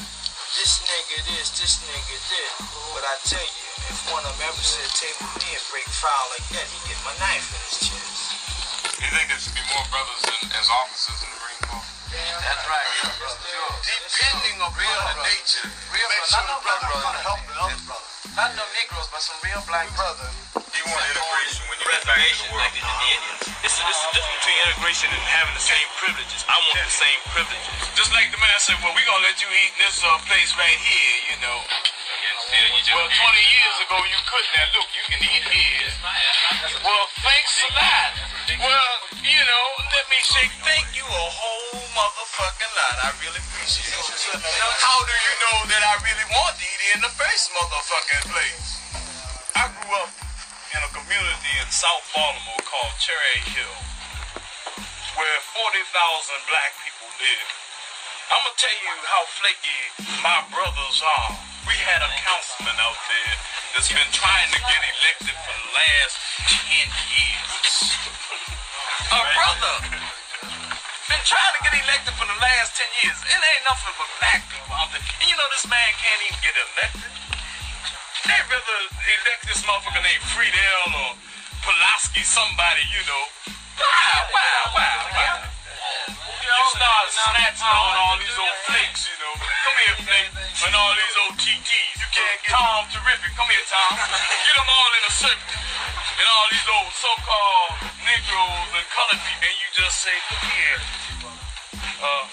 this 0.60 0.84
nigga 0.84 1.24
this, 1.32 1.56
this 1.56 1.80
nigga 1.88 2.16
this. 2.28 2.52
But 2.92 3.08
I 3.08 3.16
tell 3.24 3.40
you, 3.40 3.68
if 3.88 3.96
one 4.12 4.20
of 4.28 4.36
them 4.36 4.52
ever 4.52 4.60
sit 4.60 4.84
at 4.84 4.92
table 4.92 5.24
with 5.32 5.40
me 5.40 5.56
and 5.56 5.64
break 5.72 5.88
foul 5.88 6.26
like 6.36 6.44
that, 6.52 6.68
he 6.68 6.76
get 6.92 7.00
my 7.08 7.16
knife 7.16 7.48
in 7.48 7.60
his 7.64 7.78
chest. 7.80 8.36
You 9.00 9.08
think 9.08 9.32
there 9.32 9.40
should 9.40 9.56
be 9.56 9.64
more 9.72 9.88
brothers 9.88 10.20
in, 10.28 10.52
as 10.52 10.68
officers 10.68 11.16
in 11.24 11.32
the 11.32 11.38
Marine 11.40 11.64
Corps? 11.64 11.88
That's 12.12 12.64
right. 12.68 12.88
Sure. 13.08 13.72
Depending 13.88 14.60
upon 14.60 14.76
the 14.76 15.24
nature, 15.24 15.64
real 15.88 16.08
make 16.12 16.28
sure 16.28 16.44
the 16.44 16.60
brother 16.60 17.24
help 17.24 17.40
not 18.36 18.56
no 18.56 18.64
Negroes, 18.76 19.08
but 19.12 19.20
some 19.20 19.36
real 19.44 19.60
black 19.68 19.88
brothers. 19.96 20.51
You 20.82 20.90
want 20.90 21.06
integration 21.14 21.62
when 21.70 21.78
you 21.78 21.86
get 21.94 22.02
back 22.10 22.18
to 22.18 22.42
the 22.42 22.46
world. 22.50 22.66
like 22.66 22.74
the 22.74 22.82
Indians. 22.82 23.54
It's, 23.62 23.78
it's 23.78 24.02
the 24.02 24.10
difference 24.18 24.34
between 24.42 24.58
integration 24.66 25.08
and 25.14 25.22
having 25.30 25.54
the 25.54 25.62
same 25.62 25.86
privileges. 25.94 26.42
I 26.50 26.58
want 26.58 26.74
the 26.74 26.90
same 26.90 27.20
privileges. 27.30 27.70
Just 27.94 28.10
like 28.10 28.34
the 28.34 28.42
man 28.42 28.58
said, 28.58 28.82
well, 28.82 28.90
we're 28.90 29.06
going 29.06 29.22
to 29.22 29.26
let 29.30 29.38
you 29.38 29.46
eat 29.46 29.70
in 29.78 29.86
this 29.86 30.02
uh, 30.02 30.18
place 30.26 30.50
right 30.58 30.74
here, 30.74 31.14
you 31.30 31.38
know. 31.38 31.54
Well, 31.62 33.06
20 33.06 33.14
years 33.14 33.76
ago 33.86 33.96
you 34.10 34.18
couldn't. 34.26 34.52
Now, 34.58 34.66
look, 34.74 34.90
you 34.90 35.04
can 35.06 35.20
eat 35.22 35.44
here. 35.54 35.90
Well, 36.82 37.06
thanks 37.22 37.62
a 37.62 37.68
lot. 37.78 38.10
Well, 38.58 38.90
you 39.22 39.38
know, 39.38 39.66
let 39.86 40.06
me 40.10 40.18
say 40.26 40.50
thank 40.66 40.98
you 40.98 41.06
a 41.06 41.26
whole 41.30 41.78
motherfucking 41.94 42.72
lot. 42.74 42.96
I 43.06 43.08
really 43.22 43.38
appreciate 43.38 43.86
it. 43.86 44.34
How 44.82 44.98
do 44.98 45.14
you 45.14 45.34
know 45.46 45.56
that 45.70 45.82
I 45.86 45.94
really 46.02 46.26
want 46.26 46.58
to 46.58 46.66
eat 46.66 46.82
in 46.98 47.00
the 47.06 47.12
first 47.14 47.54
motherfucking 47.54 48.34
place? 48.34 48.68
I 49.54 49.70
grew 49.78 49.94
up 50.02 50.21
in 50.72 50.80
a 50.80 50.92
community 50.96 51.52
in 51.60 51.68
South 51.68 52.00
Baltimore 52.16 52.64
called 52.64 52.96
Cherry 52.96 53.44
Hill, 53.44 53.76
where 55.20 55.38
40,000 55.52 56.48
black 56.48 56.72
people 56.80 57.12
live. 57.20 57.48
I'm 58.32 58.40
gonna 58.40 58.56
tell 58.56 58.72
you 58.80 58.92
how 59.04 59.22
flaky 59.36 59.80
my 60.24 60.40
brothers 60.48 60.98
are. 61.04 61.36
We 61.68 61.76
had 61.76 62.00
a 62.00 62.08
councilman 62.24 62.78
out 62.80 62.96
there 63.04 63.34
that's 63.76 63.92
been 63.92 64.12
trying 64.16 64.48
to 64.48 64.60
get 64.64 64.80
elected 64.80 65.36
for 65.44 65.52
the 65.52 65.68
last 65.76 66.14
10 66.48 66.88
years. 67.20 67.72
A 69.12 69.20
brother 69.36 69.76
been 71.12 71.24
trying 71.28 71.52
to 71.52 71.60
get 71.68 71.74
elected 71.84 72.16
for 72.16 72.24
the 72.24 72.38
last 72.40 72.80
10 72.80 72.88
years. 73.04 73.18
It 73.28 73.36
ain't 73.36 73.64
nothing 73.68 73.92
but 74.00 74.08
black 74.24 74.40
people 74.48 74.72
out 74.72 74.88
there. 74.88 75.04
And 75.20 75.28
you 75.28 75.36
know 75.36 75.48
this 75.52 75.68
man 75.68 75.90
can't 76.00 76.20
even 76.32 76.40
get 76.40 76.56
elected. 76.56 77.12
They'd 78.22 78.46
rather 78.46 78.78
elect 78.86 79.42
this 79.50 79.66
motherfucker 79.66 79.98
named 79.98 80.22
Friedel 80.30 80.94
or 80.94 81.10
Pulaski, 81.66 82.22
somebody, 82.22 82.86
you 82.94 83.02
know. 83.10 83.24
Wow, 83.82 84.22
wow, 84.30 84.62
wow, 84.78 84.98
wow. 85.10 85.38
You 86.06 86.54
start 86.70 87.06
snatching 87.10 87.66
on 87.66 87.94
all 87.98 88.14
these 88.22 88.38
old 88.38 88.58
flakes, 88.70 89.10
you 89.10 89.16
know. 89.18 89.34
Come 89.42 89.74
here, 89.74 89.96
Flake. 90.06 90.30
And 90.38 90.70
all 90.70 90.94
these 90.94 91.16
old 91.26 91.34
TTs. 91.34 91.98
You 91.98 92.08
can't 92.14 92.38
get 92.46 92.54
Tom 92.54 92.86
Terrific. 92.94 93.34
Come 93.34 93.50
here, 93.50 93.66
Tom. 93.66 93.90
Get 93.90 94.54
them 94.54 94.70
all 94.70 94.90
in 94.94 95.02
a 95.02 95.14
circle. 95.18 95.58
And 96.22 96.26
all 96.30 96.46
these 96.54 96.68
old 96.78 96.94
so-called 96.94 97.74
Negroes 98.06 98.70
and 98.70 98.86
colored 98.86 99.18
people. 99.18 99.50
And 99.50 99.54
you 99.58 99.68
just 99.74 99.98
say, 99.98 100.14
look 100.30 100.46
here. 100.46 100.80
Uh, 101.98 102.24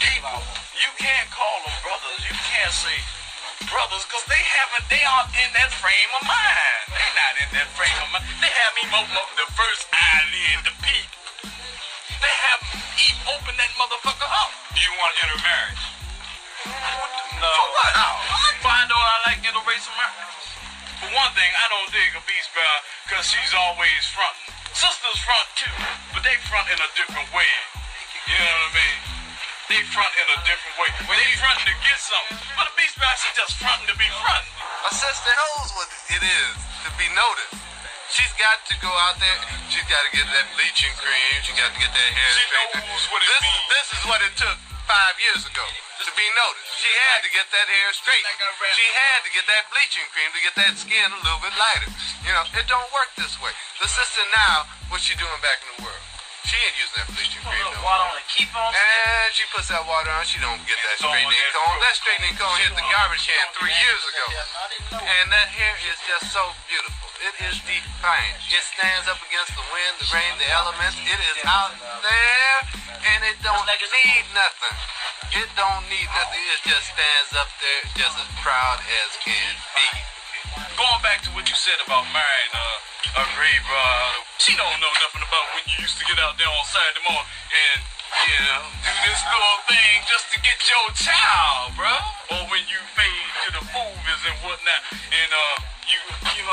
people, 0.00 0.40
you 0.80 0.88
can't 0.96 1.28
call 1.28 1.60
them 1.68 1.76
brothers. 1.84 2.24
You 2.24 2.32
can't 2.40 2.72
say 2.72 3.17
brothers 3.66 4.04
because 4.06 4.26
they 4.30 4.38
haven't, 4.38 4.86
they 4.86 5.02
aren't 5.02 5.34
in 5.34 5.50
that 5.58 5.74
frame 5.74 6.10
of 6.14 6.22
mind. 6.22 6.82
They 6.94 7.08
not 7.18 7.34
in 7.42 7.50
that 7.58 7.68
frame 7.74 7.98
of 7.98 8.08
mind. 8.14 8.26
They 8.38 8.52
haven't 8.52 8.78
even 8.86 8.94
opened 8.94 9.18
up 9.18 9.30
the 9.34 9.48
first 9.58 9.82
eyelid 9.90 10.62
to 10.70 10.72
peep. 10.86 11.08
They 12.22 12.34
haven't 12.50 12.78
even 13.02 13.22
opened 13.34 13.58
that 13.58 13.72
motherfucker 13.74 14.30
up. 14.30 14.50
Do 14.74 14.78
You 14.78 14.92
want 14.94 15.12
intermarriage? 15.18 15.84
No. 17.42 17.50
For 17.50 17.68
what? 17.74 17.92
Find 18.62 18.86
out 18.90 18.98
I 18.98 19.16
like 19.30 19.42
interracial 19.42 19.94
marriage. 19.98 20.46
For 21.02 21.10
one 21.14 21.30
thing, 21.34 21.50
I 21.50 21.66
don't 21.70 21.90
dig 21.94 22.10
a 22.14 22.22
beast 22.26 22.50
brown 22.54 22.78
because 23.06 23.26
she's 23.26 23.54
always 23.54 24.02
fronting. 24.10 24.54
Sisters 24.74 25.18
front 25.22 25.48
too, 25.58 25.74
but 26.14 26.22
they 26.22 26.34
front 26.46 26.66
in 26.70 26.78
a 26.78 26.90
different 26.94 27.26
way. 27.34 27.50
You 28.26 28.38
know 28.38 28.50
what 28.50 28.70
I 28.70 28.78
mean? 28.78 29.17
They 29.68 29.84
front 29.92 30.08
in 30.16 30.24
a 30.32 30.38
different 30.48 30.80
way. 30.80 30.88
When 31.04 31.20
they 31.20 31.28
front 31.36 31.60
to 31.60 31.72
get 31.84 32.00
something, 32.00 32.40
but 32.56 32.64
a 32.64 32.72
beast 32.72 32.96
just 33.36 33.60
fronting 33.60 33.84
to 33.92 33.96
be 34.00 34.08
fronting. 34.24 34.54
My 34.80 34.92
sister 34.96 35.28
knows 35.28 35.68
what 35.76 35.88
it 36.08 36.22
is 36.24 36.54
to 36.88 36.90
be 36.96 37.04
noticed. 37.12 37.60
She's 38.08 38.32
got 38.40 38.64
to 38.64 38.74
go 38.80 38.88
out 38.88 39.20
there. 39.20 39.36
She's 39.68 39.84
got 39.84 40.00
to 40.08 40.10
get 40.16 40.24
that 40.24 40.48
bleaching 40.56 40.90
cream. 40.96 41.36
She 41.44 41.52
got 41.52 41.68
to 41.68 41.78
get 41.84 41.92
that 41.92 42.10
hair 42.16 42.32
She 42.32 42.48
straightened. 42.48 42.88
knows 42.88 43.04
what 43.12 43.20
it 43.20 43.28
this, 43.28 43.44
means. 43.44 43.68
this 43.68 43.88
is 43.92 44.02
what 44.08 44.20
it 44.24 44.34
took 44.40 44.58
five 44.88 45.14
years 45.20 45.44
ago 45.44 45.66
to 45.68 46.10
be 46.16 46.26
noticed. 46.32 46.72
She 46.80 46.88
had 47.12 47.20
to 47.20 47.30
get 47.30 47.46
that 47.52 47.68
hair 47.68 47.88
straight. 47.92 48.24
She 48.72 48.88
had 48.88 49.20
to 49.20 49.30
get 49.36 49.44
that 49.52 49.68
bleaching 49.68 50.08
cream 50.16 50.32
to 50.32 50.40
get 50.40 50.54
that 50.64 50.74
skin 50.80 51.08
a 51.12 51.20
little 51.20 51.44
bit 51.44 51.52
lighter. 51.60 51.92
You 52.24 52.32
know, 52.32 52.48
it 52.56 52.64
don't 52.64 52.88
work 52.96 53.12
this 53.20 53.36
way. 53.44 53.52
The 53.84 53.88
sister 53.92 54.24
now, 54.32 54.64
what's 54.88 55.04
she 55.04 55.12
doing 55.20 55.38
back 55.44 55.60
in 55.60 55.68
the 55.76 55.92
world? 55.92 56.17
She 56.48 56.56
ain't 56.56 56.80
using 56.80 56.96
that 56.96 57.08
bleaching 57.12 57.44
cream 57.44 57.60
no 57.60 57.76
more. 57.76 57.92
Water 57.92 58.08
on 58.08 58.24
keep 58.24 58.48
on. 58.56 58.72
And 58.72 59.28
she 59.36 59.44
puts 59.52 59.68
that 59.68 59.84
water 59.84 60.08
on. 60.08 60.24
She 60.24 60.40
don't 60.40 60.56
get 60.64 60.80
that 60.80 60.96
straightening 60.96 61.52
comb. 61.52 61.76
That 61.76 61.96
straightening 62.00 62.36
comb 62.40 62.56
hit 62.56 62.72
the 62.72 62.88
garbage 62.88 63.28
can 63.28 63.44
three 63.52 63.76
years 63.84 64.02
ago. 64.08 64.24
And 64.96 65.28
that 65.28 65.52
hair 65.52 65.76
is 65.92 66.00
just 66.08 66.32
so 66.32 66.40
beautiful. 66.64 67.12
It 67.20 67.36
is 67.52 67.60
defiant. 67.68 68.40
It 68.48 68.64
stands 68.64 69.12
up 69.12 69.20
against 69.28 69.52
the 69.60 69.66
wind, 69.68 69.92
the 70.00 70.08
rain, 70.08 70.32
the 70.40 70.48
elements. 70.56 70.96
It 71.04 71.20
is 71.20 71.38
out 71.44 71.76
there, 72.00 72.56
and 73.12 73.20
it 73.28 73.36
don't 73.44 73.68
need 73.68 74.24
nothing. 74.32 74.76
It 75.36 75.48
don't 75.52 75.84
need 75.92 76.08
nothing. 76.16 76.42
It 76.48 76.60
just 76.64 76.96
stands 76.96 77.32
up 77.36 77.50
there, 77.60 77.82
just 77.92 78.16
as 78.16 78.28
proud 78.40 78.80
as 78.80 79.10
can 79.20 79.52
be. 79.76 80.17
Going 80.58 81.02
back 81.06 81.22
to 81.22 81.30
what 81.38 81.46
you 81.46 81.54
said 81.54 81.78
about 81.86 82.02
marrying 82.10 82.54
uh, 82.54 83.22
a 83.22 83.24
grave 83.38 83.62
robber, 83.70 84.26
she 84.42 84.58
don't 84.58 84.74
know 84.82 84.90
nothing 85.06 85.22
about 85.22 85.46
when 85.54 85.62
you 85.70 85.86
used 85.86 86.02
to 86.02 86.04
get 86.10 86.18
out 86.18 86.34
there 86.34 86.50
on 86.50 86.64
Saturday 86.66 87.04
morning 87.06 87.30
and, 87.54 87.78
you 88.26 88.38
know, 88.42 88.66
do 88.82 88.90
this 89.06 89.22
little 89.22 89.58
thing 89.70 89.94
just 90.10 90.26
to 90.34 90.38
get 90.42 90.58
your 90.66 90.86
child, 90.98 91.78
bro. 91.78 91.94
Or 92.34 92.42
when 92.50 92.66
you 92.66 92.78
fade 92.98 93.30
to 93.46 93.48
the 93.54 93.64
movies 93.70 94.22
and 94.26 94.36
whatnot, 94.42 94.82
and 95.14 95.30
uh, 95.30 95.77
you 95.88 96.00
you 96.36 96.44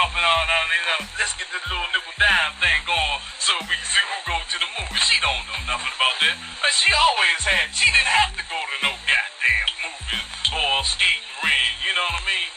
let's 1.19 1.33
get 1.35 1.47
this 1.51 1.63
little 1.67 1.89
nickel 1.91 2.15
dime 2.21 2.53
thing 2.61 2.79
going 2.85 3.19
so 3.39 3.51
we 3.65 3.75
can 3.75 3.87
see 3.87 4.03
who 4.03 4.17
go 4.29 4.37
to 4.37 4.57
the 4.61 4.69
movie. 4.77 5.01
She 5.01 5.17
don't 5.19 5.43
know 5.49 5.59
nothing 5.65 5.91
about 5.95 6.15
that. 6.21 6.35
But 6.61 6.71
she 6.75 6.93
always 6.93 7.41
had, 7.43 7.73
she 7.73 7.89
didn't 7.89 8.13
have 8.13 8.31
to 8.37 8.43
go 8.45 8.59
to 8.59 8.75
no 8.85 8.91
goddamn 8.93 9.69
movies 9.81 10.27
or 10.53 10.85
skating 10.85 11.35
ring, 11.41 11.73
you 11.81 11.93
know 11.97 12.05
what 12.13 12.21
I 12.21 12.29
mean? 12.29 12.51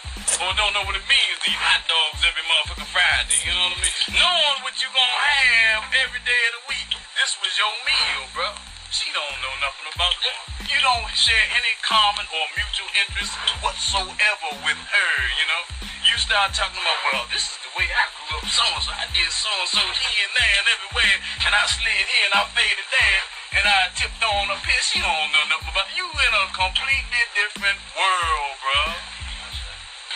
Or 0.44 0.50
don't 0.54 0.74
know 0.76 0.84
what 0.84 0.94
it 0.94 1.06
means 1.08 1.36
to 1.42 1.48
eat 1.48 1.58
hot 1.58 1.82
dogs 1.88 2.20
every 2.22 2.44
motherfucking 2.44 2.90
Friday, 2.92 3.38
you 3.42 3.52
know 3.56 3.72
what 3.72 3.78
I 3.78 3.82
mean? 3.82 3.98
Knowing 4.14 4.58
what 4.62 4.74
you 4.78 4.88
gonna 4.92 5.22
have 5.32 5.82
every 6.04 6.22
day 6.22 6.42
of 6.50 6.52
the 6.60 6.64
week. 6.70 6.90
This 7.18 7.32
was 7.42 7.52
your 7.56 7.74
meal, 7.88 8.22
bro. 8.36 8.77
She 8.88 9.12
don't 9.12 9.36
know 9.44 9.54
nothing 9.60 9.88
about 9.92 10.16
that. 10.16 10.38
You 10.64 10.80
don't 10.80 11.12
share 11.12 11.46
any 11.52 11.74
common 11.84 12.24
or 12.24 12.44
mutual 12.56 12.88
interest 12.96 13.36
whatsoever 13.60 14.48
with 14.64 14.80
her, 14.80 15.12
you 15.36 15.44
know? 15.44 15.62
You 16.08 16.16
start 16.16 16.56
talking 16.56 16.80
about, 16.80 17.00
well, 17.12 17.24
this 17.28 17.52
is 17.52 17.58
the 17.60 17.72
way 17.76 17.84
I 17.84 18.04
grew 18.16 18.40
up, 18.40 18.48
so 18.48 18.64
and 18.64 18.80
so. 18.80 18.92
I 18.96 19.04
did 19.12 19.28
so 19.28 19.52
and 19.60 19.68
so 19.68 19.84
here 19.84 20.24
and 20.24 20.34
there 20.40 20.56
and 20.56 20.68
everywhere, 20.72 21.16
and 21.44 21.52
I 21.52 21.68
slid 21.68 21.92
here 21.92 22.24
and 22.32 22.34
I 22.40 22.42
faded 22.56 22.88
there, 22.88 23.22
and 23.60 23.64
I 23.68 23.78
tipped 23.92 24.24
on 24.24 24.56
up 24.56 24.64
here. 24.64 24.80
She 24.80 25.04
don't 25.04 25.28
know 25.36 25.44
nothing 25.52 25.68
about 25.68 25.92
you 25.92 26.08
in 26.08 26.32
a 26.32 26.44
completely 26.56 27.22
different 27.36 27.76
world, 27.92 28.52
bro. 28.64 28.80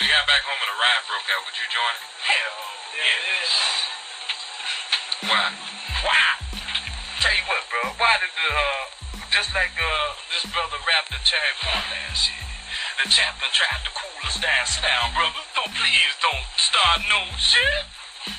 We 0.01 0.09
got 0.09 0.25
back 0.25 0.41
home 0.49 0.57
and 0.65 0.73
a 0.73 0.77
riot 0.81 1.03
broke 1.13 1.29
out. 1.29 1.45
Would 1.45 1.57
you 1.61 1.69
join 1.69 1.93
it? 1.93 2.09
Hell 2.25 2.61
yes. 2.97 3.53
Why? 5.29 5.45
Why? 6.09 6.25
Tell 7.21 7.37
you 7.37 7.47
what, 7.47 7.62
bro. 7.83 7.91
Why 7.99 8.15
did 8.23 8.31
the 8.31 8.49
uh, 8.55 8.83
just 9.35 9.51
like 9.55 9.75
uh, 9.75 10.09
this 10.31 10.47
brother 10.55 10.79
rapped 10.87 11.11
the 11.11 11.19
Cherry 11.27 11.55
Point 11.59 11.87
last 11.91 12.31
year? 12.31 12.47
The 13.03 13.11
chaplain 13.11 13.51
tried 13.51 13.83
to 13.83 13.91
cool 13.91 14.23
us 14.23 14.39
down. 14.39 14.63
Sit 14.67 14.87
down, 14.87 15.11
brother. 15.19 15.43
Don't 15.59 15.75
please 15.75 16.15
don't 16.23 16.47
start 16.55 17.03
no 17.11 17.21
shit. 17.43 17.85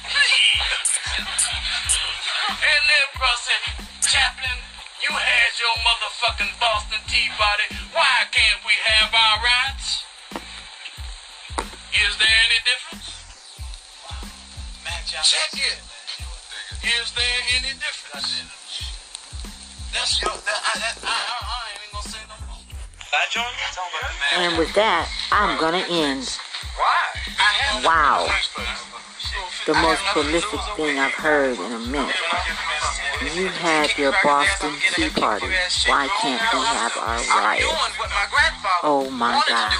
Please. 0.07 0.79
And 2.47 2.81
then 2.87 3.05
brother 3.19 3.41
said, 3.43 3.63
Chaplain, 4.07 4.59
you 5.03 5.11
had 5.11 5.51
your 5.59 5.75
motherfucking 5.83 6.53
Boston 6.59 7.01
Tea 7.11 7.27
Party. 7.35 7.67
Why 7.91 8.23
can't 8.31 8.61
we 8.63 8.75
have 8.79 9.11
our 9.11 9.37
rights? 9.43 10.07
Is 11.91 12.13
there 12.17 12.37
any 12.47 12.59
difference? 12.63 13.11
Check 15.23 15.55
it. 15.55 15.79
Is 16.83 17.11
there 17.15 17.39
any 17.55 17.73
difference? 17.79 18.62
That's 19.93 20.21
your. 20.21 20.31
That, 20.31 20.57
I, 20.57 20.79
that, 20.79 20.97
I, 21.05 21.13
I, 21.13 21.69
ain't 21.69 21.77
even 21.77 21.93
gonna 21.93 22.09
say 22.09 22.23
no 22.25 22.37
more. 22.49 22.57
And 24.41 24.57
with 24.57 24.73
that, 24.73 25.07
I'm 25.31 25.59
gonna 25.61 25.85
end. 25.89 26.25
Why? 26.75 27.85
Wow. 27.85 28.27
The 29.65 29.73
most 29.75 30.01
prolific 30.11 30.59
thing 30.75 30.99
I've 30.99 31.13
heard 31.13 31.57
in 31.57 31.71
a 31.71 31.79
minute. 31.79 32.15
You 33.35 33.47
had 33.47 33.97
your 33.97 34.13
Boston 34.23 34.73
Tea 34.93 35.09
Party. 35.09 35.47
Why 35.87 36.09
can't 36.19 36.41
we 36.53 36.59
have 36.59 36.97
our 36.97 37.21
riot? 37.39 37.63
Oh 38.83 39.09
my 39.11 39.41
God. 39.47 39.73